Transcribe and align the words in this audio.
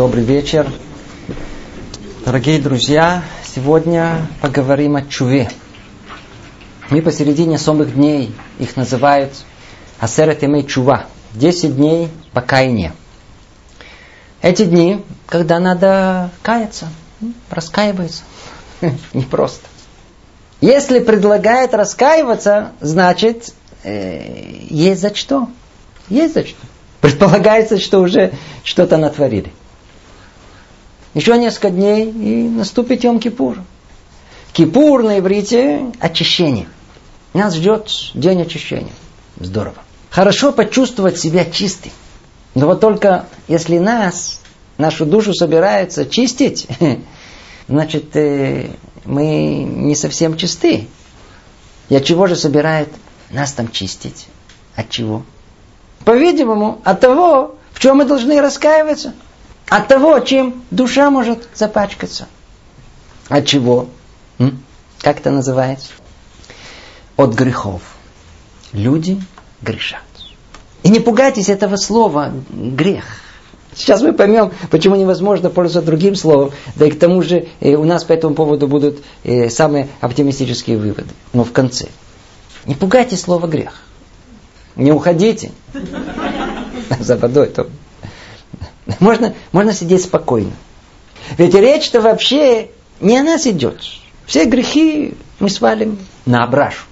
Добрый 0.00 0.24
вечер. 0.24 0.66
Дорогие 2.24 2.58
друзья, 2.58 3.22
сегодня 3.54 4.26
поговорим 4.40 4.96
о 4.96 5.02
чуве. 5.02 5.50
Мы 6.88 7.02
посередине 7.02 7.58
самых 7.58 7.94
дней, 7.94 8.34
их 8.58 8.76
называют 8.76 9.30
Асерет 9.98 10.42
Имей 10.42 10.64
Чува. 10.64 11.04
Десять 11.34 11.76
дней 11.76 12.08
покаяния. 12.32 12.94
Эти 14.40 14.64
дни, 14.64 15.04
когда 15.26 15.58
надо 15.58 16.30
каяться, 16.40 16.88
раскаиваться. 17.50 18.22
Непросто. 19.12 19.68
Если 20.62 21.00
предлагает 21.00 21.74
раскаиваться, 21.74 22.72
значит, 22.80 23.52
э, 23.82 24.64
есть 24.70 25.02
за 25.02 25.14
что. 25.14 25.50
Есть 26.08 26.32
за 26.32 26.46
что. 26.46 26.56
Предполагается, 27.02 27.78
что 27.78 28.00
уже 28.00 28.32
что-то 28.64 28.96
натворили. 28.96 29.52
Еще 31.14 31.36
несколько 31.38 31.70
дней 31.70 32.10
и 32.10 32.48
наступит 32.48 33.02
Йом 33.02 33.18
Кипур. 33.18 33.58
Кипур 34.52 35.02
на 35.02 35.18
иврите– 35.18 35.86
очищение. 36.00 36.66
Нас 37.34 37.54
ждет 37.54 37.90
день 38.14 38.42
очищения. 38.42 38.92
Здорово. 39.38 39.76
Хорошо 40.10 40.52
почувствовать 40.52 41.18
себя 41.18 41.44
чистым. 41.44 41.92
Но 42.54 42.66
вот 42.66 42.80
только 42.80 43.26
если 43.48 43.78
нас, 43.78 44.40
нашу 44.78 45.06
душу 45.06 45.32
собирается 45.34 46.06
чистить, 46.06 46.66
значит, 47.68 48.16
э, 48.16 48.70
мы 49.04 49.64
не 49.64 49.94
совсем 49.94 50.36
чисты. 50.36 50.88
И 51.88 51.96
от 51.96 52.04
чего 52.04 52.26
же 52.26 52.36
собирает 52.36 52.88
нас 53.30 53.52
там 53.52 53.70
чистить? 53.70 54.26
От 54.74 54.90
чего? 54.90 55.24
По-видимому, 56.04 56.80
от 56.84 57.00
того, 57.00 57.56
в 57.72 57.80
чем 57.80 57.98
мы 57.98 58.04
должны 58.04 58.40
раскаиваться. 58.40 59.14
От 59.70 59.86
того, 59.86 60.18
чем 60.18 60.64
душа 60.72 61.10
может 61.10 61.48
запачкаться. 61.54 62.26
От 63.28 63.46
чего? 63.46 63.88
М? 64.40 64.62
Как 65.00 65.20
это 65.20 65.30
называется? 65.30 65.92
От 67.16 67.34
грехов. 67.34 67.80
Люди 68.72 69.22
грешат. 69.62 70.02
И 70.82 70.88
не 70.88 70.98
пугайтесь 70.98 71.48
этого 71.48 71.76
слова 71.76 72.32
грех. 72.50 73.04
Сейчас 73.72 74.02
мы 74.02 74.12
поймем, 74.12 74.50
почему 74.72 74.96
невозможно 74.96 75.50
пользоваться 75.50 75.86
другим 75.88 76.16
словом. 76.16 76.50
Да 76.74 76.86
и 76.86 76.90
к 76.90 76.98
тому 76.98 77.22
же 77.22 77.46
э, 77.60 77.74
у 77.76 77.84
нас 77.84 78.02
по 78.02 78.12
этому 78.12 78.34
поводу 78.34 78.66
будут 78.66 78.98
э, 79.22 79.48
самые 79.50 79.88
оптимистические 80.00 80.78
выводы. 80.78 81.10
Но 81.32 81.44
в 81.44 81.52
конце. 81.52 81.86
Не 82.66 82.74
пугайтесь 82.74 83.20
слова 83.20 83.46
грех. 83.46 83.84
Не 84.74 84.90
уходите. 84.90 85.52
За 86.98 87.16
водой 87.16 87.46
то. 87.46 87.68
Можно, 89.00 89.34
можно 89.52 89.72
сидеть 89.72 90.02
спокойно. 90.02 90.52
Ведь 91.36 91.54
речь-то 91.54 92.00
вообще 92.00 92.70
не 93.00 93.18
о 93.18 93.22
нас 93.22 93.46
идет. 93.46 93.80
Все 94.26 94.44
грехи 94.44 95.14
мы 95.38 95.48
свалим 95.48 95.98
на 96.26 96.44
Абрашу. 96.44 96.84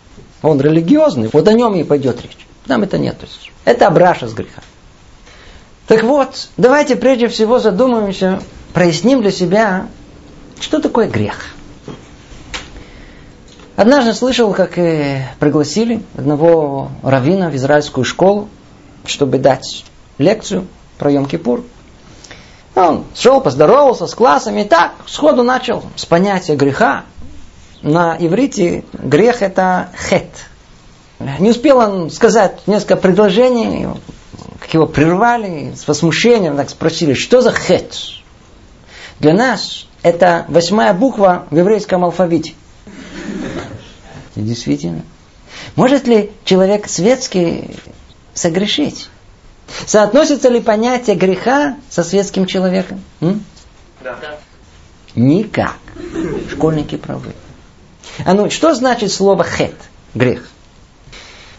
Он 0.43 0.61
религиозный, 0.61 1.29
вот 1.33 1.49
о 1.49 1.53
нем 1.53 1.75
и 1.75 1.83
пойдет 1.83 2.23
речь. 2.23 2.47
Нам 2.67 2.83
это 2.83 2.99
нет. 2.99 3.17
Это 3.65 3.87
Абраша 3.87 4.29
с 4.29 4.35
греха. 4.35 4.63
Так 5.87 6.03
вот, 6.03 6.49
давайте 6.57 6.97
прежде 6.97 7.29
всего 7.29 7.59
задумаемся, 7.59 8.41
проясним 8.75 9.23
для 9.23 9.31
себя, 9.31 9.89
что 10.61 10.81
такое 10.81 11.09
грех. 11.09 11.55
Однажды 13.75 14.13
слышал, 14.13 14.53
как 14.53 14.77
э, 14.77 15.29
пригласили 15.39 16.03
одного 16.17 16.91
равина 17.03 17.49
в 17.49 17.57
израильскую 17.57 18.05
школу, 18.05 18.49
чтобы 19.07 19.39
дать 19.39 19.85
лекцию 20.19 20.67
про 20.99 21.13
Йом-Кипур. 21.13 21.65
Он 22.75 23.05
шел, 23.15 23.41
поздоровался 23.41 24.07
с 24.07 24.15
классами 24.15 24.63
и 24.63 24.65
так 24.65 24.93
сходу 25.07 25.43
начал 25.43 25.83
с 25.97 26.07
понятия 26.07 26.57
греха. 26.57 27.05
На 27.83 28.17
иврите 28.19 28.85
грех 28.93 29.43
это 29.43 29.91
хет. 30.09 30.31
Не 31.39 31.51
успел 31.51 31.79
он 31.79 32.11
сказать 32.11 32.61
несколько 32.67 32.97
предложений, 32.97 33.89
как 34.61 34.73
его 34.75 34.87
прервали, 34.87 35.75
с 35.75 35.87
возмущением 35.89 36.57
так 36.57 36.71
спросили, 36.71 37.15
что 37.15 37.41
за 37.41 37.53
хет? 37.53 37.97
Для 39.19 39.35
нас 39.35 39.87
это 40.03 40.45
восьмая 40.49 40.95
буква 40.95 41.47
в 41.51 41.57
еврейском 41.57 42.05
алфавите. 42.05 42.55
Действительно. 44.37 45.03
Может 45.75 46.07
ли 46.07 46.31
человек 46.45 46.89
светский 46.89 47.77
согрешить? 48.35 49.09
Соотносится 49.87 50.49
ли 50.49 50.61
понятие 50.61 51.17
греха 51.17 51.77
со 51.91 52.03
светским 52.03 52.47
человеком? 52.47 53.03
М? 53.21 53.45
Да. 54.03 54.17
Никак. 55.15 55.77
Школьники 56.51 56.97
правы. 56.97 57.35
А 58.25 58.35
ну, 58.35 58.51
что 58.51 58.75
значит 58.75 59.13
слово 59.13 59.45
хет? 59.45 59.75
Грех. 60.15 60.49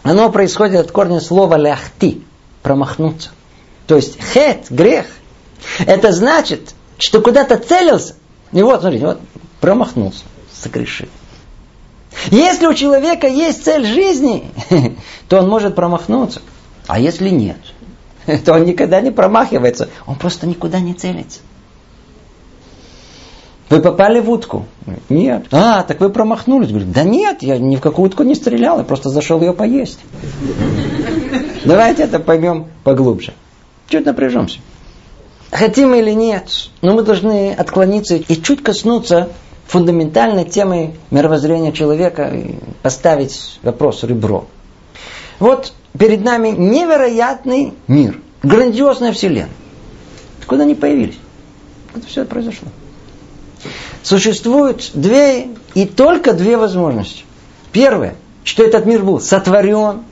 Оно 0.03 0.31
происходит 0.31 0.79
от 0.79 0.91
корня 0.91 1.19
слова 1.19 1.55
ляхти. 1.55 2.23
Промахнуться. 2.63 3.29
То 3.87 3.95
есть 3.95 4.17
хет, 4.21 4.67
грех, 4.69 5.05
это 5.79 6.11
значит, 6.11 6.75
что 6.97 7.21
куда-то 7.21 7.57
целился. 7.57 8.15
И 8.51 8.61
вот, 8.61 8.81
смотрите, 8.81 9.05
вот 9.05 9.19
промахнулся, 9.61 10.23
согрешил. 10.53 11.07
Если 12.27 12.65
у 12.65 12.73
человека 12.73 13.27
есть 13.27 13.63
цель 13.63 13.85
жизни, 13.85 14.51
то 15.29 15.39
он 15.39 15.49
может 15.49 15.75
промахнуться. 15.75 16.41
А 16.87 16.99
если 16.99 17.29
нет, 17.29 17.57
то 18.45 18.53
он 18.53 18.65
никогда 18.65 19.01
не 19.01 19.11
промахивается. 19.11 19.89
Он 20.05 20.15
просто 20.15 20.47
никуда 20.47 20.79
не 20.79 20.93
целится. 20.93 21.39
Вы 23.69 23.81
попали 23.81 24.19
в 24.19 24.29
утку? 24.29 24.65
Нет. 25.09 25.45
А, 25.51 25.83
так 25.83 25.99
вы 25.99 26.09
промахнулись. 26.09 26.69
Говорит, 26.69 26.91
да 26.91 27.03
нет, 27.03 27.43
я 27.43 27.59
ни 27.59 27.75
в 27.75 27.81
какую 27.81 28.07
утку 28.07 28.23
не 28.23 28.33
стрелял, 28.33 28.79
я 28.79 28.83
просто 28.83 29.09
зашел 29.09 29.39
ее 29.41 29.53
поесть. 29.53 29.99
Давайте 31.65 32.03
это 32.03 32.19
поймем 32.19 32.67
поглубже. 32.83 33.33
Чуть 33.87 34.05
напряжемся. 34.05 34.59
Хотим 35.51 35.93
или 35.93 36.11
нет, 36.11 36.69
но 36.81 36.93
мы 36.93 37.03
должны 37.03 37.53
отклониться 37.53 38.15
и 38.15 38.41
чуть 38.41 38.63
коснуться 38.63 39.29
фундаментальной 39.67 40.45
темы 40.45 40.95
мировоззрения 41.11 41.71
человека 41.71 42.27
и 42.29 42.55
поставить 42.81 43.59
вопрос 43.61 44.03
ребро. 44.03 44.45
Вот 45.39 45.73
перед 45.97 46.23
нами 46.23 46.49
невероятный 46.49 47.73
мир, 47.87 48.19
грандиозная 48.43 49.13
вселенная. 49.13 49.49
Откуда 50.41 50.63
они 50.63 50.75
появились? 50.75 51.17
Откуда 51.87 52.07
все 52.07 52.21
это 52.21 52.31
произошло? 52.31 52.67
Существует 54.03 54.91
две 54.93 55.49
и 55.73 55.85
только 55.85 56.33
две 56.33 56.57
возможности. 56.57 57.25
Первое, 57.71 58.15
что 58.43 58.63
этот 58.63 58.85
мир 58.85 59.03
был 59.03 59.19
сотворен 59.19 60.03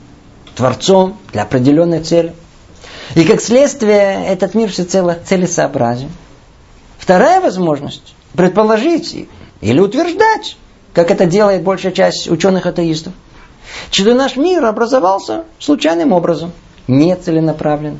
Творцом 0.56 1.18
для 1.32 1.44
определенной 1.44 2.02
цели. 2.02 2.34
И 3.16 3.24
как 3.24 3.42
следствие 3.42 4.26
этот 4.28 4.54
мир 4.54 4.70
всецело 4.70 5.18
целесообразен. 5.26 6.12
Вторая 6.98 7.40
возможность 7.40 8.16
предположить 8.34 9.28
или 9.62 9.80
утверждать, 9.80 10.58
как 10.94 11.10
это 11.10 11.26
делает 11.26 11.64
большая 11.64 11.94
часть 11.94 12.30
ученых-атеистов, 12.30 13.14
что 13.92 14.14
наш 14.14 14.36
мир 14.36 14.66
образовался 14.66 15.46
случайным 15.60 16.12
образом, 16.12 16.52
не 16.88 17.16
целенаправленно. 17.16 18.00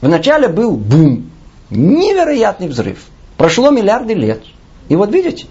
Вначале 0.00 0.48
был 0.48 0.72
бум, 0.72 1.30
невероятный 1.70 2.68
взрыв. 2.68 2.98
Прошло 3.36 3.70
миллиарды 3.70 4.14
лет. 4.14 4.42
И 4.88 4.96
вот 4.96 5.12
видите, 5.12 5.46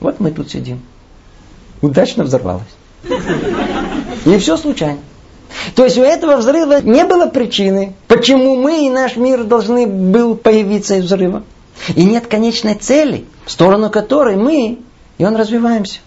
вот 0.00 0.20
мы 0.20 0.30
тут 0.30 0.50
сидим. 0.50 0.80
Удачно 1.80 2.24
взорвалось. 2.24 2.64
И 4.24 4.38
все 4.38 4.56
случайно. 4.56 4.98
То 5.74 5.84
есть 5.84 5.96
у 5.96 6.02
этого 6.02 6.36
взрыва 6.36 6.80
не 6.82 7.04
было 7.04 7.26
причины, 7.26 7.94
почему 8.06 8.56
мы 8.56 8.86
и 8.86 8.90
наш 8.90 9.16
мир 9.16 9.44
должны 9.44 9.86
был 9.86 10.34
появиться 10.34 10.96
из 10.96 11.04
взрыва. 11.04 11.42
И 11.94 12.04
нет 12.04 12.26
конечной 12.26 12.74
цели, 12.74 13.24
в 13.44 13.50
сторону 13.50 13.88
которой 13.88 14.36
мы 14.36 14.78
и 15.18 15.24
он 15.24 15.36
развиваемся. 15.36 16.00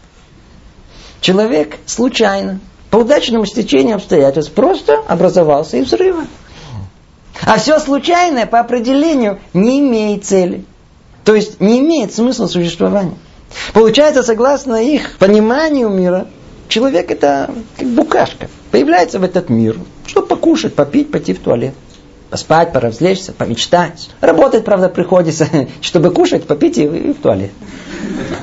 Человек 1.21 1.77
случайно, 1.85 2.59
по 2.89 2.97
удачному 2.97 3.45
стечению 3.45 3.95
обстоятельств, 3.95 4.51
просто 4.51 4.99
образовался 5.07 5.77
из 5.77 5.85
взрыва. 5.85 6.25
А 7.43 7.57
все 7.57 7.79
случайное 7.79 8.47
по 8.47 8.59
определению 8.59 9.39
не 9.53 9.79
имеет 9.79 10.25
цели. 10.25 10.65
То 11.23 11.35
есть 11.35 11.61
не 11.61 11.79
имеет 11.79 12.13
смысла 12.13 12.47
существования. 12.47 13.17
Получается, 13.73 14.23
согласно 14.23 14.75
их 14.83 15.17
пониманию 15.17 15.89
мира, 15.89 16.27
человек 16.67 17.11
это 17.11 17.51
как 17.77 17.87
букашка. 17.87 18.49
Появляется 18.71 19.19
в 19.19 19.23
этот 19.23 19.49
мир, 19.49 19.77
чтобы 20.07 20.27
покушать, 20.27 20.73
попить, 20.73 21.11
пойти 21.11 21.33
в 21.33 21.39
туалет. 21.39 21.75
Поспать, 22.31 22.71
поразвлечься, 22.71 23.33
помечтать. 23.33 24.09
Работать, 24.21 24.63
правда, 24.63 24.87
приходится, 24.87 25.47
чтобы 25.81 26.11
кушать, 26.11 26.47
попить 26.47 26.77
и, 26.77 26.83
и 26.83 27.11
в 27.11 27.21
туалет. 27.21 27.51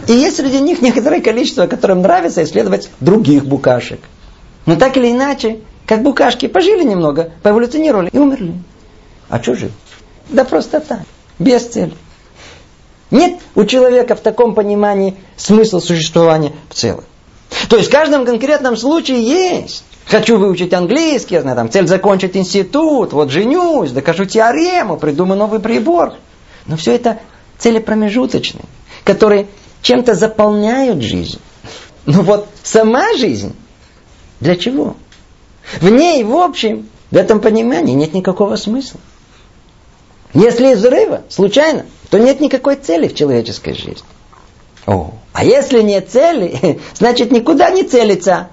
И 0.06 0.12
есть 0.12 0.36
среди 0.36 0.60
них 0.60 0.82
некоторое 0.82 1.22
количество, 1.22 1.66
которым 1.66 2.02
нравится 2.02 2.44
исследовать 2.44 2.90
других 3.00 3.46
букашек. 3.46 4.00
Но 4.66 4.76
так 4.76 4.98
или 4.98 5.10
иначе, 5.10 5.60
как 5.86 6.02
букашки 6.02 6.48
пожили 6.48 6.84
немного, 6.84 7.32
поэволюционировали 7.42 8.10
и 8.12 8.18
умерли. 8.18 8.52
А 9.30 9.42
что 9.42 9.54
жил? 9.54 9.70
Да 10.28 10.44
просто 10.44 10.80
так. 10.80 11.00
без 11.38 11.66
цели. 11.66 11.94
Нет 13.10 13.40
у 13.54 13.64
человека 13.64 14.14
в 14.14 14.20
таком 14.20 14.54
понимании 14.54 15.16
смысла 15.36 15.80
существования 15.80 16.52
в 16.68 16.74
целом. 16.74 17.04
То 17.70 17.76
есть 17.76 17.88
в 17.88 17.92
каждом 17.92 18.26
конкретном 18.26 18.76
случае 18.76 19.22
есть. 19.22 19.82
Хочу 20.08 20.38
выучить 20.38 20.72
английский, 20.72 21.34
я 21.34 21.42
знаю, 21.42 21.56
там, 21.56 21.70
цель 21.70 21.86
закончить 21.86 22.34
институт, 22.34 23.12
вот 23.12 23.30
женюсь, 23.30 23.90
докажу 23.90 24.24
теорему, 24.24 24.96
придумаю 24.96 25.38
новый 25.38 25.60
прибор. 25.60 26.14
Но 26.66 26.76
все 26.76 26.94
это 26.94 27.18
цели 27.58 27.78
промежуточные, 27.78 28.64
которые 29.04 29.48
чем-то 29.82 30.14
заполняют 30.14 31.02
жизнь. 31.02 31.38
Но 32.06 32.22
вот 32.22 32.48
сама 32.62 33.14
жизнь, 33.16 33.54
для 34.40 34.56
чего? 34.56 34.96
В 35.80 35.90
ней, 35.90 36.24
в 36.24 36.34
общем, 36.34 36.88
в 37.10 37.16
этом 37.16 37.40
понимании 37.40 37.92
нет 37.92 38.14
никакого 38.14 38.56
смысла. 38.56 39.00
Если 40.32 40.74
взрыва, 40.74 41.22
случайно, 41.28 41.84
то 42.08 42.18
нет 42.18 42.40
никакой 42.40 42.76
цели 42.76 43.08
в 43.08 43.14
человеческой 43.14 43.74
жизни. 43.74 44.04
О, 44.86 45.12
а 45.34 45.44
если 45.44 45.82
нет 45.82 46.10
цели, 46.10 46.80
значит 46.94 47.30
никуда 47.30 47.68
не 47.70 47.82
целится. 47.82 48.48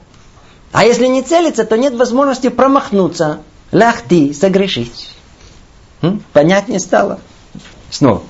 А 0.76 0.84
если 0.84 1.08
не 1.08 1.22
целится, 1.22 1.64
то 1.64 1.78
нет 1.78 1.96
возможности 1.96 2.50
промахнуться, 2.50 3.40
лахти, 3.72 4.34
согрешить. 4.34 5.10
Понятнее 6.34 6.82
стало? 6.82 7.22
Снова. 7.90 8.24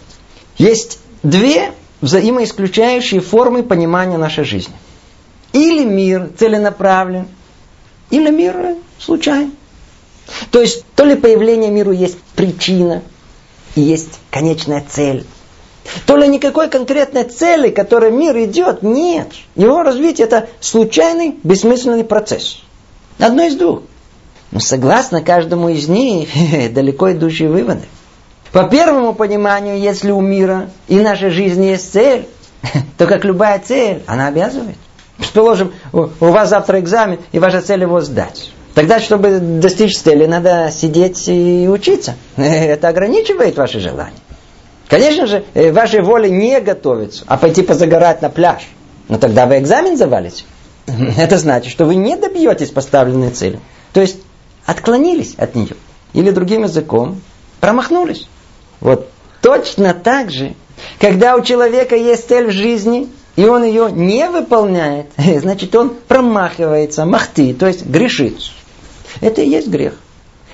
Есть 0.60 1.00
две 1.24 1.72
взаимоисключающие 2.02 3.20
формы 3.20 3.64
понимания 3.64 4.18
нашей 4.18 4.44
жизни. 4.44 4.76
Или 5.54 5.86
мир 5.86 6.30
целенаправлен, 6.38 7.28
или 8.12 8.30
мир 8.30 8.76
случайен. 9.00 9.54
То 10.52 10.62
есть, 10.62 10.86
то 10.96 11.04
ли 11.04 11.16
появление 11.16 11.72
миру 11.72 11.94
есть 11.94 12.20
причина, 12.36 13.02
и 13.74 13.82
есть 13.82 14.20
конечная 14.30 14.86
цель. 14.88 15.26
То 16.06 16.18
ли 16.18 16.28
никакой 16.28 16.70
конкретной 16.70 17.24
цели, 17.24 17.70
которой 17.70 18.12
мир 18.12 18.38
идет, 18.38 18.82
нет. 18.82 19.28
Его 19.56 19.84
развитие 19.84 20.26
это 20.26 20.50
случайный, 20.60 21.38
бессмысленный 21.44 22.04
процесс. 22.04 22.62
Одно 23.20 23.44
из 23.44 23.56
двух. 23.56 23.82
Но 24.52 24.60
согласно 24.60 25.22
каждому 25.22 25.70
из 25.70 25.88
них, 25.88 26.30
далеко 26.72 27.12
идущие 27.12 27.50
выводы. 27.50 27.84
По 28.52 28.64
первому 28.64 29.14
пониманию, 29.14 29.78
если 29.80 30.12
у 30.12 30.22
мира 30.22 30.70
и 30.88 31.00
нашей 31.00 31.30
жизни 31.30 31.68
есть 31.68 31.92
цель, 31.92 32.28
то 32.98 33.06
как 33.06 33.26
любая 33.26 33.60
цель, 33.60 34.02
она 34.08 34.28
обязывает. 34.28 34.78
Предположим, 35.18 35.74
у 35.94 36.08
вас 36.20 36.50
завтра 36.50 36.80
экзамен, 36.80 37.20
и 37.32 37.40
ваша 37.40 37.62
цель 37.62 37.82
его 37.82 38.02
сдать. 38.02 38.52
Тогда, 38.74 39.00
чтобы 39.00 39.40
достичь 39.40 39.98
цели, 39.98 40.26
надо 40.26 40.70
сидеть 40.72 41.30
и 41.30 41.68
учиться. 41.70 42.16
Это 42.36 42.90
ограничивает 42.90 43.56
ваши 43.56 43.80
желания. 43.80 44.14
Конечно 44.96 45.28
же, 45.28 45.44
э, 45.54 45.74
вашей 45.74 46.02
воле 46.02 46.30
не 46.30 46.62
готовиться, 46.62 47.26
а 47.28 47.36
пойти 47.36 47.64
позагорать 47.64 48.22
на 48.22 48.30
пляж. 48.30 48.66
Но 49.10 49.18
тогда 49.18 49.46
вы 49.46 49.58
экзамен 49.58 49.98
завалите. 49.98 50.46
Это 51.18 51.38
значит, 51.38 51.70
что 51.70 51.84
вы 51.84 51.96
не 51.96 52.16
добьетесь 52.16 52.70
поставленной 52.70 53.32
цели. 53.32 53.60
То 53.92 54.00
есть 54.00 54.20
отклонились 54.66 55.36
от 55.36 55.54
нее. 55.54 55.76
Или 56.14 56.32
другим 56.32 56.64
языком 56.64 57.20
промахнулись. 57.60 58.30
Вот 58.80 59.10
точно 59.42 59.94
так 59.94 60.32
же, 60.32 60.56
когда 60.98 61.36
у 61.36 61.42
человека 61.42 61.98
есть 61.98 62.30
цель 62.30 62.48
в 62.48 62.52
жизни, 62.52 63.10
и 63.36 63.44
он 63.44 63.66
ее 63.66 63.92
не 63.92 64.30
выполняет, 64.30 65.08
значит 65.18 65.76
он 65.76 65.94
промахивается, 66.08 67.06
махты, 67.06 67.54
то 67.54 67.68
есть 67.68 67.86
грешит. 67.86 68.38
Это 69.20 69.42
и 69.42 69.50
есть 69.50 69.68
грех. 69.68 69.96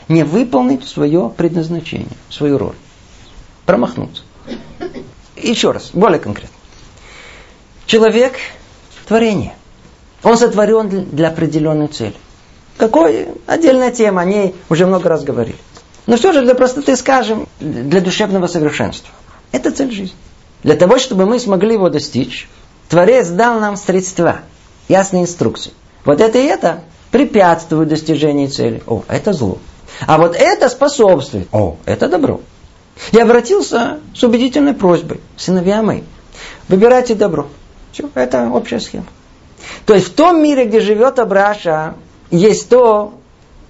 Не 0.07 0.23
выполнить 0.23 0.83
свое 0.87 1.31
предназначение, 1.37 2.17
свою 2.31 2.57
роль. 2.57 2.75
Промахнуться. 3.67 4.23
Еще 5.35 5.71
раз, 5.71 5.91
более 5.93 6.19
конкретно. 6.19 6.55
Человек– 7.85 8.33
творение. 9.07 9.53
Он 10.23 10.37
сотворен 10.37 11.09
для 11.11 11.29
определенной 11.29 11.87
цели. 11.87 12.15
Какой? 12.77 13.27
Отдельная 13.47 13.91
тема, 13.91 14.21
о 14.21 14.25
ней 14.25 14.55
уже 14.69 14.85
много 14.85 15.09
раз 15.09 15.23
говорили. 15.23 15.57
Но 16.07 16.17
что 16.17 16.33
же 16.33 16.41
для 16.41 16.55
простоты 16.55 16.95
скажем, 16.95 17.47
для 17.59 18.01
душевного 18.01 18.47
совершенства? 18.47 19.13
Это 19.51 19.71
цель 19.71 19.91
жизни. 19.91 20.15
Для 20.63 20.75
того, 20.75 20.99
чтобы 20.99 21.25
мы 21.25 21.39
смогли 21.39 21.73
его 21.73 21.89
достичь, 21.89 22.47
Творец 22.89 23.27
дал 23.29 23.59
нам 23.59 23.77
средства, 23.77 24.39
ясные 24.87 25.23
инструкции. 25.23 25.71
Вот 26.05 26.21
это 26.21 26.37
и 26.37 26.43
это 26.43 26.83
препятствует 27.11 27.89
достижению 27.89 28.49
цели. 28.49 28.81
О, 28.87 29.03
это 29.07 29.33
зло. 29.33 29.59
А 30.07 30.17
вот 30.17 30.35
это 30.35 30.69
способствует. 30.69 31.47
О, 31.51 31.77
это 31.85 32.07
добро. 32.07 32.41
Я 33.11 33.23
обратился 33.23 33.99
с 34.15 34.23
убедительной 34.23 34.73
просьбой, 34.73 35.19
сыновья 35.37 35.81
мои, 35.81 36.01
выбирайте 36.67 37.15
добро. 37.15 37.47
Все, 37.91 38.09
это 38.13 38.49
общая 38.49 38.79
схема. 38.79 39.05
То 39.85 39.93
есть 39.93 40.07
в 40.07 40.13
том 40.13 40.41
мире, 40.41 40.65
где 40.65 40.79
живет 40.79 41.19
Абраша, 41.19 41.95
есть 42.29 42.69
то, 42.69 43.13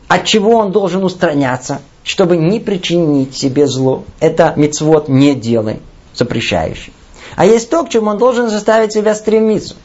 от 0.08 0.26
чего 0.26 0.58
он 0.58 0.72
должен 0.72 1.04
устраняться, 1.04 1.82
чтобы 2.04 2.38
не 2.38 2.60
причинить 2.60 3.36
себе 3.36 3.68
зло. 3.68 4.04
Это 4.20 4.54
мецвод 4.56 5.08
не 5.08 5.36
делай, 5.36 5.80
запрещающий. 6.14 6.94
А 7.36 7.46
есть 7.46 7.70
то, 7.70 7.84
к 7.84 7.90
чему 7.90 8.10
он 8.10 8.18
должен 8.18 8.50
заставить 8.50 8.94
себя 8.94 9.16
стремиться, 9.16 9.76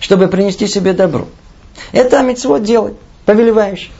чтобы 0.00 0.28
принести 0.28 0.66
себе 0.66 0.92
добро. 0.92 1.26
Это 1.92 2.22
мецвод 2.22 2.62
делай, 2.62 2.94
повелевающий. 3.24 3.90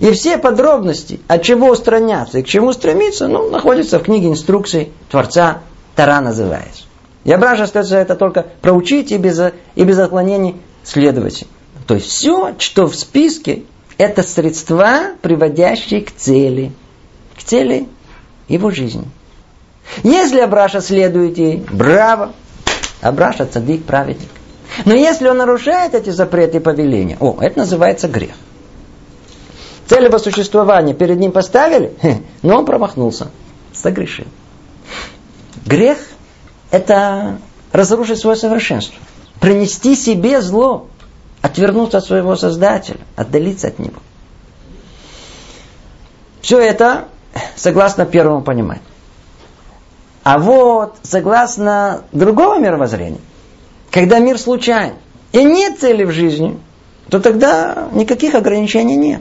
И 0.00 0.10
все 0.12 0.38
подробности, 0.38 1.20
от 1.28 1.42
чего 1.42 1.70
устраняться 1.70 2.38
и 2.38 2.42
к 2.42 2.46
чему 2.46 2.72
стремиться, 2.72 3.28
ну, 3.28 3.50
находятся 3.50 3.98
в 3.98 4.04
книге 4.04 4.28
инструкций 4.28 4.92
Творца, 5.10 5.60
Тара 5.94 6.20
называется. 6.20 6.84
И 7.24 7.32
Абраша 7.32 7.64
остается 7.64 7.96
это 7.96 8.16
только 8.16 8.46
проучить 8.60 9.12
и 9.12 9.18
без, 9.18 9.40
и 9.74 9.84
без 9.84 9.98
отклонений 9.98 10.56
следовать. 10.82 11.44
То 11.86 11.94
есть 11.94 12.08
все, 12.08 12.54
что 12.58 12.86
в 12.86 12.96
списке, 12.96 13.62
это 13.98 14.22
средства, 14.22 15.12
приводящие 15.20 16.00
к 16.00 16.10
цели. 16.10 16.72
К 17.38 17.42
цели 17.42 17.86
его 18.48 18.70
жизни. 18.70 19.04
Если 20.02 20.40
Абраша 20.40 20.80
следует 20.80 21.38
ей, 21.38 21.64
браво, 21.70 22.32
Абраша 23.00 23.46
цадик, 23.46 23.84
праведник. 23.84 24.28
Но 24.84 24.94
если 24.94 25.28
он 25.28 25.36
нарушает 25.36 25.94
эти 25.94 26.10
запреты 26.10 26.58
и 26.58 26.60
повеления, 26.60 27.16
о, 27.20 27.36
это 27.40 27.58
называется 27.60 28.08
грех. 28.08 28.34
Цель 29.92 30.06
его 30.06 30.18
существования 30.18 30.94
перед 30.94 31.18
ним 31.18 31.32
поставили, 31.32 31.92
но 32.42 32.56
он 32.56 32.64
промахнулся, 32.64 33.30
согрешил. 33.74 34.24
Грех– 35.66 35.98
это 36.70 37.36
разрушить 37.72 38.18
свое 38.18 38.38
совершенство, 38.38 38.98
принести 39.38 39.94
себе 39.94 40.40
зло, 40.40 40.86
отвернуться 41.42 41.98
от 41.98 42.06
своего 42.06 42.36
Создателя, 42.36 43.00
отдалиться 43.16 43.68
от 43.68 43.78
Него. 43.78 44.00
Все 46.40 46.58
это 46.58 47.08
согласно 47.54 48.06
первому 48.06 48.40
пониманию. 48.40 48.84
А 50.24 50.38
вот 50.38 50.96
согласно 51.02 52.04
другого 52.12 52.58
мировоззрения, 52.58 53.20
когда 53.90 54.20
мир 54.20 54.38
случайен 54.38 54.94
и 55.32 55.44
нет 55.44 55.80
цели 55.80 56.04
в 56.04 56.12
жизни, 56.12 56.58
то 57.10 57.20
тогда 57.20 57.90
никаких 57.92 58.34
ограничений 58.34 58.96
нет. 58.96 59.20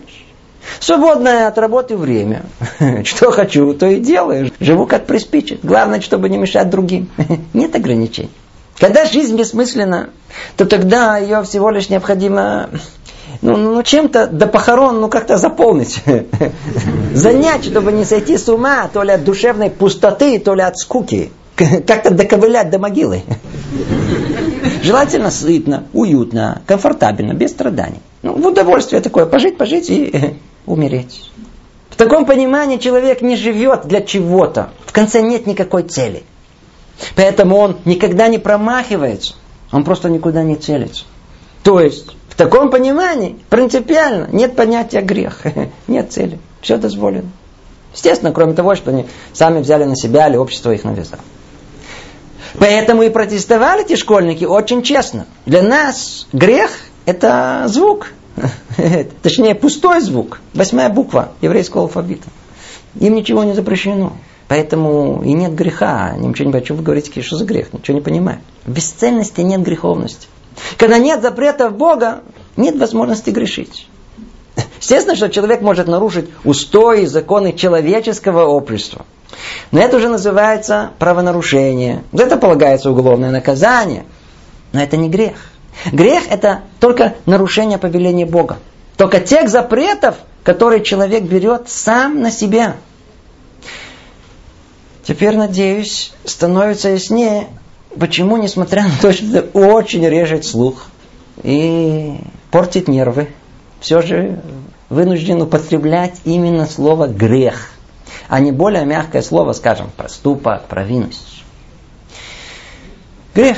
Свободное 0.80 1.48
от 1.48 1.58
работы 1.58 1.98
время. 1.98 2.44
Что 3.04 3.32
хочу, 3.32 3.74
то 3.74 3.88
и 3.88 4.00
делаю. 4.00 4.52
Живу 4.60 4.86
как 4.86 5.06
приспичит. 5.06 5.60
Главное, 5.64 6.02
чтобы 6.02 6.30
не 6.30 6.38
мешать 6.38 6.70
другим. 6.70 7.10
Нет 7.54 7.76
ограничений. 7.76 8.30
Когда 8.78 9.06
жизнь 9.06 9.36
бессмысленна, 9.38 10.10
то 10.58 10.66
тогда 10.66 11.18
ее 11.18 11.44
всего 11.44 11.70
лишь 11.70 11.90
необходимо 11.90 12.70
ну, 13.42 13.58
ну 13.58 13.84
чем-то 13.84 14.28
до 14.28 14.48
похорон, 14.48 15.02
ну 15.02 15.10
как-то 15.10 15.38
заполнить. 15.38 16.04
Занять, 17.14 17.66
чтобы 17.66 17.92
не 17.92 18.06
сойти 18.06 18.38
с 18.38 18.48
ума, 18.50 18.90
то 18.92 19.04
ли 19.04 19.12
от 19.12 19.24
душевной 19.24 19.70
пустоты, 19.70 20.40
то 20.40 20.54
ли 20.54 20.62
от 20.62 20.78
скуки. 20.78 21.32
Как-то 21.56 22.12
доковылять 22.12 22.70
до 22.70 22.80
могилы. 22.80 23.24
Желательно 24.84 25.30
сытно, 25.30 25.84
уютно, 25.94 26.62
комфортабельно, 26.66 27.34
без 27.34 27.52
страданий. 27.52 28.00
Ну, 28.24 28.34
в 28.34 28.48
удовольствие 28.48 29.02
такое, 29.02 29.26
пожить, 29.26 29.58
пожить 29.58 29.90
и 29.90 30.36
умереть. 30.66 31.30
В 31.90 31.96
таком 31.96 32.26
понимании 32.26 32.78
человек 32.78 33.22
не 33.22 33.36
живет 33.36 33.86
для 33.86 34.02
чего-то. 34.02 34.72
В 34.86 34.92
конце 34.92 35.22
нет 35.22 35.46
никакой 35.46 35.84
цели. 35.84 36.24
Поэтому 37.16 37.58
он 37.58 37.78
никогда 37.86 38.28
не 38.28 38.38
промахивается. 38.38 39.36
Он 39.72 39.84
просто 39.84 40.10
никуда 40.10 40.44
не 40.44 40.56
целится. 40.56 41.06
То 41.64 41.80
есть, 41.80 42.16
в 42.30 42.36
таком 42.36 42.70
понимании, 42.70 43.38
принципиально, 43.50 44.28
нет 44.32 44.56
понятия 44.56 45.02
грех. 45.02 45.44
Нет 45.88 46.12
цели. 46.12 46.40
Все 46.62 46.78
дозволено. 46.78 47.30
Естественно, 47.94 48.32
кроме 48.32 48.54
того, 48.54 48.76
что 48.76 48.92
они 48.92 49.06
сами 49.34 49.60
взяли 49.60 49.84
на 49.84 49.96
себя 49.96 50.28
или 50.28 50.38
общество 50.38 50.72
их 50.72 50.84
навязало. 50.84 51.22
Поэтому 52.58 53.04
и 53.04 53.10
протестовали 53.10 53.84
эти 53.84 53.96
школьники 53.96 54.46
очень 54.46 54.82
честно. 54.82 55.26
Для 55.46 55.62
нас 55.62 56.28
грех– 56.34 56.72
это 57.06 57.66
звук. 57.68 58.08
Точнее, 59.22 59.56
пустой 59.56 60.02
звук. 60.02 60.40
Восьмая 60.54 60.90
буква 60.90 61.32
еврейского 61.42 61.84
алфавита. 61.84 62.28
Им 63.00 63.16
ничего 63.16 63.44
не 63.44 63.54
запрещено. 63.54 64.14
Поэтому 64.48 65.22
и 65.24 65.34
нет 65.34 65.56
греха. 65.56 66.14
Ничего 66.18 66.48
не 66.48 66.52
понимаю, 66.52 66.76
вы 66.78 66.84
говорите, 66.84 67.22
что 67.22 67.38
за 67.38 67.46
грех? 67.46 67.72
Ничего 67.74 67.96
не 67.96 68.04
понимаю. 68.04 68.40
В 68.66 68.72
бесцельности 68.72 69.42
нет 69.42 69.62
греховности. 69.62 70.28
Когда 70.78 70.98
нет 70.98 71.22
запретов 71.22 71.76
Бога, 71.78 72.22
нет 72.58 72.78
возможности 72.78 73.30
грешить. 73.30 73.88
Естественно, 74.80 75.16
что 75.16 75.30
человек 75.30 75.62
может 75.62 75.88
нарушить 75.88 76.30
устои 76.44 77.06
законы 77.06 77.54
человеческого 77.54 78.46
общества. 78.46 79.06
Но 79.72 79.80
это 79.80 79.98
уже 79.98 80.10
называется 80.10 80.92
правонарушение. 81.00 82.04
За 82.12 82.24
это 82.24 82.38
полагается 82.38 82.92
уголовное 82.92 83.32
наказание. 83.32 84.06
Но 84.74 84.82
это 84.82 84.98
не 84.98 85.10
грех. 85.10 85.51
Грех 85.92 86.24
это 86.30 86.62
только 86.80 87.16
нарушение 87.26 87.78
повеления 87.78 88.26
Бога. 88.26 88.58
Только 88.98 89.20
тех 89.20 89.50
запретов, 89.50 90.16
которые 90.44 90.84
человек 90.84 91.24
берет 91.24 91.70
сам 91.70 92.22
на 92.22 92.32
себя. 92.32 92.76
Теперь, 95.04 95.36
надеюсь, 95.36 96.14
становится 96.26 96.90
яснее, 96.90 97.48
почему, 98.00 98.38
несмотря 98.38 98.84
на 98.84 98.92
то, 99.02 99.12
что 99.12 99.26
это 99.26 99.58
очень 99.58 100.08
режет 100.08 100.46
слух 100.46 100.86
и 101.44 102.18
портит 102.52 102.88
нервы, 102.88 103.30
все 103.80 104.02
же 104.02 104.40
вынужден 104.90 105.42
употреблять 105.42 106.20
именно 106.24 106.68
слово 106.68 107.08
«грех», 107.08 107.72
а 108.28 108.40
не 108.40 108.52
более 108.52 108.86
мягкое 108.86 109.22
слово, 109.22 109.54
скажем, 109.54 109.90
проступок, 109.96 110.68
провинность. 110.68 111.44
Грех. 113.34 113.58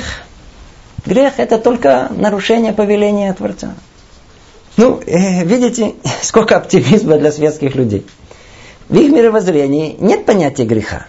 Грех– 1.06 1.34
это 1.38 1.58
только 1.58 2.08
нарушение 2.10 2.72
повеления 2.72 3.32
Творца. 3.32 3.74
Ну, 4.76 5.00
э, 5.06 5.44
видите, 5.44 5.94
сколько 6.22 6.56
оптимизма 6.56 7.18
для 7.18 7.30
светских 7.30 7.74
людей. 7.74 8.06
В 8.88 8.96
их 8.96 9.12
мировоззрении 9.12 9.96
нет 9.98 10.26
понятия 10.26 10.64
греха. 10.64 11.06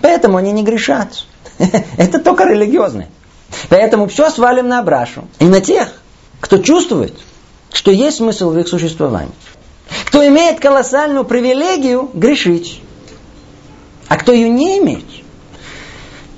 Поэтому 0.00 0.36
они 0.36 0.52
не 0.52 0.62
грешат. 0.62 1.24
Это 1.96 2.18
только 2.18 2.44
религиозные. 2.44 3.08
Поэтому 3.68 4.08
все 4.08 4.30
свалим 4.30 4.68
на 4.68 4.78
Абрашу. 4.80 5.26
И 5.38 5.44
на 5.44 5.60
тех, 5.60 6.00
кто 6.40 6.58
чувствует, 6.58 7.14
что 7.72 7.90
есть 7.90 8.18
смысл 8.18 8.50
в 8.50 8.58
их 8.58 8.68
существовании. 8.68 9.32
Кто 10.06 10.26
имеет 10.26 10.60
колоссальную 10.60 11.24
привилегию 11.24 12.10
грешить. 12.14 12.80
А 14.08 14.16
кто 14.16 14.32
ее 14.32 14.48
не 14.48 14.78
имеет, 14.78 15.04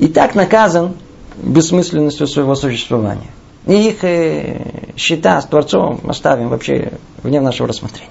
и 0.01 0.09
так 0.09 0.35
наказан 0.35 0.97
бессмысленностью 1.43 2.27
своего 2.27 2.55
существования. 2.55 3.31
И 3.67 3.89
их 3.89 4.05
э, 4.05 4.93
счета 4.97 5.41
с 5.41 5.47
Творцом 5.47 6.01
оставим 6.09 6.49
вообще 6.49 6.93
вне 7.23 7.41
нашего 7.41 7.69
рассмотрения. 7.69 8.11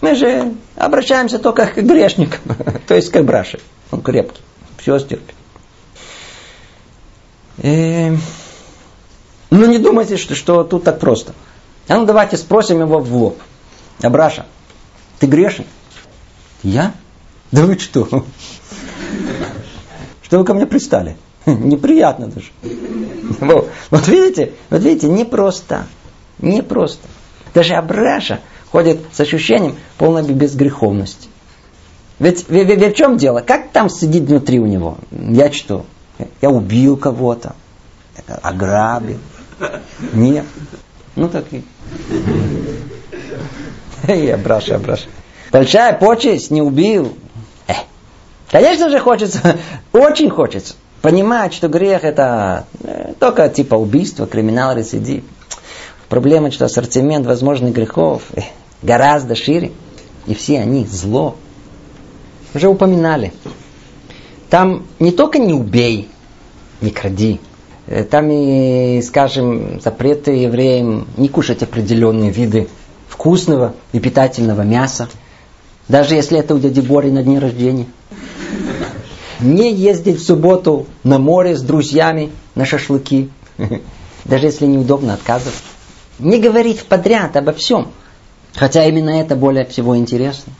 Мы 0.00 0.14
же 0.14 0.54
обращаемся 0.76 1.38
только 1.38 1.66
к 1.66 1.76
грешникам, 1.76 2.40
то 2.86 2.94
есть 2.94 3.10
к 3.10 3.22
браше. 3.22 3.60
Он 3.90 4.02
крепкий, 4.02 4.42
все 4.78 4.98
стерпит. 4.98 5.34
И... 7.58 7.68
Э, 7.68 8.16
ну 9.50 9.66
не 9.66 9.78
думайте, 9.78 10.16
что, 10.16 10.34
что 10.34 10.64
тут 10.64 10.82
так 10.82 10.98
просто. 10.98 11.32
А 11.86 11.96
ну 11.96 12.06
давайте 12.06 12.36
спросим 12.36 12.80
его 12.80 12.98
в 12.98 13.14
лоб. 13.14 13.38
Абраша, 14.02 14.46
ты 15.20 15.26
грешен? 15.26 15.64
Я? 16.62 16.92
Да 17.52 17.62
вы 17.62 17.78
что? 17.78 18.08
Что 20.22 20.38
вы 20.38 20.44
ко 20.44 20.54
мне 20.54 20.66
пристали? 20.66 21.16
Неприятно 21.46 22.28
даже. 22.28 22.50
Вот, 23.40 23.70
вот 23.90 24.08
видите, 24.08 24.52
вот 24.70 24.82
видите, 24.82 25.08
непросто. 25.08 25.86
Непросто. 26.38 27.06
Даже 27.52 27.74
Абраша 27.74 28.40
ходит 28.70 29.00
с 29.12 29.20
ощущением 29.20 29.76
полной 29.98 30.22
безгреховности. 30.22 31.28
Ведь, 32.18 32.48
ведь, 32.48 32.68
ведь 32.68 32.94
в 32.94 32.96
чем 32.96 33.16
дело? 33.16 33.40
Как 33.40 33.70
там 33.70 33.90
сидит 33.90 34.24
внутри 34.24 34.58
у 34.58 34.66
него? 34.66 34.98
Я 35.10 35.52
что? 35.52 35.84
Я 36.40 36.50
убил 36.50 36.96
кого-то? 36.96 37.54
Ограбил? 38.42 39.18
Нет. 40.12 40.46
Ну 41.16 41.28
так 41.28 41.44
и... 41.52 41.62
Эй, 44.08 44.32
Абраша, 44.34 44.76
Абраша. 44.76 45.06
Большая 45.52 45.92
почесть, 45.98 46.50
не 46.50 46.62
убил. 46.62 47.16
Э. 47.66 47.74
Конечно 48.50 48.90
же 48.90 48.98
хочется, 48.98 49.58
очень 49.92 50.30
хочется 50.30 50.74
понимать, 51.04 51.52
что 51.52 51.68
грех 51.68 52.02
это 52.02 52.64
э, 52.82 53.12
только 53.20 53.50
типа 53.50 53.74
убийства, 53.74 54.26
криминал, 54.26 54.74
рецидив. 54.74 55.22
Проблема, 56.08 56.50
что 56.50 56.64
ассортимент 56.64 57.26
возможных 57.26 57.74
грехов 57.74 58.22
э, 58.32 58.40
гораздо 58.80 59.34
шире. 59.34 59.72
И 60.26 60.34
все 60.34 60.60
они 60.60 60.86
зло. 60.86 61.36
Уже 62.54 62.68
упоминали. 62.68 63.34
Там 64.48 64.86
не 64.98 65.12
только 65.12 65.38
не 65.38 65.52
убей, 65.52 66.08
не 66.80 66.88
кради. 66.88 67.38
Э, 67.86 68.02
там 68.04 68.30
и, 68.30 69.02
скажем, 69.02 69.82
запреты 69.82 70.30
евреям 70.30 71.06
не 71.18 71.28
кушать 71.28 71.62
определенные 71.62 72.30
виды 72.30 72.66
вкусного 73.08 73.74
и 73.92 74.00
питательного 74.00 74.62
мяса. 74.62 75.10
Даже 75.86 76.14
если 76.14 76.38
это 76.38 76.54
у 76.54 76.58
дяди 76.58 76.80
Бори 76.80 77.10
на 77.10 77.22
дне 77.22 77.40
рождения 77.40 77.88
не 79.40 79.72
ездить 79.72 80.20
в 80.20 80.24
субботу 80.24 80.86
на 81.02 81.18
море 81.18 81.56
с 81.56 81.62
друзьями 81.62 82.30
на 82.54 82.64
шашлыки, 82.64 83.30
даже 84.24 84.46
если 84.46 84.66
неудобно 84.66 85.14
отказывать. 85.14 85.54
Не 86.18 86.38
говорить 86.38 86.84
подряд 86.84 87.36
обо 87.36 87.52
всем, 87.52 87.88
хотя 88.54 88.84
именно 88.84 89.10
это 89.10 89.36
более 89.36 89.64
всего 89.64 89.96
интересно. 89.96 90.52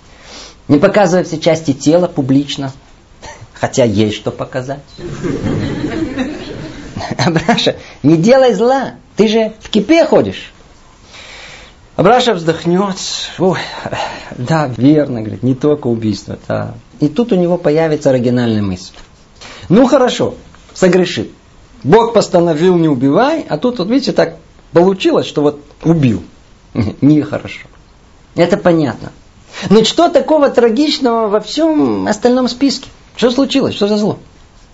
Не 0.68 0.78
показывать 0.78 1.28
все 1.28 1.38
части 1.38 1.72
тела 1.72 2.06
публично, 2.06 2.72
хотя 3.52 3.84
есть 3.84 4.16
что 4.16 4.30
показать. 4.30 4.80
Абраша, 7.18 7.76
не 8.02 8.16
делай 8.16 8.54
зла, 8.54 8.94
ты 9.16 9.28
же 9.28 9.52
в 9.60 9.70
кипе 9.70 10.06
ходишь. 10.06 10.52
Абраша 11.96 12.34
вздохнет, 12.34 12.96
ой, 13.38 13.60
да, 14.36 14.68
верно, 14.76 15.20
говорит, 15.20 15.44
не 15.44 15.54
только 15.54 15.86
убийство, 15.86 16.38
да. 16.48 16.74
И 17.04 17.08
тут 17.08 17.32
у 17.32 17.36
него 17.36 17.58
появится 17.58 18.08
оригинальная 18.08 18.62
мысль. 18.62 18.94
Ну 19.68 19.86
хорошо, 19.86 20.36
согрешил. 20.72 21.26
Бог 21.82 22.14
постановил 22.14 22.76
не 22.76 22.88
убивай, 22.88 23.44
а 23.46 23.58
тут, 23.58 23.78
вот 23.78 23.90
видите, 23.90 24.12
так 24.12 24.36
получилось, 24.72 25.26
что 25.26 25.42
вот 25.42 25.60
убил. 25.82 26.22
Нехорошо. 27.02 27.68
Это 28.36 28.56
понятно. 28.56 29.12
Но 29.68 29.84
что 29.84 30.08
такого 30.08 30.48
трагичного 30.48 31.28
во 31.28 31.40
всем 31.40 32.08
остальном 32.08 32.48
списке? 32.48 32.88
Что 33.16 33.30
случилось? 33.30 33.74
Что 33.74 33.86
за 33.86 33.98
зло? 33.98 34.18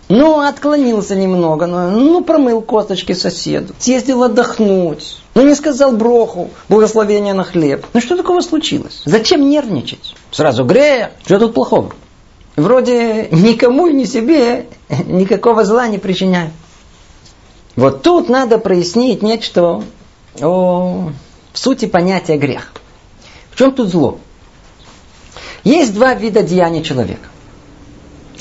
Ну, 0.08 0.38
отклонился 0.38 1.16
немного, 1.16 1.66
ну, 1.66 1.90
ну 1.90 2.20
промыл 2.22 2.62
косточки 2.62 3.12
соседу, 3.12 3.75
съездил 3.78 4.25
отдохнуть, 4.25 5.18
ну 5.34 5.46
не 5.46 5.54
сказал 5.54 5.92
броху, 5.92 6.50
благословения 6.68 7.32
на 7.32 7.44
хлеб. 7.44 7.87
Ну 7.92 8.00
что 8.00 8.16
такого 8.16 8.40
случилось? 8.40 9.02
Зачем 9.04 9.49
нервничать? 9.49 10.16
Сразу 10.32 10.64
грех, 10.64 11.10
что 11.25 11.38
тут 11.38 11.54
плохого? 11.54 11.92
Вроде 12.57 13.28
никому 13.30 13.87
и 13.87 13.92
ни 13.92 14.04
себе 14.04 14.66
никакого 15.07 15.64
зла 15.64 15.88
не 15.88 15.99
причиняет. 15.99 16.52
Вот 17.76 18.02
тут 18.02 18.28
надо 18.28 18.59
прояснить 18.59 19.23
нечто 19.23 19.83
о 20.40 21.12
сути 21.52 21.87
понятия 21.87 22.37
грех. 22.37 22.73
В 23.50 23.57
чем 23.57 23.73
тут 23.73 23.88
зло? 23.88 24.19
Есть 25.64 25.95
два 25.95 26.14
вида 26.14 26.42
деяния 26.42 26.83
человека. 26.83 27.28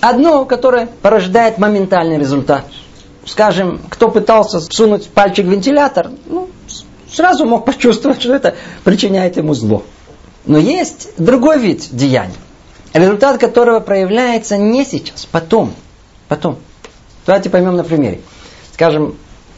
Одно, 0.01 0.45
которое 0.45 0.87
порождает 1.01 1.57
моментальный 1.57 2.17
результат. 2.17 2.65
Скажем, 3.25 3.81
кто 3.89 4.09
пытался 4.09 4.61
сунуть 4.61 5.09
пальчик 5.09 5.45
в 5.45 5.49
вентилятор, 5.49 6.11
ну, 6.25 6.49
сразу 7.11 7.45
мог 7.45 7.65
почувствовать, 7.65 8.21
что 8.21 8.33
это 8.33 8.55
причиняет 8.83 9.37
ему 9.37 9.53
зло. 9.53 9.83
Но 10.45 10.57
есть 10.57 11.09
другой 11.17 11.59
вид 11.59 11.89
деяния, 11.91 12.33
результат 12.93 13.39
которого 13.39 13.79
проявляется 13.79 14.57
не 14.57 14.85
сейчас, 14.85 15.25
потом. 15.25 15.73
Потом. 16.27 16.57
Давайте 17.25 17.49
поймем 17.49 17.75
на 17.75 17.83
примере. 17.83 18.21
Скажем, 18.73 19.15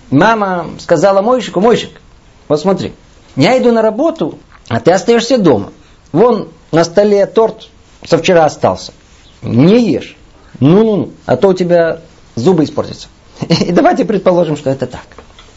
мама 0.09 0.67
сказала 0.79 1.21
Мойшику, 1.21 1.59
Мойшик, 1.61 2.01
вот 2.47 2.59
смотри, 2.59 2.93
я 3.35 3.57
иду 3.57 3.71
на 3.71 3.81
работу, 3.81 4.39
а 4.67 4.79
ты 4.79 4.91
остаешься 4.91 5.38
дома. 5.38 5.71
Вон 6.11 6.50
на 6.71 6.83
столе 6.83 7.25
торт 7.25 7.69
со 8.05 8.17
вчера 8.17 8.45
остался. 8.45 8.93
Не 9.41 9.91
ешь. 9.91 10.15
Ну-ну-ну, 10.59 11.11
а 11.25 11.38
то 11.38 11.50
у 11.50 11.53
тебя 11.53 12.01
зубы 12.35 12.63
испортятся. 12.63 13.07
И 13.50 13.71
давайте 13.71 14.05
предположим, 14.05 14.57
что 14.57 14.69
это 14.69 14.85
так. 14.85 15.05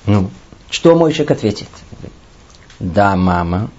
Ну, 0.06 0.30
что 0.70 0.94
мойщик 0.94 1.30
ответит? 1.30 1.68
Да, 2.78 3.16
мама. 3.16 3.70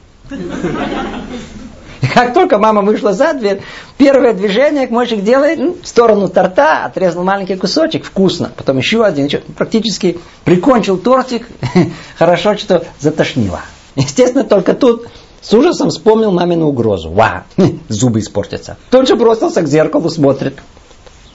И 2.05 2.07
как 2.07 2.35
только 2.35 2.59
мама 2.59 2.83
вышла 2.83 3.13
за 3.13 3.33
дверь, 3.33 3.61
первое 3.97 4.35
движение 4.35 4.87
мойщик 4.87 5.23
делает 5.23 5.81
в 5.83 5.87
сторону 5.87 6.27
торта, 6.27 6.85
отрезал 6.85 7.23
маленький 7.23 7.55
кусочек, 7.55 8.05
вкусно. 8.05 8.51
Потом 8.55 8.77
еще 8.77 9.03
один, 9.03 9.27
практически 9.57 10.19
прикончил 10.43 10.99
тортик. 10.99 11.47
Хорошо, 12.19 12.57
что 12.57 12.85
затошнило. 12.99 13.61
Естественно, 13.95 14.43
только 14.43 14.75
тут 14.75 15.07
С 15.41 15.51
ужасом 15.53 15.89
вспомнил 15.89 16.31
мамину 16.31 16.67
угрозу. 16.67 17.09
Ва, 17.09 17.45
зубы 17.89 18.19
испортятся. 18.19 18.77
Тут 18.91 19.07
же 19.07 19.15
бросился 19.15 19.63
к 19.63 19.67
зеркалу, 19.67 20.11
смотрит. 20.11 20.59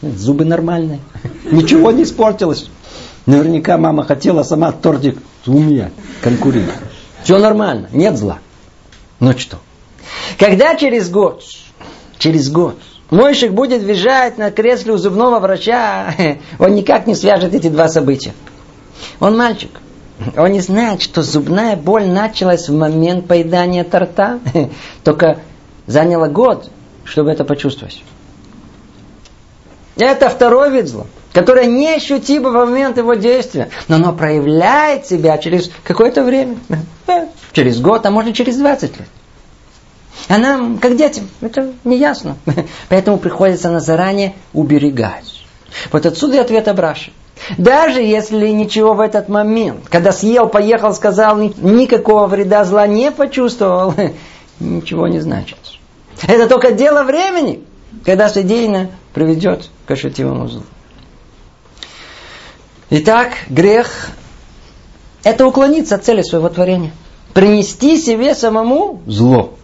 Зубы 0.03 0.45
нормальные. 0.45 1.01
Ничего 1.51 1.91
не 1.91 2.05
испортилось. 2.05 2.71
Наверняка 3.27 3.77
мама 3.77 4.05
хотела 4.05 4.45
сама 4.45 4.71
тортик 4.71 5.19
умия 5.47 5.91
конкурент. 6.23 6.71
Все 7.25 7.39
нормально, 7.39 7.89
нет 7.93 8.17
зла. 8.17 8.39
Ну 9.19 9.37
что? 9.37 9.59
Когда 10.39 10.75
через 10.77 11.11
год, 11.11 11.43
через 12.19 12.51
год, 12.51 12.77
Мойшик 13.11 13.53
будет 13.53 13.83
визжать 13.83 14.39
на 14.39 14.51
кресле 14.51 14.93
у 14.93 14.97
зубного 14.97 15.41
врача, 15.41 16.15
он 16.59 16.75
никак 16.75 17.07
не 17.07 17.15
свяжет 17.15 17.55
эти 17.55 17.69
два 17.69 17.89
события. 17.89 18.33
Он 19.19 19.37
мальчик. 19.37 19.71
Он 20.37 20.53
не 20.53 20.61
знает, 20.61 21.03
что 21.03 21.23
зубная 21.23 21.77
боль 21.77 22.07
началась 22.07 22.69
в 22.69 22.77
момент 22.77 23.27
поедания 23.27 23.85
торта. 23.85 24.39
Только 25.05 25.41
заняло 25.87 26.29
год, 26.29 26.71
чтобы 27.05 27.31
это 27.31 27.45
почувствовать. 27.45 28.05
Это 29.97 30.29
второй 30.31 30.71
вид 30.71 30.89
зла, 30.89 31.07
которое 31.33 31.67
не 31.67 31.95
ощутимо 31.95 32.51
в 32.51 32.53
момент 32.53 32.97
его 32.97 33.15
действия, 33.15 33.71
но 33.89 33.97
оно 33.97 34.13
проявляет 34.13 35.07
себя 35.07 35.37
через 35.39 35.71
какое-то 35.85 36.23
время. 36.23 36.57
Через 37.53 37.81
год, 37.81 38.07
а 38.07 38.13
может 38.13 38.37
через 38.37 38.57
20 38.59 39.01
лет. 39.01 39.09
А 40.29 40.39
нам, 40.39 40.79
как 40.79 40.97
детям, 40.97 41.29
это 41.41 41.73
не 41.85 41.97
ясно. 41.97 42.37
Поэтому 42.89 43.19
приходится 43.19 43.71
на 43.71 43.81
заранее 43.81 44.35
уберегать. 44.53 45.45
Вот 45.93 46.07
отсюда 46.07 46.37
и 46.37 46.41
ответ 46.41 46.69
Абраши. 46.69 47.13
Даже 47.57 48.01
если 48.01 48.49
ничего 48.49 48.95
в 48.95 49.01
этот 49.01 49.29
момент, 49.29 49.89
когда 49.89 50.13
съел, 50.13 50.49
поехал, 50.49 50.93
сказал, 50.93 51.39
никакого 51.39 52.27
вреда 52.27 52.65
зла 52.65 52.87
не 52.87 53.11
почувствовал, 53.11 53.95
ничего 54.61 55.09
не 55.09 55.21
значит. 55.21 55.59
Это 56.27 56.49
только 56.49 56.73
дело 56.73 57.03
времени, 57.03 57.65
когда 58.05 58.29
содеянно 58.29 58.91
приведет 59.15 59.71
к 59.87 59.91
ощутимому 59.91 60.49
злу. 60.49 60.63
Итак, 62.91 63.33
грех– 63.49 64.11
это 65.25 65.47
уклониться 65.47 65.95
от 65.95 66.05
цели 66.05 66.23
своего 66.23 66.49
творения. 66.49 66.93
Принести 67.33 67.97
себе 67.97 68.35
самому 68.35 69.01
зло. 69.07 69.55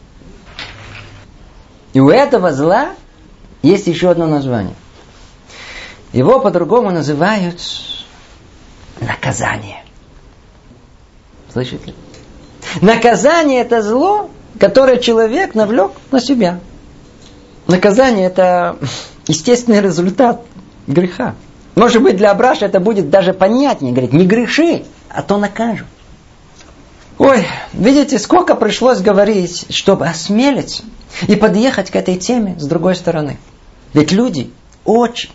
И 1.96 1.98
у 1.98 2.10
этого 2.10 2.52
зла 2.52 2.90
есть 3.62 3.86
еще 3.86 4.10
одно 4.10 4.26
название. 4.26 4.74
Его 6.12 6.40
по-другому 6.40 6.90
называют 6.90 7.58
наказание. 9.00 9.82
Слышите? 11.50 11.94
Наказание 12.82 13.62
это 13.62 13.80
зло, 13.80 14.28
которое 14.60 14.98
человек 14.98 15.54
навлек 15.54 15.92
на 16.10 16.20
себя. 16.20 16.60
Наказание 17.66 18.26
это 18.26 18.76
естественный 19.26 19.80
результат 19.80 20.44
греха. 20.86 21.34
Может 21.76 22.02
быть, 22.02 22.18
для 22.18 22.32
Абраша 22.32 22.66
это 22.66 22.78
будет 22.78 23.08
даже 23.08 23.32
понятнее. 23.32 23.94
Говорит, 23.94 24.12
не 24.12 24.26
греши, 24.26 24.84
а 25.08 25.22
то 25.22 25.38
накажут. 25.38 25.86
Ой, 27.18 27.46
видите, 27.72 28.18
сколько 28.18 28.54
пришлось 28.54 29.00
говорить, 29.00 29.66
чтобы 29.70 30.06
осмелиться 30.06 30.82
и 31.26 31.34
подъехать 31.34 31.90
к 31.90 31.96
этой 31.96 32.16
теме 32.16 32.56
с 32.58 32.66
другой 32.66 32.94
стороны. 32.94 33.38
Ведь 33.94 34.12
люди 34.12 34.50
очень, 34.84 35.30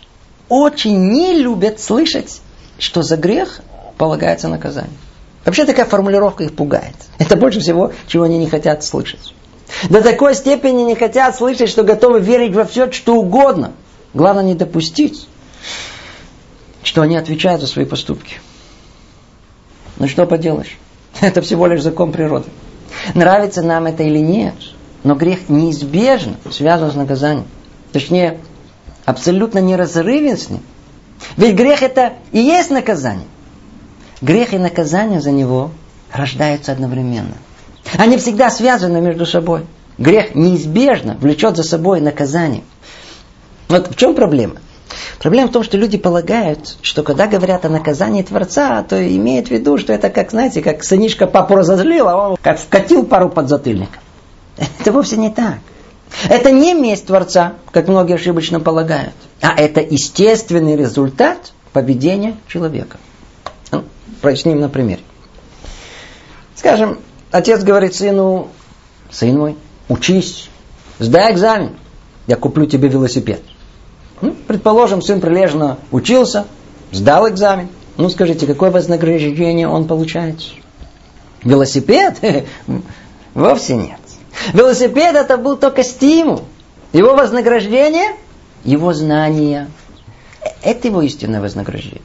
очень 0.48 1.08
не 1.08 1.34
любят 1.34 1.80
слышать, 1.80 2.40
что 2.78 3.02
за 3.02 3.16
грех 3.16 3.60
полагается 3.98 4.48
наказание. 4.48 4.96
Вообще 5.44 5.64
такая 5.64 5.86
формулировка 5.86 6.44
их 6.44 6.54
пугает. 6.54 6.94
Это 7.18 7.36
больше 7.36 7.58
всего, 7.58 7.92
чего 8.06 8.24
они 8.24 8.38
не 8.38 8.48
хотят 8.48 8.84
слышать. 8.84 9.34
До 9.90 10.02
такой 10.02 10.36
степени 10.36 10.82
не 10.82 10.94
хотят 10.94 11.36
слышать, 11.36 11.68
что 11.68 11.82
готовы 11.82 12.20
верить 12.20 12.54
во 12.54 12.64
все, 12.64 12.92
что 12.92 13.16
угодно. 13.16 13.72
Главное 14.14 14.44
не 14.44 14.54
допустить, 14.54 15.26
что 16.84 17.02
они 17.02 17.16
отвечают 17.16 17.60
за 17.60 17.66
свои 17.66 17.84
поступки. 17.84 18.36
Ну 19.96 20.06
что 20.06 20.26
поделаешь? 20.26 20.78
Это 21.22 21.40
всего 21.40 21.68
лишь 21.68 21.82
закон 21.82 22.10
природы. 22.10 22.46
Нравится 23.14 23.62
нам 23.62 23.86
это 23.86 24.02
или 24.02 24.18
нет, 24.18 24.54
но 25.04 25.14
грех 25.14 25.48
неизбежно 25.48 26.34
связан 26.50 26.90
с 26.90 26.94
наказанием. 26.94 27.46
Точнее, 27.92 28.38
абсолютно 29.04 29.60
неразрывен 29.60 30.36
с 30.36 30.50
ним. 30.50 30.60
Ведь 31.36 31.54
грех 31.54 31.82
это 31.82 32.14
и 32.32 32.40
есть 32.40 32.70
наказание. 32.70 33.26
Грех 34.20 34.52
и 34.52 34.58
наказание 34.58 35.20
за 35.20 35.30
него 35.30 35.70
рождаются 36.12 36.72
одновременно. 36.72 37.34
Они 37.96 38.16
всегда 38.18 38.50
связаны 38.50 39.00
между 39.00 39.24
собой. 39.24 39.64
Грех 39.98 40.34
неизбежно 40.34 41.16
влечет 41.20 41.56
за 41.56 41.62
собой 41.62 42.00
наказание. 42.00 42.64
Вот 43.68 43.92
в 43.92 43.96
чем 43.96 44.14
проблема? 44.14 44.56
Проблема 45.18 45.48
в 45.48 45.52
том, 45.52 45.62
что 45.62 45.76
люди 45.76 45.98
полагают, 45.98 46.76
что 46.82 47.02
когда 47.02 47.26
говорят 47.26 47.64
о 47.64 47.68
наказании 47.68 48.22
Творца, 48.22 48.82
то 48.82 48.96
имеют 49.16 49.48
в 49.48 49.50
виду, 49.50 49.78
что 49.78 49.92
это 49.92 50.10
как, 50.10 50.30
знаете, 50.30 50.62
как 50.62 50.84
сынишка 50.84 51.26
папу 51.26 51.54
разозлил, 51.54 52.08
а 52.08 52.30
он 52.30 52.36
как 52.40 52.58
вкатил 52.58 53.04
пару 53.04 53.28
подзатыльников. 53.28 54.02
Это 54.56 54.92
вовсе 54.92 55.16
не 55.16 55.30
так. 55.30 55.58
Это 56.28 56.50
не 56.50 56.74
месть 56.74 57.06
Творца, 57.06 57.54
как 57.70 57.88
многие 57.88 58.14
ошибочно 58.14 58.60
полагают, 58.60 59.14
а 59.40 59.54
это 59.56 59.80
естественный 59.80 60.76
результат 60.76 61.52
поведения 61.72 62.36
человека. 62.48 62.98
Ну, 63.70 63.84
проясним 64.20 64.60
на 64.60 64.68
примере. 64.68 65.00
Скажем, 66.54 66.98
отец 67.30 67.62
говорит 67.62 67.94
сыну, 67.94 68.48
сын 69.10 69.36
мой, 69.38 69.56
учись, 69.88 70.48
сдай 70.98 71.32
экзамен, 71.32 71.76
я 72.26 72.36
куплю 72.36 72.66
тебе 72.66 72.88
велосипед. 72.88 73.42
Ну, 74.22 74.34
предположим, 74.46 75.02
сын 75.02 75.20
прилежно 75.20 75.78
учился, 75.90 76.46
сдал 76.92 77.28
экзамен. 77.28 77.68
Ну, 77.96 78.08
скажите, 78.08 78.46
какое 78.46 78.70
вознаграждение 78.70 79.68
он 79.68 79.86
получает? 79.86 80.40
Велосипед? 81.42 82.18
Вовсе 83.34 83.76
нет. 83.76 83.98
Велосипед 84.54 85.14
это 85.16 85.36
был 85.36 85.56
только 85.56 85.82
стимул. 85.82 86.42
Его 86.92 87.14
вознаграждение– 87.14 88.12
его 88.64 88.92
знания. 88.92 89.68
Это 90.62 90.88
его 90.88 91.02
истинное 91.02 91.40
вознаграждение. 91.40 92.02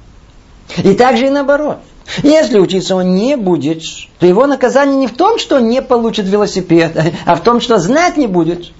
И 0.77 0.93
также 0.95 1.27
и 1.27 1.29
наоборот. 1.29 1.77
Если 2.23 2.57
учиться 2.57 2.95
он 2.95 3.15
не 3.15 3.35
будет, 3.35 3.83
то 4.19 4.25
его 4.25 4.47
наказание 4.47 4.95
не 4.95 5.07
в 5.07 5.15
том, 5.15 5.39
что 5.39 5.57
он 5.57 5.67
не 5.67 5.81
получит 5.81 6.25
велосипед, 6.25 6.97
а 7.25 7.35
в 7.35 7.41
том, 7.41 7.61
что 7.61 7.77
знать 7.77 8.17
не 8.17 8.27
будет. 8.27 8.71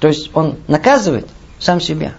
То 0.00 0.08
есть 0.08 0.30
он 0.34 0.56
наказывает 0.66 1.28
сам 1.58 1.80
себя. 1.80 2.14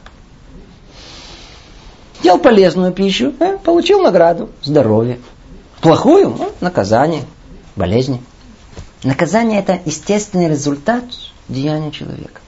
Ел 2.23 2.37
полезную 2.37 2.91
пищу, 2.91 3.33
э, 3.39 3.57
получил 3.57 4.01
награду, 4.01 4.49
здоровье. 4.61 5.19
Плохую, 5.81 6.29
ну, 6.37 6.51
наказание, 6.59 7.23
болезни. 7.75 8.21
Наказание 9.03 9.59
это 9.59 9.79
естественный 9.85 10.49
результат 10.49 11.05
деяния 11.47 11.91
человека. 11.91 12.41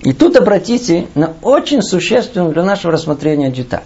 И 0.00 0.12
тут 0.12 0.36
обратите 0.36 1.08
на 1.14 1.34
очень 1.42 1.82
существенную 1.82 2.52
для 2.52 2.64
нашего 2.64 2.92
рассмотрения 2.92 3.50
деталь. 3.50 3.84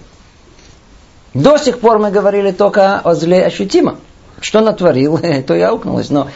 До 1.35 1.59
сих 1.59 1.81
пор 1.81 1.99
мы 1.99 2.11
говорили 2.11 2.51
только 2.53 2.99
о 2.99 3.15
зле 3.15 3.45
ощутимо. 3.45 3.99
Что 4.41 4.61
натворил, 4.61 5.19
то 5.47 5.55
и 5.55 5.61
аукнулось. 5.61 6.09
Но, 6.09 6.29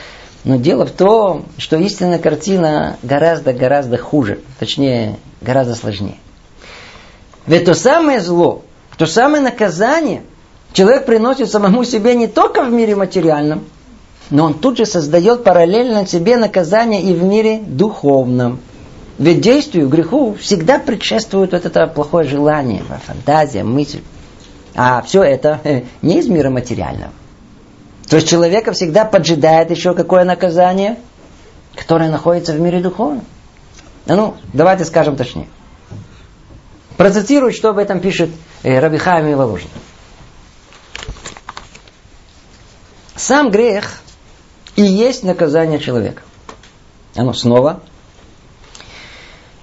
но 0.44 0.56
дело 0.56 0.84
в 0.86 0.92
том, 0.92 1.46
что 1.56 1.76
истинная 1.76 2.18
картина 2.18 2.98
гораздо-гораздо 3.02 3.96
хуже. 3.96 4.40
Точнее, 4.58 5.18
гораздо 5.40 5.74
сложнее. 5.74 6.18
Ведь 7.46 7.64
то 7.64 7.74
самое 7.74 8.20
зло, 8.20 8.62
то 8.96 9.06
самое 9.06 9.42
наказание– 9.42 10.22
человек 10.76 11.06
приносит 11.06 11.50
самому 11.50 11.84
себе 11.84 12.14
не 12.14 12.26
только 12.26 12.62
в 12.62 12.70
мире 12.70 12.94
материальном, 12.94 13.64
но 14.28 14.44
он 14.44 14.54
тут 14.54 14.76
же 14.76 14.84
создает 14.84 15.42
параллельно 15.42 16.06
себе 16.06 16.36
наказание 16.36 17.02
и 17.02 17.14
в 17.14 17.22
мире 17.24 17.60
духовном. 17.66 18.60
Ведь 19.18 19.40
действию, 19.40 19.88
греху 19.88 20.36
всегда 20.38 20.78
предшествует 20.78 21.52
вот 21.52 21.64
это 21.64 21.86
плохое 21.86 22.28
желание, 22.28 22.82
фантазия, 23.06 23.64
мысль. 23.64 24.02
А 24.74 25.00
все 25.00 25.22
это 25.22 25.60
не 26.02 26.18
из 26.18 26.28
мира 26.28 26.50
материального. 26.50 27.12
То 28.08 28.16
есть 28.16 28.28
человека 28.28 28.72
всегда 28.72 29.06
поджидает 29.06 29.70
еще 29.70 29.94
какое 29.94 30.24
наказание, 30.24 30.98
которое 31.74 32.10
находится 32.10 32.52
в 32.52 32.60
мире 32.60 32.80
духовном. 32.80 33.24
Ну, 34.04 34.34
давайте 34.52 34.84
скажем 34.84 35.16
точнее. 35.16 35.48
Процитирую, 36.96 37.52
что 37.52 37.70
об 37.70 37.78
этом 37.78 38.00
пишет 38.00 38.30
э, 38.62 38.78
Рабихайм 38.78 39.26
и 39.26 39.34
Воложин. 39.34 39.68
Сам 43.14 43.50
грех 43.50 44.00
и 44.76 44.82
есть 44.82 45.22
наказание 45.22 45.78
человека. 45.78 46.22
Оно 47.14 47.32
снова. 47.32 47.82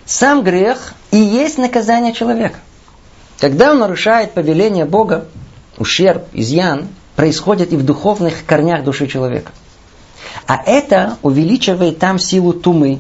Сам 0.06 0.44
грех 0.44 0.94
и 1.12 1.18
есть 1.18 1.58
наказание 1.58 2.14
человека. 2.14 2.60
Когда 3.40 3.72
он 3.72 3.80
нарушает 3.80 4.34
повеление 4.34 4.86
Бога, 4.86 5.28
ущерб, 5.78 6.28
изъян, 6.34 6.88
происходит 7.16 7.74
и 7.74 7.78
в 7.78 7.86
духовных 7.86 8.46
корнях 8.46 8.84
души 8.84 9.08
человека. 9.08 9.52
А 10.48 10.62
это 10.66 11.18
увеличивает 11.22 12.00
там 12.00 12.20
силу 12.20 12.54
тумы, 12.54 13.00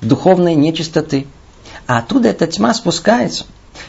духовной 0.00 0.54
нечистоты. 0.54 1.26
А 1.86 1.98
оттуда 1.98 2.28
эта 2.30 2.46
тьма 2.46 2.74
спускается 2.74 3.44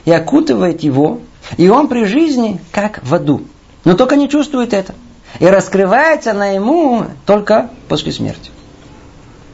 и 0.05 0.11
окутывает 0.11 0.81
его, 0.81 1.19
и 1.57 1.69
он 1.69 1.87
при 1.87 2.05
жизни 2.05 2.59
как 2.71 2.99
в 3.03 3.13
аду. 3.13 3.41
Но 3.83 3.95
только 3.95 4.15
не 4.15 4.29
чувствует 4.29 4.73
это. 4.73 4.93
И 5.39 5.45
раскрывается 5.45 6.31
она 6.31 6.47
ему 6.47 7.05
только 7.25 7.69
после 7.87 8.11
смерти. 8.11 8.51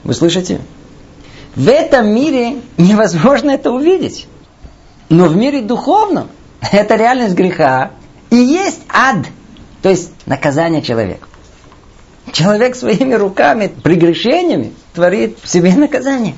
Вы 0.04 0.13
слышите? 0.13 0.62
В 1.56 1.68
этом 1.70 2.08
мире 2.08 2.58
невозможно 2.78 3.52
это 3.52 3.72
увидеть. 3.72 4.28
Но 5.10 5.26
в 5.26 5.36
мире 5.36 5.62
духовном 5.62 6.30
это 6.72 6.96
реальность 6.96 7.36
греха. 7.36 7.92
И 8.30 8.36
есть 8.36 8.82
ад, 8.90 9.26
то 9.82 9.90
есть 9.90 10.12
наказание 10.26 10.82
человека. 10.82 11.28
Человек 12.34 12.76
своими 12.76 13.13
руками, 13.13 13.68
прегрешениями 13.68 14.74
творит 14.94 15.38
себе 15.46 15.74
наказание. 15.76 16.36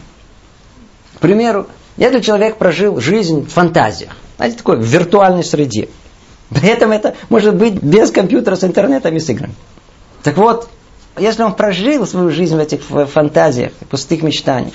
К 1.16 1.20
примеру, 1.20 1.68
если 2.00 2.22
человек 2.22 2.58
прожил 2.58 3.00
жизнь 3.00 3.46
в 3.46 3.50
фантазиях, 3.50 4.16
знаете, 4.38 4.58
такой 4.58 4.78
в 4.78 4.84
виртуальной 4.84 5.44
среде, 5.44 5.90
при 6.50 6.70
этом 6.70 6.92
это 6.92 7.16
может 7.28 7.56
быть 7.56 7.74
без 7.84 8.10
компьютера 8.10 8.56
с 8.56 8.64
интернетом 8.64 9.16
и 9.16 9.20
с 9.20 9.30
играми. 9.30 9.54
Так 10.24 10.38
вот, 10.38 10.70
если 11.18 11.44
он 11.44 11.54
прожил 11.54 12.08
свою 12.08 12.32
жизнь 12.32 12.56
в 12.56 12.60
этих 12.60 12.82
фантазиях, 12.84 13.74
пустых 13.90 14.22
мечтаниях, 14.22 14.74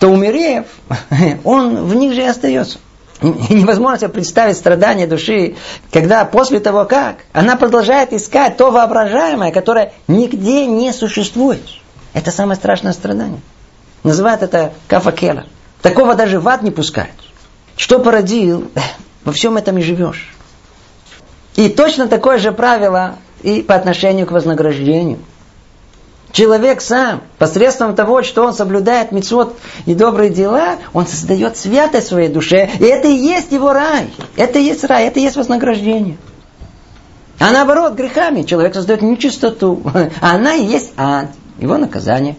то 0.00 0.08
умерев, 0.08 0.66
он 1.44 1.86
в 1.86 1.94
них 1.94 2.14
же 2.14 2.22
и 2.22 2.26
остается. 2.26 2.78
невозможно 3.22 3.98
себе 3.98 4.08
представить 4.08 4.56
страдания 4.56 5.06
души, 5.06 5.54
когда 5.92 6.24
после 6.24 6.58
того 6.58 6.84
как, 6.84 7.18
она 7.32 7.56
продолжает 7.56 8.12
искать 8.12 8.56
то 8.56 8.70
воображаемое, 8.70 9.52
которое 9.52 9.92
нигде 10.08 10.66
не 10.66 10.92
существует. 10.92 11.62
Это 12.12 12.30
самое 12.32 12.56
страшное 12.56 12.92
страдание. 12.92 13.40
Называют 14.02 14.42
это 14.42 14.72
кафакела. 14.88 15.46
Такого 15.86 16.16
даже 16.16 16.40
в 16.40 16.48
ад 16.48 16.62
не 16.62 16.72
пускают. 16.72 17.14
Что 17.76 18.00
породил, 18.00 18.68
во 19.24 19.32
всем 19.32 19.56
этом 19.56 19.78
и 19.78 19.82
живешь. 19.82 20.34
И 21.54 21.68
точно 21.68 22.08
такое 22.08 22.38
же 22.38 22.50
правило 22.50 23.14
и 23.42 23.62
по 23.62 23.76
отношению 23.76 24.26
к 24.26 24.32
вознаграждению. 24.32 25.20
Человек 26.32 26.80
сам, 26.80 27.22
посредством 27.38 27.94
того, 27.94 28.24
что 28.24 28.44
он 28.44 28.52
соблюдает 28.52 29.12
мецвод 29.12 29.56
и 29.86 29.94
добрые 29.94 30.30
дела, 30.30 30.78
он 30.92 31.06
создает 31.06 31.56
святость 31.56 32.08
своей 32.08 32.30
душе. 32.30 32.68
И 32.80 32.84
это 32.84 33.06
и 33.06 33.14
есть 33.14 33.52
его 33.52 33.72
рай. 33.72 34.10
Это 34.34 34.58
и 34.58 34.64
есть 34.64 34.82
рай, 34.82 35.06
это 35.06 35.20
и 35.20 35.22
есть 35.22 35.36
вознаграждение. 35.36 36.16
А 37.38 37.52
наоборот, 37.52 37.94
грехами 37.94 38.42
человек 38.42 38.74
создает 38.74 39.02
нечистоту. 39.02 39.80
А 40.20 40.34
она 40.34 40.54
и 40.54 40.64
есть 40.64 40.92
ад, 40.96 41.28
его 41.60 41.78
наказание. 41.78 42.34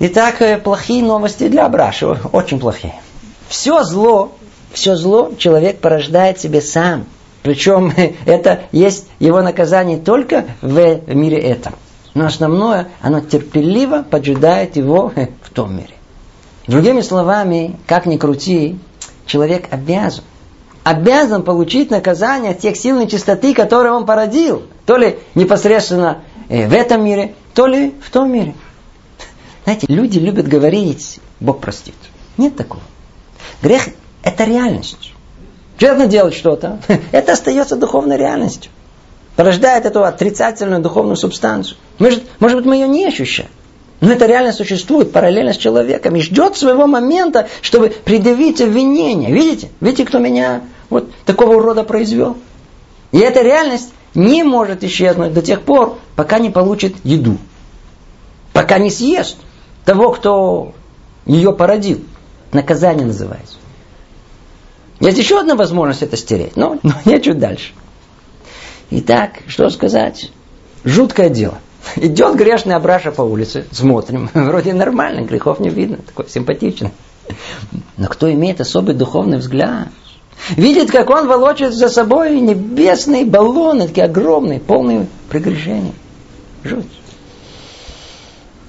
Итак, 0.00 0.40
э, 0.42 0.58
плохие 0.58 1.02
новости 1.02 1.48
для 1.48 1.66
Абрашева. 1.66 2.20
Очень 2.32 2.60
плохие. 2.60 2.94
Все 3.48 3.82
зло, 3.82 4.32
все 4.72 4.94
зло 4.94 5.32
человек 5.36 5.80
порождает 5.80 6.38
себе 6.38 6.60
сам. 6.60 7.06
Причем 7.42 7.92
это 8.26 8.62
есть 8.70 9.06
его 9.18 9.42
наказание 9.42 9.98
только 9.98 10.44
в 10.60 11.00
мире 11.12 11.38
этом. 11.38 11.74
Но 12.14 12.26
основное, 12.26 12.88
оно 13.00 13.20
терпеливо 13.20 14.04
поджидает 14.08 14.76
его 14.76 15.12
в 15.42 15.50
том 15.50 15.76
мире. 15.76 15.94
Другими 16.68 17.00
словами, 17.00 17.76
как 17.86 18.06
ни 18.06 18.18
крути, 18.18 18.78
человек 19.26 19.66
обязан. 19.70 20.22
Обязан 20.84 21.42
получить 21.42 21.90
наказание 21.90 22.54
тех 22.54 22.76
сил 22.76 23.00
нечистоты, 23.00 23.52
которые 23.52 23.92
он 23.92 24.06
породил. 24.06 24.62
То 24.86 24.96
ли 24.96 25.18
непосредственно 25.34 26.18
э, 26.48 26.68
в 26.68 26.72
этом 26.72 27.04
мире, 27.04 27.34
то 27.52 27.66
ли 27.66 27.94
в 28.00 28.10
том 28.10 28.32
мире. 28.32 28.54
Знаете, 29.68 29.86
люди 29.90 30.18
любят 30.18 30.48
говорить, 30.48 31.20
Бог 31.40 31.60
простит. 31.60 31.94
Нет 32.38 32.56
такого. 32.56 32.80
Грех– 33.60 33.90
это 34.22 34.44
реальность. 34.44 35.12
Человек 35.76 36.08
делать 36.08 36.32
что-то, 36.32 36.80
это 37.12 37.32
остается 37.32 37.76
духовной 37.76 38.16
реальностью 38.16 38.72
порождает 39.36 39.84
эту 39.84 40.04
отрицательную 40.04 40.80
духовную 40.80 41.16
субстанцию. 41.16 41.76
Может, 41.98 42.24
может 42.40 42.56
быть, 42.56 42.64
мы 42.64 42.76
ее 42.76 42.88
не 42.88 43.04
ощущаем. 43.04 43.50
Но 44.00 44.10
это 44.10 44.24
реально 44.24 44.54
существует 44.54 45.12
параллельно 45.12 45.52
с 45.52 45.58
человеком 45.58 46.16
и 46.16 46.22
ждет 46.22 46.56
своего 46.56 46.86
момента, 46.86 47.48
чтобы 47.60 47.90
предъявить 47.90 48.62
обвинение. 48.62 49.30
Видите? 49.30 49.68
Видите, 49.82 50.06
кто 50.06 50.18
меня 50.18 50.62
вот 50.88 51.12
такого 51.26 51.62
рода 51.62 51.84
произвел? 51.84 52.38
И 53.12 53.18
эта 53.18 53.42
реальность 53.42 53.92
не 54.14 54.44
может 54.44 54.82
исчезнуть 54.82 55.34
до 55.34 55.42
тех 55.42 55.60
пор, 55.60 55.98
пока 56.16 56.38
не 56.38 56.48
получит 56.48 56.96
еду. 57.04 57.36
Пока 58.54 58.78
не 58.78 58.90
съест 58.90 59.36
того, 59.88 60.10
кто 60.10 60.74
ее 61.24 61.54
породил. 61.54 62.04
Наказание 62.52 63.06
называется. 63.06 63.56
Есть 65.00 65.16
еще 65.16 65.40
одна 65.40 65.54
возможность 65.54 66.02
это 66.02 66.14
стереть, 66.18 66.56
но, 66.56 66.78
но 66.82 66.92
нечего 67.06 67.34
дальше. 67.34 67.72
Итак, 68.90 69.38
что 69.46 69.70
сказать? 69.70 70.30
Жуткое 70.84 71.30
дело. 71.30 71.56
Идет 71.96 72.36
грешный 72.36 72.74
Абраша 72.74 73.12
по 73.12 73.22
улице, 73.22 73.64
смотрим, 73.72 74.28
вроде 74.34 74.74
нормально, 74.74 75.22
грехов 75.22 75.58
не 75.58 75.70
видно, 75.70 75.96
такой 75.96 76.28
симпатичный. 76.28 76.90
Но 77.96 78.08
кто 78.08 78.30
имеет 78.30 78.60
особый 78.60 78.94
духовный 78.94 79.38
взгляд, 79.38 79.88
видит, 80.50 80.90
как 80.90 81.08
он 81.08 81.28
волочит 81.28 81.72
за 81.72 81.88
собой 81.88 82.38
небесные 82.40 83.24
баллоны, 83.24 83.88
такие 83.88 84.04
огромные, 84.04 84.60
полные 84.60 85.06
прегрешений. 85.30 85.94
Жуть. 86.62 86.97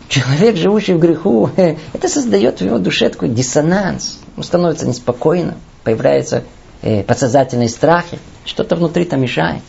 Человек, 0.10 0.58
живущий 0.58 0.96
в 0.96 1.00
греху, 1.00 1.52
это 1.56 2.10
создает 2.10 2.60
в 2.60 2.66
его 2.66 2.80
душе 2.80 3.10
такой 3.10 3.30
диссонанс. 3.30 4.20
Он 4.36 4.44
становится 4.44 4.88
неспокойным, 4.88 5.56
появляются 5.84 6.44
э, 6.82 7.04
подсознательные 7.04 7.70
страхи, 7.70 8.18
что-то 8.44 8.76
внутри 8.76 9.06
там 9.06 9.22
мешает. 9.22 9.62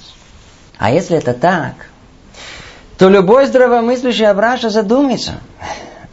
А 0.78 0.90
если 0.90 1.18
это 1.18 1.34
так, 1.34 1.74
то 2.96 3.10
любой 3.10 3.46
здравомыслящий 3.46 4.26
Абраша 4.26 4.70
задумается. 4.70 5.40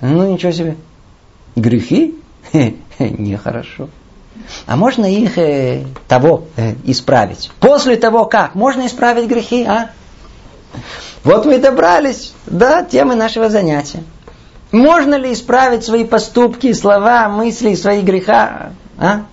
Ну, 0.01 0.29
ничего 0.33 0.51
себе. 0.51 0.75
Грехи? 1.55 2.15
Нехорошо. 2.99 3.89
А 4.65 4.75
можно 4.75 5.05
их 5.05 5.37
э, 5.37 5.85
того 6.09 6.45
э, 6.57 6.75
исправить? 6.83 7.49
После 7.61 7.95
того 7.95 8.25
как? 8.25 8.55
Можно 8.55 8.87
исправить 8.87 9.29
грехи, 9.29 9.63
а? 9.63 9.91
Вот 11.23 11.45
мы 11.45 11.55
и 11.55 11.59
добрались 11.59 12.33
до 12.45 12.83
темы 12.83 13.15
нашего 13.15 13.49
занятия. 13.49 14.03
Можно 14.71 15.15
ли 15.15 15.33
исправить 15.33 15.85
свои 15.85 16.03
поступки, 16.03 16.73
слова, 16.73 17.29
мысли, 17.29 17.75
свои 17.75 18.01
греха? 18.01 18.73
А? 18.97 19.25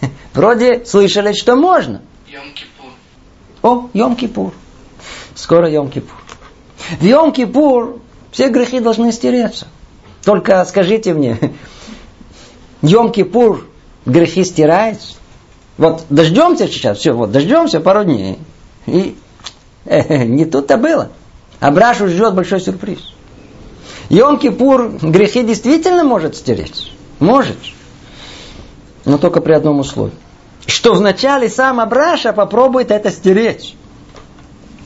Вроде 0.34 0.84
слышали, 0.86 1.32
что 1.32 1.56
можно. 1.56 2.00
Йом-Кипур. 2.28 2.90
О, 3.62 3.88
Йом-Кипур. 3.92 4.52
Скоро 5.34 5.70
Йом-Кипур. 5.70 6.16
В 6.98 7.02
Йом-Кипур 7.02 8.00
все 8.32 8.48
грехи 8.48 8.80
должны 8.80 9.12
стереться. 9.12 9.66
Только 10.24 10.64
скажите 10.64 11.12
мне, 11.14 11.38
Йом-Кипур 12.82 13.64
грехи 14.06 14.44
стираются? 14.44 15.16
Вот 15.76 16.04
дождемся 16.10 16.68
сейчас, 16.68 16.98
все, 16.98 17.12
вот 17.12 17.32
дождемся 17.32 17.80
пару 17.80 18.04
дней. 18.04 18.38
И 18.86 19.16
э, 19.84 20.24
не 20.24 20.44
тут-то 20.46 20.76
было. 20.76 21.10
Абрашу 21.58 22.08
ждет 22.08 22.34
большой 22.34 22.60
сюрприз. 22.60 23.14
Йом-Кипур 24.10 25.08
грехи 25.08 25.44
действительно 25.44 26.04
может 26.04 26.36
стереть. 26.36 26.92
Может. 27.20 27.56
Но 29.04 29.18
только 29.18 29.40
при 29.40 29.52
одном 29.52 29.78
условии. 29.78 30.12
Что 30.66 30.94
вначале 30.94 31.48
сам 31.48 31.80
Абраша 31.80 32.32
попробует 32.32 32.90
это 32.90 33.10
стереть. 33.10 33.76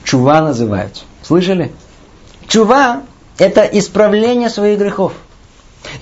Чува 0.04 0.42
называется. 0.42 1.04
Слышали? 1.22 1.72
Чува– 2.46 3.02
это 3.38 3.62
исправление 3.62 4.50
своих 4.50 4.78
грехов. 4.78 5.14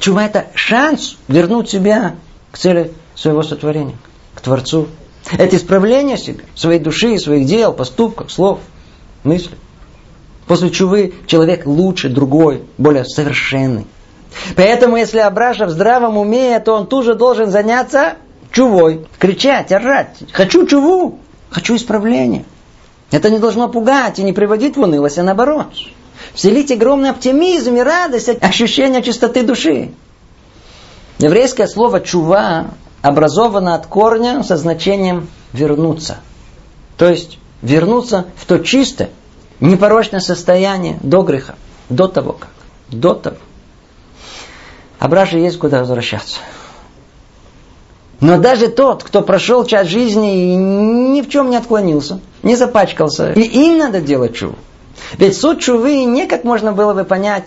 Чува– 0.01 0.25
это 0.27 0.49
шанс 0.55 1.17
вернуть 1.29 1.71
себя 1.71 2.17
к 2.51 2.59
цели 2.59 2.93
своего 3.15 3.45
сотворения, 3.45 3.97
к 4.35 4.41
Творцу. 4.41 4.89
Это 5.31 5.57
исправление 5.57 6.19
себя, 6.19 6.43
своей 6.57 6.81
души, 6.81 7.17
своих 7.19 7.47
дел, 7.47 7.73
поступков, 7.73 8.33
слов, 8.33 8.59
мыслей. 9.23 9.57
После 10.53 10.69
чувы 10.69 11.15
человек 11.27 11.65
лучше, 11.65 12.11
другой, 12.11 12.65
более 12.77 13.07
совершенный. 13.07 13.87
Поэтому, 14.55 14.99
если 14.99 15.21
Абраша 15.21 15.65
в 15.65 15.71
здравом 15.71 16.19
уме, 16.19 16.61
то 16.61 16.75
он 16.75 16.87
тут 16.89 17.07
же 17.07 17.15
должен 17.15 17.51
заняться 17.51 18.17
чувой. 18.51 19.07
Кричать, 19.19 19.73
орать. 19.73 20.15
Хочу 20.31 20.67
чуву, 20.67 21.21
хочу 21.49 21.75
исправления. 21.77 22.45
Это 23.11 23.31
не 23.31 23.39
должно 23.39 23.71
пугать 23.71 24.19
и 24.19 24.23
не 24.23 24.35
приводить 24.35 24.77
в 24.77 24.81
унылость, 24.83 25.17
а 25.17 25.23
наоборот. 25.23 25.69
Вселить 26.35 26.71
огромный 26.71 27.09
оптимизм 27.09 27.77
и 27.77 27.81
радость, 27.81 28.29
ощущение 28.29 29.03
чистоты 29.03 29.45
души. 29.45 29.93
Еврейское 31.19 31.67
слово 31.67 32.01
«чува» 32.01 32.67
образовано 33.01 33.75
от 33.75 33.87
корня 33.87 34.43
со 34.43 34.59
значением 34.59 35.29
«вернуться». 35.55 36.19
То 36.99 37.09
есть 37.09 37.39
вернуться 37.63 38.27
в 38.37 38.45
то 38.45 38.59
чистое, 38.59 39.09
непорочное 39.69 40.21
состояние 40.21 40.99
до 41.03 41.23
греха. 41.23 41.55
До 41.89 42.09
того 42.09 42.33
как. 42.33 42.51
До 42.89 43.15
того. 43.15 43.37
Обратно 44.99 45.39
есть 45.39 45.59
куда 45.59 45.81
возвращаться. 45.81 46.39
Но 48.21 48.39
даже 48.39 48.69
тот, 48.69 49.03
кто 49.03 49.23
прошел 49.23 49.65
часть 49.65 49.91
жизни 49.91 50.53
и 50.53 50.55
ни 50.55 51.23
в 51.23 51.29
чем 51.29 51.51
не 51.51 51.57
отклонился, 51.57 52.21
не 52.45 52.55
запачкался, 52.55 53.33
и 53.33 53.41
им 53.41 53.79
надо 53.79 54.01
делать 54.01 54.37
чуву. 54.37 54.55
Ведь 55.19 55.37
суд 55.37 55.59
чувы 55.61 56.05
не 56.05 56.29
как 56.29 56.45
можно 56.45 56.73
было 56.73 56.95
бы 56.95 57.05
понять, 57.05 57.45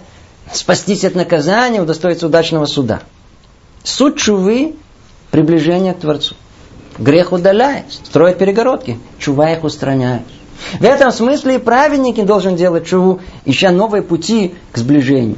спастись 0.52 1.06
от 1.06 1.16
наказания, 1.16 1.82
удостоиться 1.82 2.28
удачного 2.28 2.66
суда. 2.66 3.02
Суд 3.84 4.18
чувы– 4.18 4.76
приближение 5.32 5.94
к 5.94 6.00
Творцу. 6.00 6.36
Грех 6.98 7.32
удаляет, 7.32 7.86
строит 7.92 8.38
перегородки, 8.38 9.00
чува 9.18 9.52
их 9.52 9.64
устраняет. 9.64 10.24
В 10.80 10.84
этом 10.84 11.12
смысле 11.12 11.56
и 11.56 11.60
праведник 11.60 12.24
должен 12.26 12.56
делать 12.56 12.88
чуву, 12.88 13.20
ища 13.46 13.72
новые 13.72 14.02
пути 14.02 14.56
к 14.72 14.78
сближению. 14.78 15.38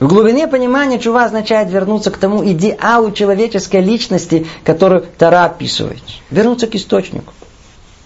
В 0.00 0.06
глубине 0.06 0.48
понимания 0.48 0.98
чува 0.98 1.24
означает 1.26 1.70
вернуться 1.70 2.10
к 2.10 2.16
тому 2.16 2.42
идеалу 2.44 3.12
человеческой 3.12 3.82
личности, 3.82 4.46
которую 4.64 5.04
Тара 5.18 5.44
описывает. 5.44 6.02
Вернуться 6.30 6.66
к 6.66 6.74
источнику. 6.74 7.34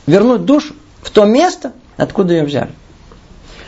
Вернуть 0.06 0.44
душу 0.44 0.74
в 1.02 1.10
то 1.10 1.24
место, 1.24 1.72
откуда 1.96 2.34
ее 2.34 2.44
взяли. 2.44 2.72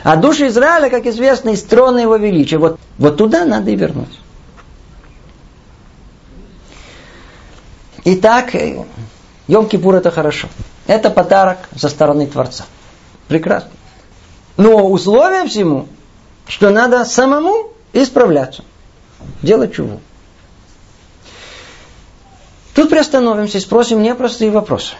А 0.03 0.17
душа 0.17 0.47
Израиля, 0.47 0.89
как 0.89 1.05
известно, 1.05 1.49
из 1.49 1.63
трона 1.63 1.99
его 1.99 2.17
величия. 2.17 2.57
Вот, 2.57 2.79
вот 2.97 3.17
туда 3.17 3.45
надо 3.45 3.71
и 3.71 3.75
вернуть. 3.75 4.19
Итак, 8.03 8.53
Йом-Кипур 9.47 9.95
это 9.95 10.11
хорошо. 10.11 10.49
Это 10.87 11.09
подарок 11.09 11.57
со 11.75 11.89
стороны 11.89 12.27
Творца. 12.27 12.65
Прекрасно. 13.27 13.69
Но 14.55 14.87
условие 14.89 15.47
всему, 15.47 15.87
что 16.47 16.69
надо 16.69 17.05
самому 17.05 17.71
исправляться. 17.93 18.63
Делать 19.41 19.75
чуву. 19.75 19.99
Тут 22.73 22.89
приостановимся 22.89 23.57
и 23.57 23.61
спросим 23.61 24.01
непростые 24.01 24.51
вопросы. 24.51 24.95